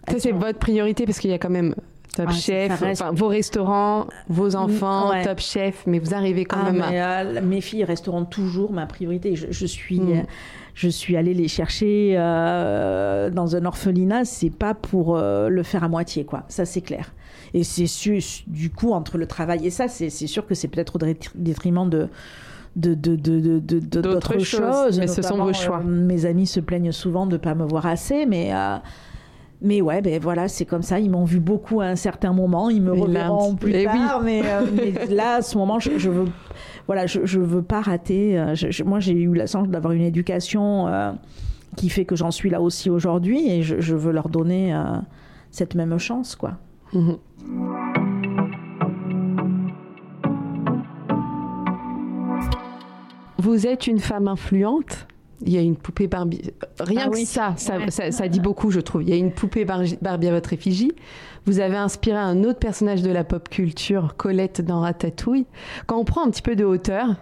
ça, 0.09 0.19
c'est 0.19 0.33
votre 0.33 0.59
priorité 0.59 1.05
parce 1.05 1.19
qu'il 1.19 1.31
y 1.31 1.35
a 1.35 1.39
quand 1.39 1.51
même 1.51 1.75
Top 2.15 2.27
ah, 2.31 2.33
Chef, 2.33 2.83
vos 3.13 3.29
restaurants, 3.29 4.07
vos 4.29 4.57
enfants, 4.57 5.13
Top 5.23 5.39
Chef, 5.39 5.85
mais 5.87 5.99
vous 5.99 6.15
arrivez 6.15 6.45
quand 6.47 6.59
ah, 6.61 6.73
même 6.73 6.83
à... 6.83 7.21
Euh, 7.21 7.41
mes 7.43 7.61
filles 7.61 7.85
resteront 7.85 8.25
toujours 8.25 8.73
ma 8.73 8.87
priorité. 8.87 9.37
Je, 9.37 9.67
suis, 9.67 10.01
hmm 10.01 10.25
je 10.79 10.89
suis 10.89 11.17
allée 11.17 11.35
les 11.35 11.49
chercher 11.49 12.15
euh, 12.17 13.31
dans 13.31 13.57
un 13.57 13.65
orphelinat, 13.65 14.25
c'est 14.25 14.49
pas 14.49 14.75
pour 14.75 15.17
euh, 15.17 15.49
le 15.49 15.65
faire 15.65 15.83
à 15.83 15.89
moitié, 15.89 16.25
quoi. 16.25 16.45
Ça, 16.47 16.65
c'est 16.65 16.83
clair. 16.83 17.13
Et 17.53 17.65
c'est 17.65 17.87
du 18.47 18.71
coup, 18.71 18.93
entre 18.93 19.19
le 19.19 19.27
travail 19.27 19.67
et 19.67 19.71
ça, 19.71 19.89
c'est 19.89 20.09
sûr 20.09 20.47
que 20.47 20.55
c'est 20.55 20.69
peut-être 20.69 20.95
au 20.95 21.01
détriment 21.35 21.91
de 21.91 22.09
d'autres 22.77 24.39
choses. 24.39 25.01
Mais 25.01 25.09
ce 25.09 25.21
sont 25.21 25.39
vos 25.39 25.53
choix. 25.53 25.81
Euh, 25.81 25.89
mes 25.89 26.27
amis 26.27 26.47
se 26.47 26.61
plaignent 26.61 26.93
souvent 26.93 27.27
de 27.27 27.33
ne 27.33 27.39
pas 27.39 27.57
me 27.57 27.65
voir 27.65 27.87
assez, 27.87 28.25
mais 28.25 28.53
mais 29.61 29.81
ouais, 29.81 30.01
ben 30.03 30.21
voilà, 30.21 30.47
c'est 30.49 30.65
comme 30.65 30.83
ça. 30.83 31.01
Ils 31.01 31.11
m'ont 31.11 31.25
vu 31.25 31.41
beaucoup 31.41 31.81
à 31.81 31.87
un 31.87 31.97
certain 31.97 32.33
moment. 32.33 32.71
Ils 32.71 32.83
me 32.83 32.93
reverront 32.93 33.57
plus 33.57 33.73
eh 33.75 33.85
tard. 33.85 34.21
Mais, 34.25 34.43
là, 35.11 35.37
à 35.37 35.43
ce 35.43 35.59
moment, 35.59 35.81
je, 35.81 35.99
je 35.99 36.11
veux 36.11 36.27
voilà, 36.89 37.07
je 37.07 37.21
ne 37.21 37.45
veux 37.45 37.63
pas 37.63 37.83
rater. 37.83 38.39
Euh, 38.39 38.55
moi, 38.87 38.99
j'ai 38.99 39.13
eu 39.13 39.35
la 39.35 39.47
chance 39.47 39.69
d'avoir 39.69 39.93
une 39.93 40.03
éducation 40.03 40.89
euh, 40.89 41.13
qui 41.77 41.91
fait 41.91 42.07
que 42.07 42.17
j'en 42.17 42.31
suis 42.31 42.49
là 42.49 42.63
aussi 42.63 42.89
aujourd'hui 42.89 43.51
et 43.51 43.63
je, 43.63 43.95
veux 43.95 44.11
leur 44.11 44.31
donner 44.31 44.75
euh, 44.75 44.97
cette 45.51 45.75
même 45.75 45.99
chance, 45.99 46.35
quoi. 46.35 46.55
Mhm. 46.95 47.19
Vous 53.37 53.67
êtes 53.67 53.87
une 53.87 53.99
femme 53.99 54.27
influente 54.27 55.07
il 55.43 55.53
y 55.53 55.59
a 55.59 55.61
une 55.61 55.77
poupée 55.77 56.07
Barbie. 56.07 56.51
Rien 56.81 57.05
ah 57.07 57.11
que 57.11 57.25
ça 57.25 57.55
ça, 57.57 58.11
ça, 58.11 58.29
dit 58.29 58.41
beaucoup, 58.41 58.71
je 58.71 58.81
trouve. 58.81 59.03
Il 59.03 59.11
y 59.11 59.13
a 59.13 59.17
une 59.17 59.33
poupée 59.33 59.65
Barbie 59.65 60.29
à 60.29 60.33
votre 60.33 60.53
effigie. 60.53 60.93
Vous 61.47 61.61
avez 61.61 61.77
inspiré 61.77 62.19
un 62.19 62.45
autre 62.45 62.59
personnage 62.59 63.03
de 63.03 63.11
la 63.11 63.25
pop 63.25 63.49
culture, 63.49 64.15
Colette 64.17 64.61
dans 64.61 64.81
Ratatouille. 64.81 65.47
Quand 65.87 65.99
on 65.99 66.05
prend 66.05 66.27
un 66.27 66.31
petit 66.31 66.43
peu 66.43 66.57
de 66.57 66.65
hauteur, 66.65 67.17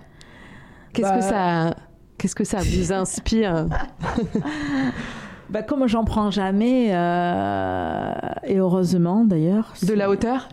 qu'est-ce 0.92 1.08
que 1.08 1.14
bah, 1.14 1.22
ça, 1.22 1.76
qu'est-ce 2.18 2.34
que 2.34 2.44
ça 2.44 2.58
vous 2.58 2.92
inspire? 2.92 3.66
Bah, 5.48 5.62
comme 5.62 5.86
j'en 5.86 6.04
prends 6.04 6.32
jamais, 6.32 6.88
euh, 6.90 8.12
et 8.44 8.56
heureusement 8.56 9.24
d'ailleurs. 9.24 9.74
De 9.86 9.94
la 9.94 10.10
hauteur? 10.10 10.48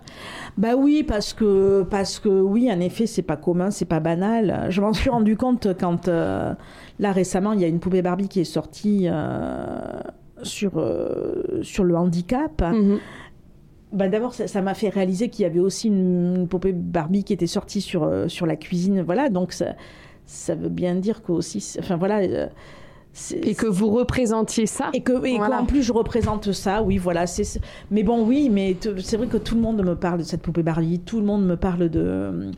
Bah 0.55 0.75
oui, 0.77 1.03
parce 1.03 1.33
que 1.33 1.83
parce 1.89 2.19
que 2.19 2.29
oui, 2.29 2.71
en 2.71 2.79
effet, 2.79 3.07
c'est 3.07 3.23
pas 3.23 3.37
commun, 3.37 3.71
c'est 3.71 3.85
pas 3.85 3.99
banal. 3.99 4.67
Je 4.69 4.81
m'en 4.81 4.93
suis 4.93 5.09
rendu 5.09 5.35
compte 5.35 5.67
quand 5.79 6.07
euh, 6.07 6.53
là 6.99 7.11
récemment, 7.11 7.53
il 7.53 7.61
y 7.61 7.65
a 7.65 7.67
une 7.67 7.79
poupée 7.79 8.01
Barbie 8.01 8.27
qui 8.27 8.39
est 8.39 8.45
sortie 8.45 9.07
euh, 9.07 10.01
sur 10.43 10.73
sur 11.61 11.83
le 11.83 11.95
handicap. 11.95 12.61
Mhm. 12.61 12.99
Bah 13.93 14.09
D'abord, 14.09 14.33
ça 14.33 14.61
m'a 14.61 14.73
fait 14.73 14.89
réaliser 14.89 15.29
qu'il 15.29 15.43
y 15.43 15.45
avait 15.45 15.59
aussi 15.59 15.87
une, 15.87 16.47
poupée 16.49 16.73
Barbie 16.73 17.23
qui 17.23 17.31
était 17.31 17.47
sortie 17.47 17.79
sur, 17.79 18.03
euh, 18.03 18.27
sur 18.27 18.47
la 18.47 18.55
cuisine. 18.55 19.03
Voilà, 19.03 19.29
donc 19.29 19.53
ça, 19.53 19.75
ça 20.25 20.55
veut 20.55 20.69
bien 20.69 20.95
dire 20.95 21.21
que 21.21 21.31
aussi. 21.31 21.75
Enfin 21.77 21.95
voilà. 21.95 22.21
Euh, 22.21 22.47
et 23.43 23.53
que 23.53 23.67
vous 23.67 23.91
représentiez 23.91 24.65
ça. 24.65 24.89
Et 24.93 25.01
que, 25.01 25.23
et 25.23 25.37
qu'en 25.37 25.65
plus 25.67 25.83
je 25.83 25.93
représente 25.93 26.51
ça, 26.53 26.81
oui, 26.81 26.97
voilà. 26.97 27.27
C'est, 27.27 27.61
mais 27.91 28.01
bon, 28.01 28.25
oui, 28.25 28.49
mais 28.51 28.75
c'est 29.03 29.17
vrai 29.17 29.27
que 29.27 29.37
tout 29.37 29.53
le 29.53 29.61
monde 29.61 29.85
me 29.85 29.95
parle 29.95 30.17
de 30.19 30.23
cette 30.23 30.41
poupée 30.41 30.63
Barbie, 30.63 30.99
tout 30.99 31.19
le 31.19 31.25
monde 31.27 31.45
me 31.45 31.55
parle 31.55 31.89
de, 31.89 32.49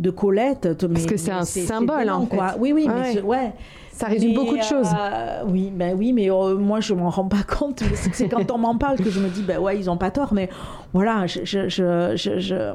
de 0.00 0.10
Colette. 0.10 0.86
Parce 0.88 1.06
que 1.06 1.16
c'est 1.16 1.30
un 1.30 1.44
symbole, 1.44 2.10
en 2.10 2.26
fait. 2.26 2.36
Quoi. 2.36 2.54
Oui, 2.58 2.72
oui, 2.72 2.88
mais 2.88 3.20
ouais. 3.20 3.52
Ça 3.92 4.06
résume 4.06 4.32
beaucoup 4.32 4.56
de 4.56 4.62
choses. 4.62 4.88
Euh, 4.98 5.42
oui, 5.46 5.70
ben 5.70 5.94
oui, 5.94 6.14
mais 6.14 6.30
euh, 6.30 6.56
moi 6.56 6.80
je 6.80 6.94
m'en 6.94 7.10
rends 7.10 7.28
pas 7.28 7.42
compte. 7.58 7.82
C'est 8.12 8.30
quand 8.30 8.50
on 8.50 8.56
m'en 8.56 8.78
parle 8.78 8.96
que 8.96 9.10
je 9.10 9.20
me 9.20 9.28
dis, 9.28 9.42
ben 9.42 9.58
ouais, 9.58 9.78
ils 9.78 9.90
ont 9.90 9.98
pas 9.98 10.10
tort. 10.10 10.32
Mais 10.32 10.48
voilà, 10.94 11.26
je, 11.26 11.44
je, 11.44 11.68
je, 11.68 12.14
je, 12.16 12.72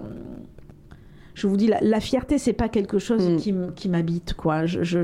je 1.34 1.48
vous 1.48 1.58
dis, 1.58 1.66
la, 1.66 1.80
la 1.82 2.00
fierté, 2.00 2.38
c'est 2.38 2.54
pas 2.54 2.70
quelque 2.70 3.00
chose 3.00 3.28
mm. 3.28 3.72
qui, 3.74 3.90
m'habite, 3.90 4.36
quoi. 4.36 4.68
Je, 4.68 4.84
je, 4.84 5.02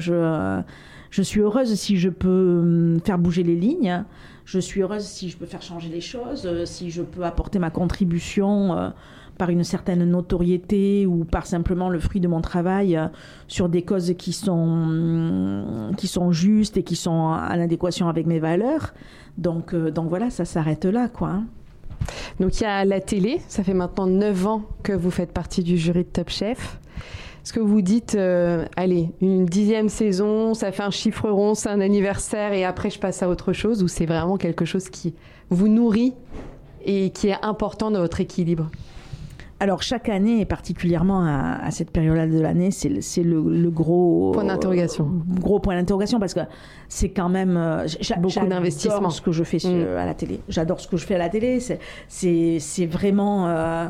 je, 1.10 1.22
suis 1.24 1.42
heureuse 1.42 1.74
si 1.74 1.98
je 1.98 2.10
peux 2.10 2.60
hum, 2.62 3.00
faire 3.04 3.18
bouger 3.18 3.42
les 3.42 3.56
lignes. 3.56 4.06
Je 4.46 4.60
suis 4.60 4.82
heureuse 4.82 5.06
si 5.06 5.28
je 5.28 5.38
peux 5.38 5.48
faire 5.48 5.64
changer 5.64 5.90
les 5.90 6.02
choses, 6.02 6.46
euh, 6.46 6.66
si 6.68 6.92
je 6.92 7.02
peux 7.02 7.24
apporter 7.24 7.58
ma 7.58 7.72
contribution 7.72 8.94
par 9.42 9.50
une 9.50 9.64
certaine 9.64 10.06
notoriété 10.06 11.08
ou 11.08 11.26
par 11.26 11.48
simplement 11.48 11.90
le 11.90 12.00
fruit 12.00 12.22
de 12.22 12.28
mon 12.28 12.42
travail 12.42 12.96
euh, 12.96 13.08
sur 13.48 13.70
des 13.70 13.82
causes 13.82 14.14
qui 14.16 14.34
sont, 14.34 15.90
qui 15.98 16.06
sont 16.06 16.32
justes 16.32 16.78
et 16.78 16.84
qui 16.84 16.96
sont 16.96 17.10
en 17.10 17.60
adéquation 17.60 18.08
avec 18.08 18.28
mes 18.28 18.38
valeurs. 18.38 18.94
Donc, 19.40 19.74
euh, 19.74 19.90
donc 19.90 20.10
voilà, 20.10 20.30
ça 20.30 20.46
s'arrête 20.46 20.86
là, 20.86 21.08
quoi. 21.08 21.30
Hein. 21.30 21.46
Donc 22.40 22.60
il 22.60 22.66
y 22.66 22.68
a 22.68 22.86
la 22.86 23.00
télé, 23.00 23.42
ça 23.48 23.64
fait 23.64 23.74
maintenant 23.74 24.06
9 24.06 24.46
ans 24.46 24.62
que 24.84 24.94
vous 24.94 25.10
faites 25.10 25.32
partie 25.32 25.64
du 25.64 25.76
jury 25.76 26.04
de 26.04 26.10
Top 26.10 26.30
Chef. 26.30 26.80
Est-ce 27.44 27.52
que 27.52 27.60
vous 27.60 27.82
dites, 27.82 28.14
euh, 28.14 28.66
allez, 28.76 29.10
une 29.22 29.48
dixième 29.48 29.90
saison, 29.90 30.54
ça 30.54 30.72
fait 30.72 30.84
un 30.84 30.92
chiffre 30.92 31.28
rond, 31.32 31.56
c'est 31.56 31.70
un 31.70 31.82
anniversaire 31.82 32.54
et 32.54 32.64
après 32.64 32.92
je 32.92 33.00
passe 33.00 33.24
à 33.24 33.28
autre 33.28 33.54
chose 33.54 33.82
ou 33.82 33.88
c'est 33.88 34.06
vraiment 34.06 34.38
quelque 34.38 34.66
chose 34.66 34.88
qui 34.90 35.16
vous 35.50 35.68
nourrit 35.68 36.14
et 36.86 37.10
qui 37.10 37.30
est 37.30 37.38
important 37.42 37.90
dans 37.90 38.02
votre 38.02 38.22
équilibre? 38.22 38.70
Alors 39.62 39.84
chaque 39.84 40.10
année, 40.10 40.42
et 40.42 40.46
particulièrement 40.46 41.24
à, 41.24 41.70
cette 41.70 41.92
période-là 41.92 42.26
de 42.26 42.40
l'année, 42.42 42.72
c'est 42.72 42.90
le, 42.90 43.44
le, 43.48 43.70
gros 43.70 44.32
point 44.34 44.44
d'interrogation. 44.44 45.08
Gros 45.40 45.60
point 45.60 45.76
d'interrogation 45.76 46.20
parce 46.20 46.34
que 46.34 46.40
c'est 46.90 47.12
quand 47.12 47.30
même 47.30 47.56
euh, 47.58 47.86
beaucoup 48.18 48.48
d'investissement. 48.48 49.12
Ce 49.12 49.22
que 49.22 49.32
je 49.32 49.44
fais 49.44 49.58
mm. 49.58 49.98
à 50.00 50.08
la 50.08 50.16
télé, 50.16 50.40
j'adore 50.50 50.80
ce 50.80 50.88
que 50.88 50.98
je 50.98 51.06
fais 51.06 51.14
à 51.14 51.20
la 51.20 51.30
télé. 51.30 51.60
C'est 52.08 52.86
vraiment 52.88 53.50
euh, 53.50 53.88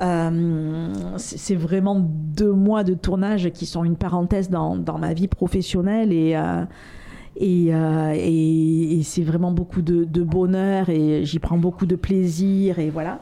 euh, 0.00 0.92
c'est 1.18 1.56
vraiment 1.56 2.00
deux 2.00 2.52
mois 2.52 2.82
de 2.82 2.94
tournage 2.94 3.50
qui 3.50 3.66
sont 3.66 3.84
une 3.84 3.96
parenthèse 3.96 4.48
dans, 4.48 4.76
dans 4.76 4.96
ma 4.96 5.12
vie 5.12 5.28
professionnelle 5.28 6.10
et 6.14 6.40
et, 7.36 7.66
et, 7.66 8.98
et 8.98 9.02
c'est 9.02 9.22
vraiment 9.22 9.52
beaucoup 9.52 9.82
de, 9.82 10.04
de 10.04 10.22
bonheur 10.22 10.88
et 10.88 11.26
j'y 11.26 11.38
prends 11.38 11.58
beaucoup 11.58 11.84
de 11.84 11.96
plaisir 11.96 12.78
et 12.78 12.88
voilà. 12.88 13.20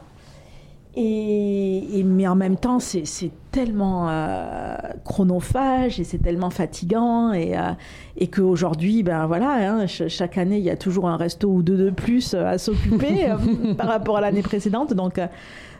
Et, 0.95 2.03
mais 2.05 2.27
en 2.27 2.35
même 2.35 2.57
temps, 2.57 2.79
c'est 2.79 3.31
tellement 3.51 4.09
euh, 4.09 4.75
chronophage 5.05 6.01
et 6.01 6.03
c'est 6.03 6.17
tellement 6.17 6.49
fatigant 6.49 7.31
et, 7.31 7.57
euh, 7.57 7.71
et 8.17 8.27
qu'aujourd'hui, 8.27 9.01
ben 9.01 9.25
voilà, 9.25 9.71
hein, 9.71 9.87
chaque 9.87 10.37
année, 10.37 10.57
il 10.57 10.63
y 10.63 10.69
a 10.69 10.75
toujours 10.75 11.07
un 11.07 11.15
resto 11.15 11.49
ou 11.49 11.63
deux 11.63 11.77
de 11.77 11.89
plus 11.91 12.33
à 12.33 12.57
s'occuper 12.57 13.29
euh, 13.29 13.73
par 13.73 13.87
rapport 13.87 14.17
à 14.17 14.21
l'année 14.21 14.41
précédente. 14.41 14.93
Donc, 14.93 15.21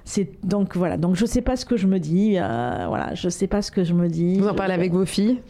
c'est 0.05 0.29
donc 0.45 0.77
voilà. 0.77 0.95
Donc, 0.95 1.15
je 1.15 1.25
sais 1.25 1.41
pas 1.41 1.57
ce 1.57 1.65
que 1.65 1.75
je 1.75 1.87
me 1.87 1.99
dis. 1.99 2.35
voilà, 2.35 3.13
je 3.13 3.27
sais 3.27 3.47
pas 3.47 3.61
ce 3.61 3.71
que 3.71 3.83
je 3.83 3.93
me 3.93 4.07
dis. 4.07 4.39
Vous 4.39 4.47
en 4.47 4.55
parlez 4.55 4.73
avec 4.73 4.93
vos 4.93 5.05
filles? 5.05 5.41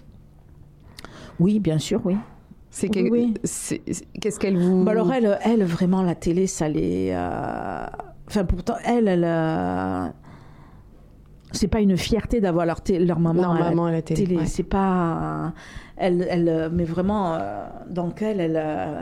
Oui, 1.39 1.59
bien 1.59 1.77
sûr, 1.77 2.01
oui. 2.03 2.15
C'est 2.71 2.87
qu'est-ce 2.87 4.39
qu'elle 4.39 4.57
vous 4.57 4.85
bah 4.85 4.91
Alors 4.91 5.11
elle, 5.11 5.37
elle 5.43 5.63
vraiment 5.65 6.01
la 6.03 6.15
télé, 6.15 6.47
ça 6.47 6.69
les 6.69 7.13
Enfin, 8.31 8.45
pourtant, 8.45 8.75
elle, 8.85 9.09
elle. 9.09 10.13
C'est 11.51 11.67
pas 11.67 11.81
une 11.81 11.97
fierté 11.97 12.39
d'avoir 12.39 12.65
leur, 12.65 12.79
leur 12.87 13.19
maman, 13.19 13.51
à 13.85 13.91
la, 13.91 14.01
télé. 14.01 14.45
C'est 14.45 14.63
pas. 14.63 15.51
Elle, 15.97 16.25
elle, 16.29 16.69
mais 16.71 16.85
vraiment, 16.85 17.33
euh, 17.33 17.65
donc 17.89 18.21
elle, 18.21 18.39
elle 18.39 18.55
euh, 18.55 19.01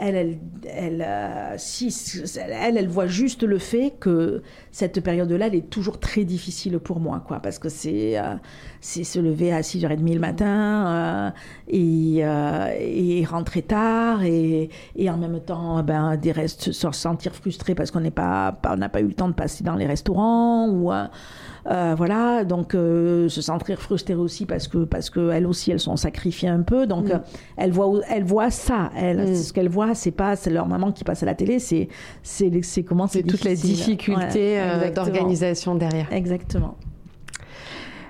elle, 0.00 0.38
elle, 0.66 1.04
euh, 1.06 1.54
si, 1.58 1.94
elle, 2.38 2.76
elle 2.76 2.88
voit 2.88 3.06
juste 3.06 3.42
le 3.42 3.58
fait 3.58 3.94
que 4.00 4.42
cette 4.72 5.00
période-là, 5.00 5.48
elle 5.48 5.54
est 5.54 5.68
toujours 5.68 6.00
très 6.00 6.24
difficile 6.24 6.78
pour 6.78 7.00
moi, 7.00 7.22
quoi, 7.26 7.40
parce 7.40 7.58
que 7.58 7.68
c'est 7.68 8.18
euh, 8.18 8.34
se 8.80 9.18
lever 9.18 9.52
à 9.52 9.60
6h30 9.60 10.14
le 10.14 10.20
matin 10.20 11.32
euh, 11.68 12.68
et, 12.72 13.24
rentrer 13.26 13.62
tard 13.62 14.24
et, 14.24 14.70
en 15.08 15.18
même 15.18 15.40
temps, 15.40 15.82
ben, 15.82 16.16
des 16.16 16.32
restes, 16.32 16.72
se 16.72 16.90
sentir 16.92 17.34
frustré 17.34 17.74
parce 17.74 17.90
qu'on 17.90 18.00
n'est 18.00 18.10
pas, 18.10 18.58
n'a 18.76 18.88
pas 18.88 19.00
eu 19.00 19.08
le 19.08 19.14
temps 19.14 19.28
de 19.28 19.34
passer 19.34 19.62
dans 19.62 19.76
les 19.76 19.86
restaurants 19.86 20.68
ou 20.68 20.90
euh, 21.66 21.94
voilà, 21.96 22.44
donc 22.44 22.74
euh, 22.74 23.28
se 23.28 23.42
sentir 23.42 23.78
frustrée 23.80 24.14
aussi 24.14 24.46
parce 24.46 24.66
que 24.66 24.84
parce 24.84 25.10
que 25.10 25.30
elles 25.30 25.46
aussi 25.46 25.70
elles 25.70 25.80
sont 25.80 25.96
sacrifiées 25.96 26.48
un 26.48 26.62
peu, 26.62 26.86
donc 26.86 27.06
mm. 27.06 27.12
euh, 27.12 27.18
elles 27.56 27.72
voient 27.72 28.00
elles 28.08 28.24
voient 28.24 28.50
ça, 28.50 28.90
elles, 28.96 29.32
mm. 29.32 29.34
ce 29.34 29.52
qu'elles 29.52 29.68
voient 29.68 29.94
c'est 29.94 30.10
pas 30.10 30.36
c'est 30.36 30.50
leur 30.50 30.66
maman 30.66 30.92
qui 30.92 31.04
passe 31.04 31.22
à 31.22 31.26
la 31.26 31.34
télé, 31.34 31.58
c'est 31.58 31.88
c'est 32.22 32.50
c'est 32.62 32.82
comment 32.82 33.06
c'est 33.06 33.22
toute 33.22 33.44
la 33.44 33.54
difficulté 33.54 34.60
d'organisation 34.94 35.74
derrière. 35.74 36.10
Exactement. 36.12 36.76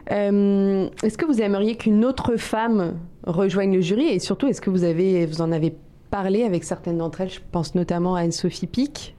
est-ce 0.08 1.16
que 1.16 1.26
vous 1.26 1.40
aimeriez 1.40 1.76
qu'une 1.76 2.04
autre 2.04 2.36
femme 2.36 2.94
rejoigne 3.26 3.74
le 3.74 3.80
jury? 3.80 4.06
Et 4.06 4.18
surtout 4.20 4.46
est-ce 4.46 4.60
que 4.60 4.70
vous 4.70 4.84
avez 4.84 5.26
vous 5.26 5.40
en 5.40 5.50
avez 5.50 5.74
parlé 6.10 6.44
avec 6.44 6.62
certaines 6.62 6.98
d'entre 6.98 7.22
elles? 7.22 7.30
Je 7.30 7.40
pense 7.50 7.74
notamment 7.74 8.14
à 8.14 8.20
Anne-Sophie 8.20 8.68
Pic. 8.68 9.16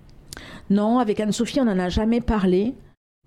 Non, 0.70 1.00
avec 1.00 1.20
Anne-Sophie, 1.20 1.60
on 1.60 1.66
n'en 1.66 1.80
a 1.80 1.90
jamais 1.90 2.22
parlé. 2.22 2.76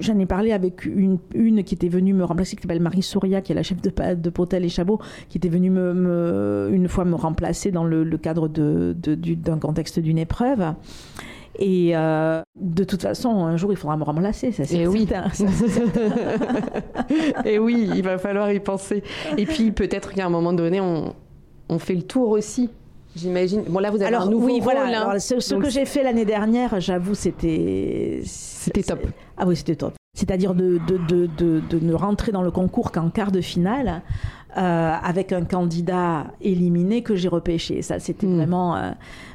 J'en 0.00 0.18
ai 0.18 0.26
parlé 0.26 0.50
avec 0.50 0.86
une, 0.86 1.18
une 1.34 1.62
qui 1.62 1.76
était 1.76 1.88
venue 1.88 2.14
me 2.14 2.24
remplacer, 2.24 2.56
qui 2.56 2.62
s'appelle 2.62 2.82
Marie 2.82 3.02
Souria, 3.02 3.40
qui 3.40 3.52
est 3.52 3.54
la 3.54 3.62
chef 3.62 3.80
de, 3.80 3.92
de 4.14 4.30
Potel 4.30 4.64
et 4.64 4.68
Chabot, 4.68 4.98
qui 5.28 5.38
était 5.38 5.48
venue 5.48 5.70
me, 5.70 6.68
une 6.72 6.88
fois 6.88 7.04
me 7.04 7.14
remplacer 7.14 7.70
dans 7.70 7.84
le, 7.84 8.04
cadre 8.18 8.48
d'un 8.48 8.94
de, 8.94 9.60
contexte 9.60 10.00
d'une 10.00 10.18
épreuve. 10.18 10.74
Et 11.60 11.96
euh, 11.96 12.42
de 12.60 12.82
toute 12.82 13.02
façon, 13.02 13.44
un 13.44 13.56
jour, 13.56 13.72
il 13.72 13.76
faudra 13.76 13.96
me 13.96 14.02
remplacer, 14.02 14.50
ça 14.50 14.64
c'est 14.64 14.88
oui. 14.88 15.06
Et 17.44 17.60
oui, 17.60 17.88
il 17.94 18.02
va 18.02 18.18
falloir 18.18 18.50
y 18.50 18.58
penser. 18.58 19.04
Et 19.38 19.46
puis 19.46 19.70
peut-être 19.70 20.12
qu'à 20.12 20.26
un 20.26 20.30
moment 20.30 20.52
donné, 20.52 20.80
on, 20.80 21.14
on 21.68 21.78
fait 21.78 21.94
le 21.94 22.02
tour 22.02 22.30
aussi 22.30 22.68
J'imagine. 23.16 23.62
Bon, 23.68 23.78
là, 23.78 23.90
vous 23.90 23.98
avez 23.98 24.06
alors, 24.06 24.22
un 24.22 24.30
nouveau 24.30 24.46
oui, 24.46 24.54
rôle. 24.54 24.74
Voilà. 24.74 25.10
Hein. 25.10 25.18
ce, 25.20 25.54
que 25.54 25.70
j'ai 25.70 25.84
fait 25.84 26.02
l'année 26.02 26.24
dernière, 26.24 26.80
j'avoue, 26.80 27.14
c'était. 27.14 28.22
C'était 28.24 28.82
top. 28.82 29.06
Ah 29.36 29.46
oui, 29.46 29.56
c'était 29.56 29.76
top. 29.76 29.94
C'est-à-dire 30.16 30.54
de, 30.54 30.78
de, 30.86 31.26
de, 31.26 31.60
de, 31.68 31.80
ne 31.80 31.92
rentrer 31.92 32.30
dans 32.30 32.42
le 32.42 32.52
concours 32.52 32.92
qu'en 32.92 33.10
quart 33.10 33.32
de 33.32 33.40
finale 33.40 34.02
euh, 34.56 34.94
avec 35.02 35.32
un 35.32 35.44
candidat 35.44 36.28
éliminé 36.40 37.02
que 37.02 37.16
j'ai 37.16 37.26
repêché. 37.26 37.82
Ça, 37.82 37.98
c'était 37.98 38.28
hmm. 38.28 38.36
vraiment. 38.36 38.76
Euh, 38.76 38.92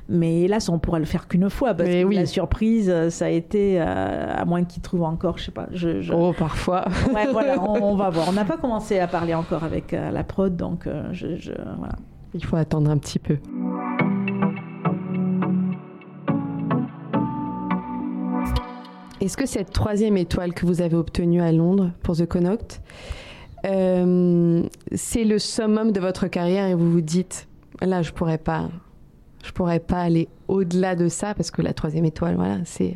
mais 0.07 0.43
hélas, 0.43 0.69
on 0.69 0.79
pourrait 0.79 1.01
le 1.01 1.05
faire 1.05 1.27
qu'une 1.27 1.49
fois 1.49 1.73
parce 1.73 1.89
que 1.89 2.13
la 2.13 2.25
surprise, 2.25 3.09
ça 3.09 3.25
a 3.25 3.29
été, 3.29 3.81
euh, 3.81 4.33
à 4.37 4.45
moins 4.45 4.63
qu'il 4.63 4.81
trouve 4.81 5.03
encore, 5.03 5.37
je 5.37 5.45
sais 5.45 5.51
pas. 5.51 5.67
Je, 5.73 6.13
Oh, 6.13 6.33
parfois. 6.37 6.85
ouais, 7.13 7.27
voilà, 7.29 7.61
on, 7.69 7.95
va 7.95 8.09
voir. 8.09 8.29
On 8.29 8.33
n'a 8.33 8.45
pas 8.45 8.57
commencé 8.57 8.99
à 8.99 9.07
parler 9.07 9.35
encore 9.35 9.65
avec 9.65 9.91
la 9.91 10.23
prod, 10.23 10.55
donc 10.55 10.87
je, 11.11 11.35
je, 11.35 11.51
voilà. 11.77 11.95
Il 12.33 12.45
faut 12.45 12.55
attendre 12.55 12.89
un 12.91 12.97
petit 12.97 13.19
peu. 13.19 13.37
Est-ce 19.29 19.37
que 19.37 19.45
cette 19.45 19.71
troisième 19.71 20.17
étoile 20.17 20.55
que 20.55 20.65
vous 20.65 20.81
avez 20.81 20.95
obtenue 20.95 21.39
à 21.39 21.51
Londres 21.51 21.91
pour 22.01 22.17
The 22.17 22.25
Connaught, 22.25 22.81
euh, 23.63 24.63
c'est 24.95 25.23
le 25.23 25.37
summum 25.37 25.91
de 25.91 25.99
votre 25.99 26.25
carrière 26.25 26.65
et 26.65 26.73
vous 26.73 26.91
vous 26.91 27.01
dites, 27.01 27.47
là, 27.79 28.01
je 28.01 28.11
pourrais 28.11 28.39
pas, 28.39 28.71
je 29.43 29.51
pourrais 29.51 29.81
pas 29.81 30.01
aller 30.01 30.29
au-delà 30.47 30.95
de 30.95 31.09
ça 31.09 31.35
parce 31.35 31.51
que 31.51 31.61
la 31.61 31.73
troisième 31.73 32.05
étoile, 32.05 32.37
voilà, 32.37 32.57
c'est 32.65 32.95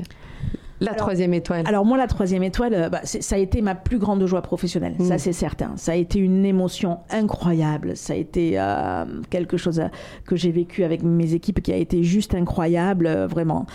la 0.79 0.93
troisième 0.93 1.33
étoile. 1.33 1.63
Alors 1.65 1.86
moi, 1.86 1.97
la 1.97 2.07
troisième 2.07 2.43
étoile, 2.43 2.73
euh, 2.73 2.89
bah, 2.89 3.01
ça 3.03 3.36
a 3.36 3.39
été 3.39 3.62
ma 3.62 3.75
plus 3.75 3.99
grande 3.99 4.25
joie 4.25 4.41
professionnelle, 4.41 4.95
ça 4.99 5.15
mm. 5.15 5.19
c'est 5.19 5.33
certain. 5.33 5.71
Ça 5.75 5.93
a 5.93 5.95
été 5.95 6.19
une 6.19 6.45
émotion 6.45 6.99
incroyable. 7.09 7.95
Ça 7.95 8.13
a 8.13 8.15
été 8.15 8.53
euh, 8.55 9.05
quelque 9.29 9.57
chose 9.57 9.79
euh, 9.79 9.88
que 10.25 10.36
j'ai 10.36 10.51
vécu 10.51 10.83
avec 10.83 11.03
mes 11.03 11.33
équipes 11.33 11.62
qui 11.62 11.71
a 11.71 11.77
été 11.77 12.03
juste 12.03 12.36
incroyable, 12.36 13.09
vraiment. 13.29 13.65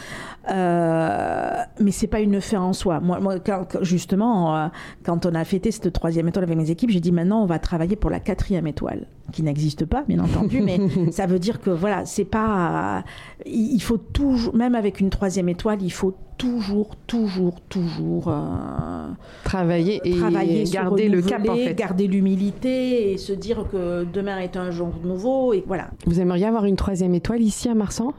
Euh, 0.50 1.50
mais 1.80 1.90
c'est 1.90 2.06
pas 2.06 2.20
une 2.20 2.40
fin 2.40 2.60
en 2.60 2.72
soi. 2.72 3.00
Moi, 3.00 3.20
moi 3.20 3.36
justement, 3.82 4.70
quand 5.04 5.26
on 5.26 5.34
a 5.34 5.44
fêté 5.44 5.70
cette 5.70 5.92
troisième 5.92 6.28
étoile 6.28 6.44
avec 6.44 6.56
mes 6.56 6.70
équipes, 6.70 6.90
j'ai 6.90 7.00
dit 7.00 7.12
maintenant 7.12 7.42
on 7.42 7.46
va 7.46 7.58
travailler 7.58 7.96
pour 7.96 8.10
la 8.10 8.20
quatrième 8.20 8.66
étoile, 8.66 9.06
qui 9.32 9.42
n'existe 9.42 9.84
pas, 9.84 10.04
bien 10.06 10.20
entendu, 10.20 10.60
mais 10.60 10.78
ça 11.10 11.26
veut 11.26 11.38
dire 11.38 11.60
que 11.60 11.70
voilà, 11.70 12.04
c'est 12.04 12.24
pas. 12.24 13.04
il 13.46 13.80
faut 13.80 13.98
toujours, 13.98 14.54
même 14.54 14.74
avec 14.74 15.00
une 15.00 15.10
troisième 15.10 15.48
étoile, 15.48 15.82
il 15.82 15.92
faut 15.92 16.14
toujours, 16.38 16.94
toujours, 17.06 17.60
toujours 17.68 18.28
euh, 18.28 19.08
travailler 19.44 20.00
et 20.04 20.64
garder 20.64 21.08
le 21.08 21.20
cap 21.20 21.46
en 21.48 21.56
fait. 21.56 21.74
Garder 21.74 22.06
l'humilité 22.06 23.12
et 23.12 23.18
se 23.18 23.32
dire 23.32 23.66
que 23.70 24.04
demain 24.04 24.38
est 24.38 24.56
un 24.56 24.70
jour 24.70 24.92
nouveau 25.04 25.52
et 25.52 25.64
voilà. 25.66 25.90
Vous 26.06 26.20
aimeriez 26.20 26.46
avoir 26.46 26.64
une 26.64 26.76
troisième 26.76 27.14
étoile 27.14 27.42
ici 27.42 27.68
à 27.68 27.74
Marsan? 27.74 28.14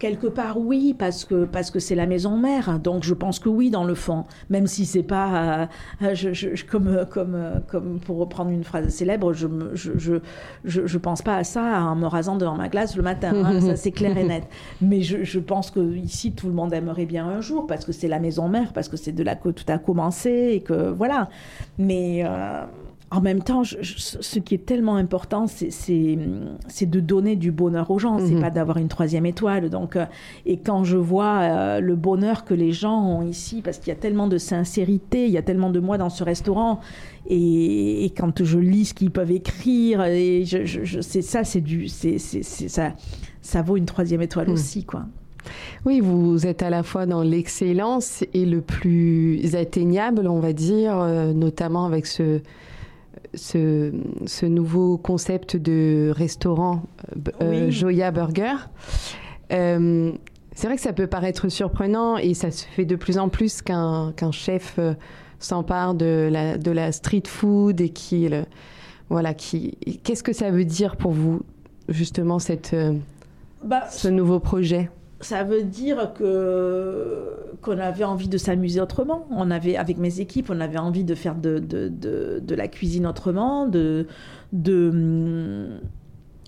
Quelque 0.00 0.28
part, 0.28 0.58
oui, 0.58 0.94
parce 0.98 1.26
que 1.26 1.44
parce 1.44 1.70
que 1.70 1.78
c'est 1.78 1.94
la 1.94 2.06
maison 2.06 2.38
mère. 2.38 2.78
Donc, 2.78 3.04
je 3.04 3.12
pense 3.12 3.38
que 3.38 3.50
oui, 3.50 3.68
dans 3.68 3.84
le 3.84 3.94
fond, 3.94 4.24
même 4.48 4.66
si 4.66 4.86
c'est 4.86 5.02
pas 5.02 5.68
euh, 6.00 6.14
je, 6.14 6.64
comme 6.64 7.04
comme 7.10 7.36
comme 7.68 8.00
pour 8.00 8.16
reprendre 8.16 8.50
une 8.50 8.64
phrase 8.64 8.88
célèbre, 8.88 9.34
je 9.34 9.46
je, 9.74 9.92
je 9.98 10.16
je, 10.64 10.98
pense 10.98 11.20
pas 11.20 11.36
à 11.36 11.44
ça 11.44 11.82
en 11.82 11.96
me 11.96 12.06
rasant 12.06 12.36
devant 12.36 12.56
ma 12.56 12.70
glace 12.70 12.96
le 12.96 13.02
matin. 13.02 13.44
Hein, 13.44 13.60
ça, 13.60 13.76
c'est 13.76 13.90
clair 13.92 14.16
et 14.16 14.24
net. 14.24 14.44
Mais 14.80 15.02
je, 15.02 15.22
je 15.22 15.38
pense 15.38 15.70
que 15.70 15.80
ici, 15.94 16.32
tout 16.32 16.46
le 16.46 16.54
monde 16.54 16.72
aimerait 16.72 17.04
bien 17.04 17.26
un 17.28 17.42
jour 17.42 17.66
parce 17.66 17.84
que 17.84 17.92
c'est 17.92 18.08
la 18.08 18.20
maison 18.20 18.48
mère, 18.48 18.72
parce 18.72 18.88
que 18.88 18.96
c'est 18.96 19.12
de 19.12 19.22
là 19.22 19.34
que 19.36 19.50
tout 19.50 19.70
a 19.70 19.76
commencé 19.76 20.52
et 20.54 20.60
que 20.62 20.88
voilà. 20.90 21.28
Mais 21.76 22.22
euh, 22.24 22.64
en 23.12 23.20
même 23.20 23.42
temps, 23.42 23.62
ce 23.64 24.38
qui 24.38 24.54
est 24.54 24.64
tellement 24.64 24.94
important, 24.94 25.46
c'est 25.48 26.16
de 26.16 27.00
donner 27.00 27.34
du 27.34 27.50
bonheur 27.50 27.90
aux 27.90 27.98
gens. 27.98 28.20
C'est 28.20 28.34
mhm. 28.34 28.40
pas 28.40 28.50
d'avoir 28.50 28.76
une 28.76 28.86
troisième 28.86 29.26
étoile. 29.26 29.68
Donc, 29.68 29.96
euh, 29.96 30.06
et 30.46 30.58
quand 30.58 30.84
je 30.84 30.96
vois 30.96 31.40
euh, 31.40 31.80
le 31.80 31.96
bonheur 31.96 32.44
que 32.44 32.54
les 32.54 32.70
gens 32.70 33.04
ont 33.04 33.22
ici, 33.22 33.62
parce 33.62 33.78
qu'il 33.78 33.88
y 33.88 33.96
a 33.96 33.98
tellement 33.98 34.28
de 34.28 34.38
sincérité, 34.38 35.26
il 35.26 35.32
y 35.32 35.38
a 35.38 35.42
tellement 35.42 35.70
de 35.70 35.80
moi 35.80 35.98
dans 35.98 36.08
ce 36.08 36.22
restaurant, 36.22 36.78
et, 37.28 38.12
quand 38.16 38.44
je 38.44 38.58
lis 38.58 38.86
ce 38.86 38.94
qu'ils 38.94 39.10
peuvent 39.10 39.32
écrire, 39.32 40.04
et 40.04 40.44
je, 40.44 40.64
je, 40.64 41.00
ça, 41.00 41.42
c'est 41.42 41.60
du, 41.60 41.88
c'est 41.88 42.18
ça, 42.18 42.92
ça 43.42 43.62
vaut 43.62 43.76
une 43.76 43.86
troisième 43.86 44.22
étoile 44.22 44.46
mhm. 44.46 44.54
aussi, 44.54 44.84
quoi. 44.84 45.06
Oui, 45.84 46.00
vous 46.00 46.46
êtes 46.46 46.62
à 46.62 46.70
la 46.70 46.84
fois 46.84 47.06
dans 47.06 47.22
l'excellence 47.22 48.22
et 48.34 48.44
le 48.44 48.60
plus 48.60 49.56
atteignable, 49.56 50.28
on 50.28 50.38
va 50.38 50.52
dire, 50.52 51.00
euh, 51.00 51.32
notamment 51.32 51.86
avec 51.86 52.06
ce, 52.06 52.40
ce, 53.34 54.46
nouveau 54.46 54.98
concept 54.98 55.56
de 55.56 56.12
restaurant 56.14 56.82
euh, 57.42 57.70
Joya 57.70 58.10
Burger. 58.10 58.54
Euh, 59.52 60.12
c'est 60.54 60.66
vrai 60.66 60.76
que 60.76 60.82
ça 60.82 60.92
peut 60.92 61.06
paraître 61.06 61.48
surprenant 61.48 62.16
et 62.16 62.34
ça 62.34 62.50
se 62.50 62.64
fait 62.66 62.84
de 62.84 62.96
plus 62.96 63.18
en 63.18 63.28
plus 63.28 63.62
qu'un 63.62 64.12
chef 64.32 64.74
euh, 64.78 64.94
s'empare 65.38 65.94
de 65.94 66.28
la, 66.30 66.58
de 66.58 66.70
la 66.70 66.92
street 66.92 67.22
food 67.26 67.80
et 67.80 67.88
qui, 67.88 68.28
le, 68.28 68.44
voilà, 69.08 69.34
qui, 69.34 69.78
qu'est-ce 70.04 70.22
que 70.22 70.32
ça 70.32 70.50
veut 70.50 70.64
dire 70.64 70.96
pour 70.96 71.12
vous 71.12 71.40
justement 71.88 72.38
cette, 72.38 72.74
euh, 72.74 72.94
Bah, 73.64 73.88
ce 73.90 74.08
nouveau 74.08 74.38
projet? 74.38 74.90
Ça 75.20 75.44
veut 75.44 75.62
dire 75.62 76.12
que 76.14 77.36
qu'on 77.62 77.78
avait 77.78 78.04
envie 78.04 78.28
de 78.28 78.38
s'amuser 78.38 78.80
autrement. 78.80 79.26
On 79.30 79.50
avait 79.50 79.76
avec 79.76 79.98
mes 79.98 80.20
équipes, 80.20 80.48
on 80.50 80.60
avait 80.60 80.78
envie 80.78 81.04
de 81.04 81.14
faire 81.14 81.34
de, 81.34 81.58
de, 81.58 81.88
de, 81.88 82.40
de 82.42 82.54
la 82.54 82.68
cuisine 82.68 83.06
autrement, 83.06 83.66
de 83.66 84.06
de 84.52 84.88
hum, 84.88 85.80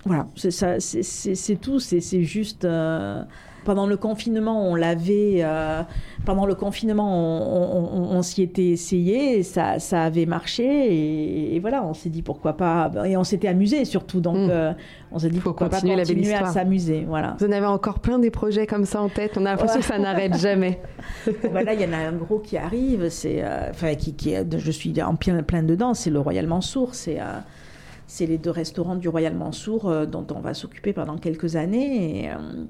voilà, 0.05 0.27
c'est 0.35 1.61
tout. 1.61 1.79
C'est 1.81 2.23
juste. 2.23 2.65
euh, 2.65 3.23
pendant 3.65 3.87
le 3.87 3.97
confinement, 3.97 4.69
on 4.69 4.75
l'avait. 4.75 5.37
euh, 5.45 5.83
pendant 6.25 6.47
le 6.47 6.57
confinement, 6.57 7.07
on, 7.15 7.77
on- 7.77 7.97
on- 8.13 8.17
on 8.17 8.23
s'y 8.23 8.43
était 8.43 8.67
essayé, 8.71 9.39
et 9.39 9.43
ça, 9.45 9.79
ça 9.79 10.03
avait 10.03 10.27
marché, 10.27 10.65
et, 10.65 11.55
et 11.55 11.61
voilà, 11.61 11.85
on 11.85 11.95
s'est 11.95 12.09
dit 12.09 12.23
pourquoi 12.23 12.57
pas. 12.57 12.91
Et 13.05 13.17
on 13.17 13.23
s'était 13.23 13.47
amusé 13.47 13.85
surtout, 13.85 14.21
donc 14.21 14.37
Mm. 14.37 14.49
euh, 14.51 14.73
on 15.13 15.21
s'est 15.21 15.31
dit 15.31 15.39
Faut 15.39 15.51
pourquoi 15.51 15.69
continuer 15.69 15.95
pas 15.95 16.03
continuer 16.05 16.35
à 16.35 16.47
s'amuser, 16.47 17.05
voilà. 17.07 17.37
Vous 17.39 17.47
en 17.47 17.53
avez 17.53 17.67
encore 17.67 18.01
plein 18.01 18.19
des 18.19 18.33
projets 18.33 18.67
comme 18.67 18.85
ça 18.85 19.01
en 19.01 19.09
tête. 19.09 19.35
On 19.37 19.47
a 19.47 19.51
l'impression 19.51 19.79
que 19.79 19.87
ça 19.87 19.99
n'arrête 19.99 20.37
jamais. 20.39 20.81
Bah 21.55 21.63
là, 21.63 21.73
il 21.75 21.81
y 21.81 21.85
en 21.85 21.93
a 21.93 21.99
un 21.99 22.13
gros 22.15 22.41
qui 22.41 22.57
arrive, 22.57 23.11
c'est, 23.11 23.43
euh, 23.45 23.71
qui, 23.97 24.15
qui 24.15 24.35
je 24.57 24.71
suis 24.73 25.01
en 25.01 25.15
plein, 25.15 25.41
plein 25.45 25.63
dedans, 25.63 25.95
c'est 25.95 26.11
le 26.11 26.19
Royal 26.19 26.49
Mansour, 26.49 26.97
c'est, 26.97 27.21
c'est 28.13 28.27
les 28.27 28.37
deux 28.37 28.51
restaurants 28.51 28.97
du 28.97 29.09
Royal 29.09 29.35
Mansour 29.35 29.89
euh, 29.89 30.05
dont 30.05 30.27
on 30.35 30.41
va 30.41 30.53
s'occuper 30.53 30.93
pendant 30.93 31.17
quelques 31.17 31.57
années. 31.57 32.25
Et, 32.25 32.31
euh, 32.31 32.65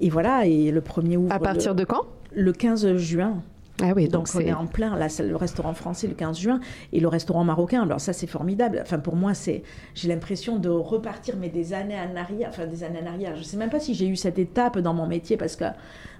et 0.00 0.08
voilà, 0.08 0.46
et 0.46 0.70
le 0.70 0.80
premier 0.80 1.18
ouvre 1.18 1.30
À 1.30 1.38
partir 1.38 1.74
le, 1.74 1.80
de 1.80 1.84
quand? 1.84 2.06
Le 2.34 2.50
15 2.50 2.96
juin. 2.96 3.42
Ah 3.82 3.92
oui, 3.94 4.08
Donc, 4.08 4.32
donc 4.32 4.36
on 4.36 4.40
est 4.40 4.52
en 4.52 4.66
plein, 4.66 4.96
là 4.96 5.08
le 5.22 5.36
restaurant 5.36 5.74
français 5.74 6.06
le 6.06 6.14
15 6.14 6.38
juin 6.38 6.60
et 6.92 7.00
le 7.00 7.08
restaurant 7.08 7.44
marocain. 7.44 7.82
Alors 7.82 8.00
ça 8.00 8.14
c'est 8.14 8.26
formidable. 8.26 8.78
Enfin 8.80 8.98
pour 8.98 9.16
moi 9.16 9.34
c'est, 9.34 9.64
j'ai 9.94 10.08
l'impression 10.08 10.58
de 10.58 10.68
repartir 10.70 11.34
mais 11.38 11.48
des 11.50 11.74
années 11.74 11.98
en 11.98 12.16
arrière, 12.16 12.48
enfin 12.50 12.66
des 12.66 12.84
années 12.84 13.00
en 13.02 13.08
arrière. 13.08 13.36
Je 13.36 13.42
sais 13.42 13.56
même 13.56 13.70
pas 13.70 13.80
si 13.80 13.92
j'ai 13.94 14.06
eu 14.06 14.16
cette 14.16 14.38
étape 14.38 14.78
dans 14.78 14.94
mon 14.94 15.06
métier 15.06 15.36
parce 15.36 15.56
que 15.56 15.64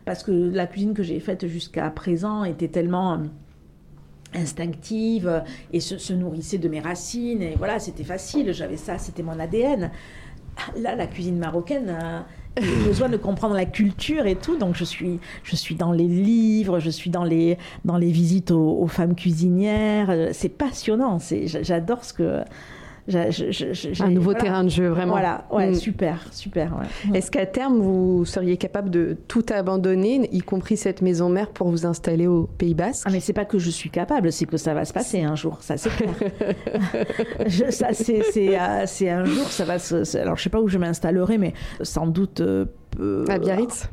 parce 0.04 0.22
que 0.22 0.32
la 0.32 0.66
cuisine 0.66 0.92
que 0.92 1.02
j'ai 1.02 1.20
faite 1.20 1.46
jusqu'à 1.46 1.88
présent 1.90 2.44
était 2.44 2.68
tellement 2.68 3.14
euh, 3.14 3.18
instinctive 4.35 5.43
et 5.72 5.80
se, 5.80 5.99
se 5.99 6.12
nourrissait 6.12 6.59
de 6.59 6.68
mes 6.68 6.80
racines 6.80 7.43
et 7.43 7.55
voilà 7.57 7.78
c'était 7.78 8.05
facile. 8.05 8.53
J'avais 8.53 8.76
ça, 8.76 8.99
c'était 8.99 9.22
mon 9.22 9.39
ADN. 9.39 9.91
Là 10.76 10.95
la 10.95 11.07
cuisine 11.07 11.39
marocaine. 11.39 11.89
euh, 11.89 12.20
j'ai 12.61 12.76
besoin 12.87 13.09
de 13.09 13.16
comprendre 13.16 13.55
la 13.55 13.64
culture 13.64 14.26
et 14.26 14.37
tout, 14.37 14.59
donc 14.59 14.76
je 14.76 14.85
suis, 14.85 15.18
je 15.43 15.57
suis 15.57 15.74
dans 15.74 15.93
les 15.93 16.07
livres, 16.07 16.80
je 16.80 16.91
suis 16.91 17.09
dans 17.09 17.24
les, 17.24 17.57
dans 17.87 17.97
les 17.97 18.11
visites 18.11 18.51
aux, 18.51 18.78
aux 18.78 18.89
femmes 18.89 19.14
cuisinières. 19.14 20.30
C'est 20.33 20.51
passionnant, 20.51 21.18
j'adore 21.47 22.05
ce 22.05 22.12
que. 22.12 22.43
J'a- 23.09 23.30
je- 23.30 23.50
je- 23.50 23.72
je- 23.72 23.92
j'ai- 23.92 24.05
un 24.05 24.09
nouveau 24.11 24.30
voilà. 24.32 24.40
terrain 24.40 24.64
de 24.64 24.68
jeu, 24.68 24.88
vraiment. 24.88 25.12
Voilà, 25.12 25.44
ouais, 25.50 25.70
Mm. 25.70 25.74
super, 25.74 26.26
super. 26.32 26.72
ouais. 26.78 27.16
Est-ce 27.18 27.30
qu'à 27.30 27.46
terme, 27.46 27.78
vous 27.80 28.24
seriez 28.24 28.57
capable 28.57 28.90
de 28.90 29.16
tout 29.28 29.44
abandonner, 29.53 30.28
y 30.32 30.40
compris 30.40 30.76
cette 30.76 31.03
maison 31.03 31.28
mère, 31.28 31.48
pour 31.50 31.68
vous 31.68 31.86
installer 31.86 32.26
au 32.26 32.48
Pays 32.59 32.74
Basque? 32.74 33.05
Ah 33.07 33.11
mais 33.12 33.20
c'est 33.20 33.32
pas 33.32 33.44
que 33.44 33.59
je 33.59 33.70
suis 33.70 33.90
capable, 33.90 34.30
c'est 34.32 34.46
que 34.46 34.57
ça 34.57 34.74
va 34.74 34.84
se 34.84 34.92
passer 34.92 35.22
un 35.22 35.34
jour, 35.36 35.59
ça 35.61 35.76
c'est 35.76 35.90
clair. 35.90 36.11
Ça 37.70 37.88
c'est 37.92 38.22
c'est 38.32 38.59
euh, 38.59 38.84
c'est 38.86 39.09
un 39.09 39.24
jour, 39.24 39.46
ça 39.46 39.64
va 39.64 39.78
se. 39.78 40.16
Alors 40.18 40.36
je 40.36 40.42
sais 40.44 40.50
pas 40.50 40.61
où 40.61 40.68
je 40.68 40.78
m'installerai, 40.78 41.38
mais 41.38 41.53
sans 41.82 42.07
doute. 42.07 42.40
euh, 42.40 42.66
À 43.28 43.38
Biarritz 43.38 43.88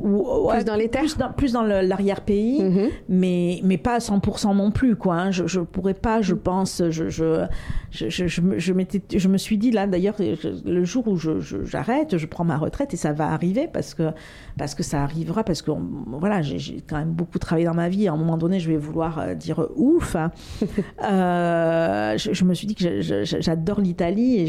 ouais, 0.00 0.54
Plus 0.56 0.64
dans 0.64 0.74
les 0.76 0.88
terres 0.88 1.02
plus 1.02 1.16
dans, 1.18 1.32
plus 1.32 1.52
dans 1.52 1.62
le- 1.62 1.80
l'arrière-pays. 1.80 2.62
Mhm. 2.62 2.88
mais, 3.08 3.60
mais 3.64 3.78
pas 3.78 3.94
à 3.94 3.98
100% 3.98 4.54
non 4.54 4.70
plus. 4.70 4.96
Quoi, 4.96 5.14
hein. 5.16 5.30
Je 5.30 5.60
ne 5.60 5.64
pourrais 5.64 5.94
pas, 5.94 6.20
je 6.22 6.34
pense, 6.34 6.82
je, 6.90 7.08
je, 7.08 7.44
je, 7.90 8.08
je, 8.08 8.26
je 8.26 8.40
me- 8.40 8.58
je 8.58 9.28
me 9.28 9.38
suis 9.38 9.58
dit 9.58 9.70
là, 9.70 9.86
d'ailleurs, 9.86 10.16
le 10.64 10.84
jour 10.84 11.06
où 11.08 11.16
j'arrête, 11.16 12.16
je, 12.16 12.26
prends 12.26 12.44
ma 12.44 12.56
retraite 12.56 12.94
et 12.94 12.96
ça 12.96 13.12
va 13.12 13.28
arriver 13.28 13.68
parce 13.72 13.94
que, 13.94 14.10
parce 14.58 14.74
que 14.74 14.82
ça 14.82 15.02
arrivera, 15.02 15.44
parce 15.44 15.62
que 15.62 15.70
voilà, 16.08 16.42
j'ai 16.42 16.82
quand 16.86 16.98
même 16.98 17.12
beaucoup 17.12 17.38
travaillé 17.38 17.64
dans 17.66 17.74
ma 17.74 17.88
vie. 17.88 18.08
À 18.08 18.12
un 18.12 18.16
moment 18.16 18.36
donné, 18.36 18.58
je 18.60 18.68
vais 18.68 18.76
vouloir 18.76 19.18
euh, 19.20 19.34
dire 19.34 19.66
ouf. 19.76 20.16
hein. 20.16 20.30
Euh, 21.08 22.16
je, 22.18 22.32
je 22.32 22.44
me 22.44 22.54
suis 22.54 22.66
dit 22.66 22.74
que 22.74 23.00
j'adore 23.00 23.80
l'Italie 23.80 24.40
et 24.40 24.46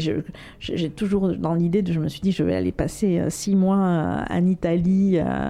j'ai 0.58 0.90
toujours 0.90 1.34
dans 1.36 1.54
l'idée 1.54 1.82
de, 1.82 1.92
je 1.92 2.00
me 2.00 2.08
suis 2.08 2.20
dit, 2.20 2.32
je 2.32 2.42
vais 2.42 2.54
aller 2.54 2.72
passer 2.72 3.18
euh, 3.18 3.30
six 3.30 3.54
mois 3.56 4.24
en 4.28 4.46
Italie. 4.46 5.18
euh, 5.18 5.48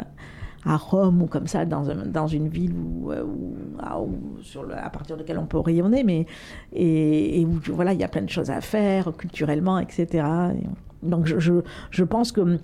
à 0.66 0.76
Rome 0.76 1.22
ou 1.22 1.26
comme 1.26 1.46
ça, 1.46 1.64
dans, 1.64 1.88
un- 1.88 2.04
dans 2.04 2.26
une 2.26 2.48
ville 2.48 2.74
où, 2.74 3.10
où- 3.10 3.54
à, 3.80 3.98
où- 3.98 4.36
sur 4.42 4.62
le- 4.62 4.76
à 4.76 4.90
partir 4.90 5.16
de 5.16 5.22
laquelle 5.22 5.38
on 5.38 5.46
peut 5.46 5.58
rayonner, 5.58 6.04
mais 6.04 6.26
et, 6.74 7.40
et 7.40 7.46
où 7.46 7.58
voilà, 7.72 7.94
il 7.94 7.98
y 8.00 8.04
a 8.04 8.08
plein 8.08 8.20
de 8.20 8.28
choses 8.28 8.50
à 8.50 8.60
faire 8.60 9.10
culturellement, 9.16 9.78
etc. 9.78 10.06
Et 10.54 11.08
donc 11.08 11.24
je, 11.24 11.38
je, 11.38 11.54
je 11.90 12.04
pense 12.04 12.30
que 12.30 12.58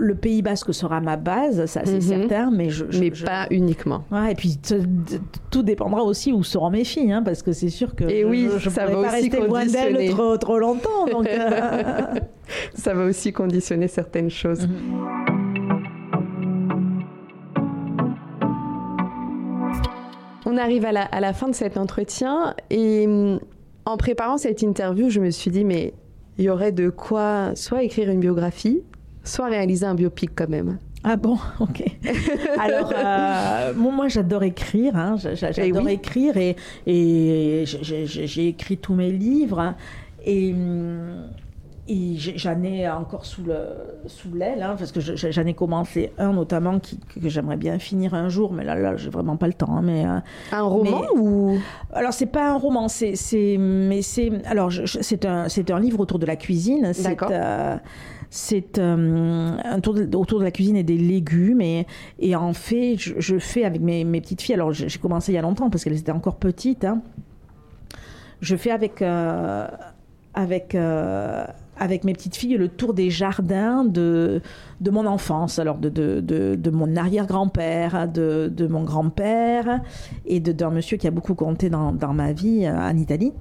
le 0.00 0.14
Pays 0.14 0.40
Basque 0.42 0.72
sera 0.74 1.00
ma 1.00 1.16
base, 1.16 1.66
ça 1.66 1.82
c'est 1.84 1.94
Mhm. 1.96 2.00
certain, 2.00 2.50
mais 2.50 2.70
je, 2.70 2.86
je- 2.88 2.98
Mais 3.00 3.10
je- 3.14 3.24
pas 3.26 3.46
uniquement. 3.50 4.02
Ouais, 4.10 4.32
et 4.32 4.34
puis 4.34 4.58
tout 5.50 5.62
dépendra 5.62 6.02
aussi 6.02 6.32
où 6.32 6.42
seront 6.42 6.70
mes 6.70 6.84
filles, 6.84 7.12
hein, 7.12 7.22
parce 7.22 7.42
que 7.42 7.52
c'est 7.52 7.68
sûr 7.68 7.94
que 7.94 8.04
Et 8.04 8.22
je, 8.22 8.26
oui, 8.26 8.48
je, 8.58 8.70
ça 8.70 8.86
va 8.86 8.92
pas 8.92 8.98
aussi 9.00 9.10
rester 9.10 9.36
loin 9.46 9.66
d'elles 9.66 9.92
conditionner. 9.94 10.08
trop, 10.08 10.36
trop 10.38 10.58
longtemps. 10.58 11.06
Donc, 11.12 11.26
euh, 11.28 12.04
Ça 12.74 12.94
va 12.94 13.04
aussi 13.04 13.32
conditionner 13.32 13.86
certaines 13.86 14.30
choses. 14.30 14.66
On 20.46 20.56
arrive 20.56 20.84
à 20.84 20.92
la, 20.92 21.02
à 21.02 21.20
la 21.20 21.32
fin 21.32 21.48
de 21.48 21.54
cet 21.54 21.76
entretien 21.76 22.54
et 22.70 23.06
hum, 23.06 23.40
en 23.84 23.96
préparant 23.96 24.38
cette 24.38 24.62
interview, 24.62 25.08
je 25.10 25.20
me 25.20 25.30
suis 25.30 25.50
dit, 25.50 25.64
mais 25.64 25.94
il 26.38 26.44
y 26.44 26.48
aurait 26.50 26.72
de 26.72 26.88
quoi 26.90 27.52
soit 27.54 27.82
écrire 27.82 28.10
une 28.10 28.20
biographie, 28.20 28.82
soit 29.30 29.46
réaliser 29.46 29.86
un 29.86 29.94
biopic 29.94 30.30
quand 30.34 30.48
même. 30.48 30.78
Ah 31.02 31.16
bon, 31.16 31.38
ok. 31.60 31.82
Alors, 32.58 32.92
euh, 32.94 33.72
bon, 33.72 33.90
moi 33.90 34.08
j'adore 34.08 34.42
écrire, 34.42 34.96
hein, 34.96 35.16
Eh 35.24 35.34
j'adore 35.34 35.84
oui. 35.84 35.92
écrire 35.92 36.36
et, 36.36 36.56
et 36.86 37.64
j'ai- 37.64 38.48
écrit 38.48 38.76
tous 38.76 38.94
mes 38.94 39.10
livres 39.10 39.60
hein, 39.60 39.76
et, 40.26 40.54
j'en 42.36 42.62
ai 42.62 42.88
encore 42.88 43.24
sous 43.26 43.42
le 43.42 43.56
sous 44.06 44.32
l'aile 44.34 44.62
hein, 44.62 44.76
parce 44.78 44.92
que 44.92 45.00
je- 45.00 45.16
j'en 45.16 45.46
ai 45.46 45.54
commencé 45.54 46.12
un 46.18 46.32
notamment 46.32 46.78
qui, 46.78 46.98
que 46.98 47.28
j'aimerais 47.28 47.56
bien 47.56 47.78
finir 47.80 48.14
un 48.14 48.28
jour, 48.28 48.52
mais 48.52 48.62
là, 48.64 48.74
là 48.76 48.96
j'ai 48.96 49.10
vraiment 49.10 49.36
pas 49.36 49.46
le 49.48 49.54
temps. 49.54 49.74
hein, 49.76 49.82
mais, 49.82 50.04
euh, 50.06 50.18
Un 50.52 50.62
roman 50.62 51.00
Mais- 51.14 51.18
ou? 51.20 51.58
Alors 51.92 52.12
c'est 52.12 52.26
pas 52.26 52.50
un 52.50 52.58
roman, 52.58 52.88
c'est 52.88 53.16
c'est 53.16 53.56
mais 53.58 54.02
c'est 54.02 54.30
alors 54.46 54.70
c'est 55.00 55.24
un 55.24 55.48
c'est 55.48 55.70
un 55.70 55.80
livre 55.80 55.98
autour 56.00 56.18
de 56.18 56.26
la 56.26 56.36
cuisine. 56.36 56.92
D'accord. 57.02 57.28
euh, 57.32 57.76
c'est 58.30 58.78
euh, 58.78 59.56
autour 60.14 60.38
de 60.38 60.44
la 60.44 60.52
cuisine 60.52 60.76
et 60.76 60.84
des 60.84 60.96
légumes 60.96 61.60
et, 61.60 62.36
en 62.36 62.52
fait 62.52 62.94
je, 62.96 63.38
fais 63.38 63.64
avec 63.64 63.80
mes, 63.80 64.04
petites 64.20 64.40
filles. 64.40 64.54
Alors 64.54 64.72
j'ai 64.72 64.98
commencé 64.98 65.32
il 65.32 65.34
y 65.34 65.38
a 65.38 65.42
longtemps 65.42 65.68
parce 65.68 65.84
qu'elles 65.84 65.98
étaient 65.98 66.12
encore 66.12 66.36
petites. 66.36 66.84
hein. 66.84 67.02
Je 68.40 68.56
fais 68.56 68.70
avec 68.70 69.02
euh, 69.02 69.66
avec 70.32 70.74
euh, 70.74 71.44
avec 71.76 72.04
mes 72.04 72.12
petites 72.12 72.36
filles 72.36 72.56
le 72.56 72.68
tour 72.68 72.94
des 72.94 73.10
jardins 73.10 73.84
de, 73.84 74.42
de 74.80 74.90
mon 74.90 75.06
enfance, 75.06 75.58
alors 75.58 75.78
de, 75.78 75.88
de, 75.88 76.20
de, 76.20 76.70
mon 76.70 76.94
arrière-grand-père, 76.94 78.06
de, 78.06 78.66
mon 78.68 78.84
grand-père 78.84 79.80
et 80.26 80.40
d'un 80.40 80.70
monsieur 80.70 80.98
qui 80.98 81.08
a 81.08 81.10
beaucoup 81.10 81.34
compté 81.34 81.70
dans, 81.70 81.92
dans 81.92 82.12
ma 82.12 82.32
vie 82.32 82.66
euh, 82.66 82.78
en 82.78 82.96
Italie. 82.96 83.32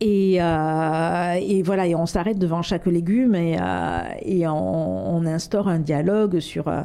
Et, 0.00 0.36
euh, 0.42 1.32
et 1.40 1.62
voilà, 1.62 1.86
et 1.86 1.94
on 1.94 2.04
s'arrête 2.06 2.38
devant 2.38 2.60
chaque 2.62 2.84
légume 2.86 3.34
et, 3.34 3.56
euh, 3.58 4.00
et 4.22 4.46
on, 4.46 5.16
on 5.16 5.24
instaure 5.24 5.68
un 5.68 5.78
dialogue 5.78 6.38
sur, 6.40 6.68
euh, 6.68 6.82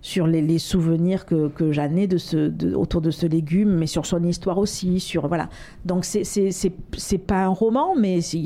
sur 0.00 0.26
les, 0.26 0.40
les 0.40 0.58
souvenirs 0.58 1.26
que, 1.26 1.48
que 1.48 1.72
j'en 1.72 1.94
ai 1.96 2.06
de 2.06 2.16
ce, 2.16 2.48
de- 2.48 2.74
autour 2.74 3.02
de 3.02 3.10
ce 3.10 3.26
légume, 3.26 3.74
mais 3.76 3.86
sur 3.86 4.06
son 4.06 4.22
histoire 4.24 4.56
aussi. 4.56 5.00
Sur, 5.00 5.28
voilà. 5.28 5.50
Donc, 5.84 6.06
c'est, 6.06 6.24
c'est, 6.24 6.50
c'est, 6.50 6.72
c'est 6.96 7.18
pas 7.18 7.44
un 7.44 7.48
roman, 7.48 7.94
mais 7.94 8.20
c'est, 8.22 8.40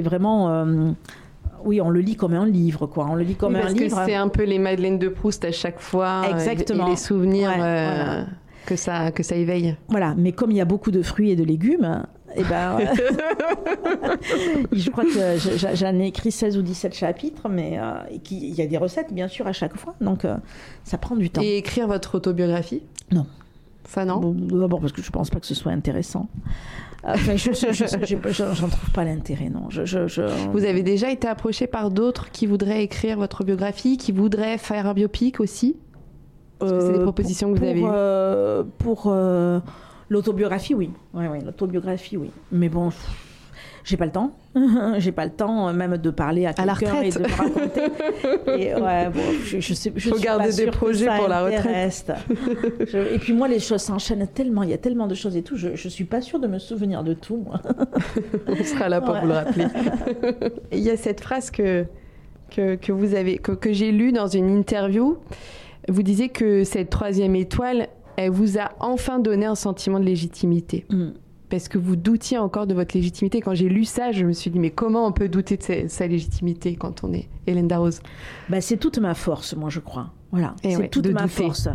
vraiment. 0.00 0.66
oui, 1.64 1.80
on 1.80 1.90
le 1.90 2.00
lit 2.00 2.16
comme 2.16 2.34
un 2.34 2.46
livre, 2.46 2.86
quoi. 2.86 3.06
On 3.10 3.14
le 3.14 3.22
lit 3.24 3.34
comme 3.36 3.52
Oui, 3.54 3.58
un 3.60 3.62
parce 3.62 3.74
livre. 3.74 3.96
que 4.00 4.04
c'est 4.04 4.14
un 4.14 4.28
peu 4.28 4.42
les 4.44 4.58
Madeleines 4.58 4.98
de 4.98 5.08
Proust 5.08 5.44
à 5.44 5.52
chaque 5.52 5.80
fois 5.80 6.22
Exactement. 6.30 6.86
et 6.88 6.90
les 6.90 6.96
souvenirs 6.96 7.50
Ouais, 7.50 7.60
euh, 7.60 8.02
voilà. 8.04 8.26
que 8.66 8.74
ça 8.76 9.12
que 9.12 9.22
ça 9.22 9.36
éveille. 9.36 9.76
Voilà, 9.88 10.14
mais 10.16 10.32
comme 10.32 10.50
il 10.50 10.56
y 10.56 10.60
a 10.60 10.64
beaucoup 10.64 10.90
de 10.90 11.02
fruits 11.02 11.30
et 11.30 11.36
de 11.36 11.44
légumes, 11.44 12.02
eh 12.36 12.42
ben, 12.44 12.78
je 14.72 14.90
crois 14.90 15.04
que 15.04 15.10
je- 15.10 15.56
je- 15.56 15.74
j'en 15.74 15.94
ai 15.98 16.06
écrit 16.08 16.30
16 16.30 16.56
ou 16.58 16.62
17 16.62 16.94
chapitres, 16.94 17.48
mais 17.48 17.78
euh, 17.78 17.94
et 18.10 18.20
il 18.30 18.54
y 18.54 18.62
a 18.62 18.66
des 18.66 18.78
recettes, 18.78 19.12
bien 19.12 19.28
sûr, 19.28 19.46
à 19.46 19.52
chaque 19.52 19.76
fois, 19.76 19.94
donc 20.00 20.24
euh, 20.24 20.36
ça 20.84 20.98
prend 20.98 21.16
du 21.16 21.30
temps. 21.30 21.42
Et 21.42 21.56
écrire 21.56 21.86
votre 21.88 22.16
autobiographie? 22.16 22.82
Non. 23.12 23.26
Ça 23.88 24.04
non? 24.04 24.34
D'abord 24.34 24.80
parce 24.80 24.92
que 24.92 25.00
je 25.02 25.10
pense 25.10 25.30
pas 25.30 25.38
que 25.38 25.46
ce 25.46 25.54
soit 25.54 25.72
intéressant. 25.72 26.28
Euh, 27.04 27.12
Enfin, 27.14 27.36
je, 27.36 27.52
j'en 27.52 28.68
trouve 28.68 28.90
pas 28.90 29.04
l'intérêt, 29.04 29.48
non. 29.48 29.70
Je, 29.70 29.84
je, 29.84 30.08
je- 30.08 30.22
Vous 30.50 30.64
avez 30.64 30.82
déjà 30.82 31.08
été 31.12 31.28
approché 31.28 31.68
par 31.68 31.92
d'autres 31.92 32.30
qui 32.32 32.46
voudraient 32.46 32.82
écrire 32.82 33.16
votre 33.16 33.44
biographie, 33.44 33.96
qui 33.96 34.10
voudraient 34.10 34.58
faire 34.58 34.86
un 34.88 34.94
biopic 34.94 35.38
aussi? 35.38 35.76
Est-ce 36.60 36.72
que 36.72 36.80
c'est 36.80 36.92
des 36.94 36.98
Euh, 36.98 37.02
propositions 37.02 37.52
que 37.52 37.58
vous 37.58 37.64
avez 37.64 37.80
eues 37.80 37.84
euh, 37.86 38.64
Pour 38.78 39.04
euh, 39.06 39.60
l'autobiographie, 40.08 40.74
oui. 40.74 40.90
Ouais, 41.14 41.28
ouais, 41.28 41.40
l'autobiographie, 41.40 42.16
oui. 42.16 42.30
Mais 42.52 42.68
bon, 42.68 42.90
j'ai 43.84 43.96
pas 43.96 44.06
le 44.06 44.12
temps. 44.12 44.36
j'ai 44.98 45.12
pas 45.12 45.24
le 45.24 45.30
temps 45.32 45.68
euh, 45.68 45.72
même 45.72 45.96
de 45.96 46.10
parler 46.10 46.46
à 46.46 46.52
À 46.56 46.64
la 46.64 46.74
quelqu'un 46.74 47.02
et 47.02 47.10
de 47.10 47.18
retraite. 47.18 47.36
raconter. 47.36 47.82
et 48.60 48.74
ouais, 48.80 49.08
bon, 49.10 49.20
je, 49.44 49.60
je 49.60 49.74
sais, 49.74 49.92
je 49.94 50.08
Faut 50.08 50.16
suis 50.16 50.24
garder 50.24 50.48
pas 50.48 50.52
des 50.52 50.66
projets 50.70 51.06
pour 51.16 51.28
la 51.28 51.44
retraite. 51.44 52.12
Je- 52.86 53.14
et 53.14 53.18
puis 53.18 53.32
moi, 53.32 53.48
les 53.48 53.60
choses 53.60 53.82
s'enchaînent 53.82 54.26
tellement. 54.28 54.62
Il 54.64 54.70
y 54.70 54.74
a 54.74 54.78
tellement 54.78 55.06
de 55.06 55.14
choses 55.14 55.36
et 55.36 55.42
tout. 55.42 55.56
Je, 55.56 55.74
je 55.76 55.88
suis 55.88 56.04
pas 56.04 56.20
sûre 56.20 56.40
de 56.40 56.46
me 56.46 56.58
souvenir 56.58 57.04
de 57.04 57.14
tout. 57.14 57.36
Moi. 57.36 57.60
On 58.48 58.64
sera 58.64 58.88
là 58.88 59.00
pour 59.00 59.14
Ouais. 59.14 59.20
vous 59.20 59.26
le 59.28 59.32
rappeler. 59.34 59.66
Il 60.72 60.80
y 60.80 60.90
a 60.90 60.96
cette 60.96 61.20
phrase 61.20 61.50
que, 61.50 61.84
que, 62.50 62.74
que 62.76 62.92
vous 62.92 63.14
avez, 63.14 63.38
que, 63.38 63.52
que 63.52 63.72
j'ai 63.72 63.92
lue 63.92 64.10
dans 64.12 64.26
une 64.26 64.48
interview. 64.56 65.18
Vous 65.88 66.02
disiez 66.02 66.28
que 66.30 66.64
cette 66.64 66.90
troisième 66.90 67.36
étoile, 67.36 67.86
elle 68.16 68.30
vous 68.30 68.58
a 68.58 68.70
enfin 68.80 69.18
donné 69.18 69.46
un 69.46 69.54
sentiment 69.54 70.00
de 70.00 70.04
légitimité. 70.04 70.86
Mm. 70.90 71.10
Parce 71.48 71.68
que 71.68 71.78
vous 71.78 71.94
doutiez 71.94 72.38
encore 72.38 72.66
de 72.66 72.74
votre 72.74 72.96
légitimité. 72.96 73.40
Quand 73.40 73.54
j'ai 73.54 73.68
lu 73.68 73.84
ça, 73.84 74.10
je 74.10 74.24
me 74.24 74.32
suis 74.32 74.50
dit, 74.50 74.58
mais 74.58 74.70
comment 74.70 75.06
on 75.06 75.12
peut 75.12 75.28
douter 75.28 75.56
de 75.56 75.62
sa, 75.62 75.88
sa 75.88 76.06
légitimité 76.08 76.74
quand 76.74 77.04
on 77.04 77.12
est 77.12 77.28
Hélène 77.46 77.68
Darroze? 77.68 78.00
Bah, 78.48 78.60
c'est 78.60 78.76
toute 78.78 78.98
ma 78.98 79.14
force, 79.14 79.54
moi, 79.54 79.70
je 79.70 79.78
crois. 79.78 80.12
Voilà, 80.32 80.56
Et 80.64 80.72
c'est 80.72 80.76
ouais, 80.76 80.88
toute 80.88 81.06
ma 81.06 81.22
douter. 81.22 81.44
force. 81.44 81.68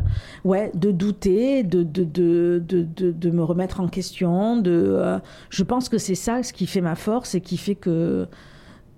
Ouais, 0.43 0.71
de 0.75 0.91
douter, 0.91 1.63
de, 1.63 1.83
de, 1.83 2.03
de, 2.03 2.61
de, 2.67 2.83
de, 2.83 3.11
de 3.13 3.29
me 3.31 3.43
remettre 3.43 3.79
en 3.79 3.87
question. 3.87 4.57
De, 4.57 4.71
euh, 4.71 5.19
je 5.49 5.63
pense 5.63 5.87
que 5.87 5.97
c'est 5.97 6.15
ça 6.15 6.43
ce 6.43 6.51
qui 6.51 6.67
fait 6.67 6.81
ma 6.81 6.95
force 6.95 7.33
et 7.33 7.39
qui 7.39 7.55
fait 7.55 7.75
que, 7.75 8.27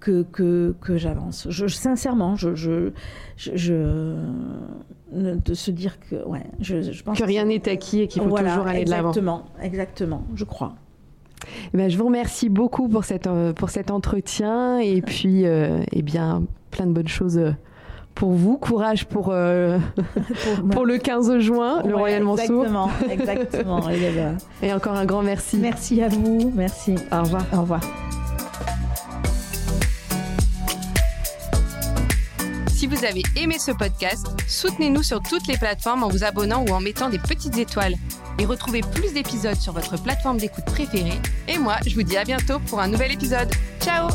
que, 0.03 0.23
que, 0.23 0.75
que 0.81 0.97
j'avance. 0.97 1.47
Je, 1.49 1.67
sincèrement, 1.67 2.35
je, 2.35 2.55
je, 2.55 2.91
je, 3.37 4.15
de 5.11 5.53
se 5.53 5.71
dire 5.71 5.97
que, 5.99 6.15
ouais, 6.27 6.43
je, 6.59 6.81
je 6.81 7.03
pense 7.03 7.17
Que 7.17 7.23
rien 7.23 7.45
n'est 7.45 7.69
acquis 7.69 8.01
et 8.01 8.07
qu'il 8.07 8.21
faut 8.21 8.27
Voilà, 8.27 8.51
toujours 8.51 8.67
aller 8.67 8.83
de 8.83 8.89
l'avant. 8.89 9.09
Exactement, 9.09 9.45
exactement, 9.61 10.23
je 10.35 10.43
crois. 10.43 10.73
Eh 11.73 11.77
ben, 11.77 11.89
je 11.89 11.97
vous 11.97 12.05
remercie 12.05 12.49
beaucoup 12.49 12.89
pour, 12.89 13.05
cette, 13.05 13.27
euh, 13.27 13.53
pour 13.53 13.69
cet 13.69 13.91
entretien 13.91 14.79
et 14.79 15.01
puis 15.05 15.45
euh, 15.45 15.83
eh 15.93 16.01
bien, 16.01 16.43
plein 16.71 16.85
de 16.85 16.91
bonnes 16.91 17.07
choses 17.07 17.37
euh, 17.37 17.51
pour 18.13 18.31
vous. 18.31 18.57
Courage 18.57 19.05
pour, 19.05 19.29
euh, 19.29 19.77
pour 20.71 20.85
le 20.85 20.97
15 20.97 21.39
juin, 21.39 21.81
le 21.85 21.95
Royal 21.95 22.23
Mansour. 22.23 22.65
Exactement, 22.65 22.89
exactement. 23.09 23.81
Euh, 23.89 24.33
Et 24.61 24.73
encore 24.73 24.95
un 24.95 25.05
grand 25.05 25.23
merci. 25.23 25.57
merci 25.59 26.01
à 26.01 26.09
vous, 26.09 26.51
merci. 26.53 26.95
Au 27.09 27.23
revoir. 27.23 27.45
Au 27.53 27.61
revoir. 27.61 27.81
Si 32.83 32.87
vous 32.87 33.05
avez 33.05 33.23
aimé 33.37 33.59
ce 33.59 33.71
podcast, 33.71 34.27
soutenez-nous 34.45 35.03
sur 35.03 35.21
toutes 35.21 35.47
les 35.47 35.57
plateformes 35.57 36.03
en 36.03 36.09
vous 36.09 36.25
abonnant 36.25 36.65
ou 36.65 36.71
en 36.73 36.81
mettant 36.81 37.09
des 37.09 37.17
petites 37.17 37.57
étoiles. 37.57 37.95
Et 38.39 38.45
retrouvez 38.45 38.81
plus 38.81 39.13
d'épisodes 39.13 39.55
sur 39.55 39.71
votre 39.71 39.95
plateforme 39.95 40.37
d'écoute 40.37 40.65
préférée. 40.65 41.17
Et 41.47 41.57
moi, 41.57 41.77
je 41.87 41.95
vous 41.95 42.03
dis 42.03 42.17
à 42.17 42.25
bientôt 42.25 42.59
pour 42.59 42.81
un 42.81 42.89
nouvel 42.89 43.13
épisode. 43.13 43.49
Ciao 43.79 44.09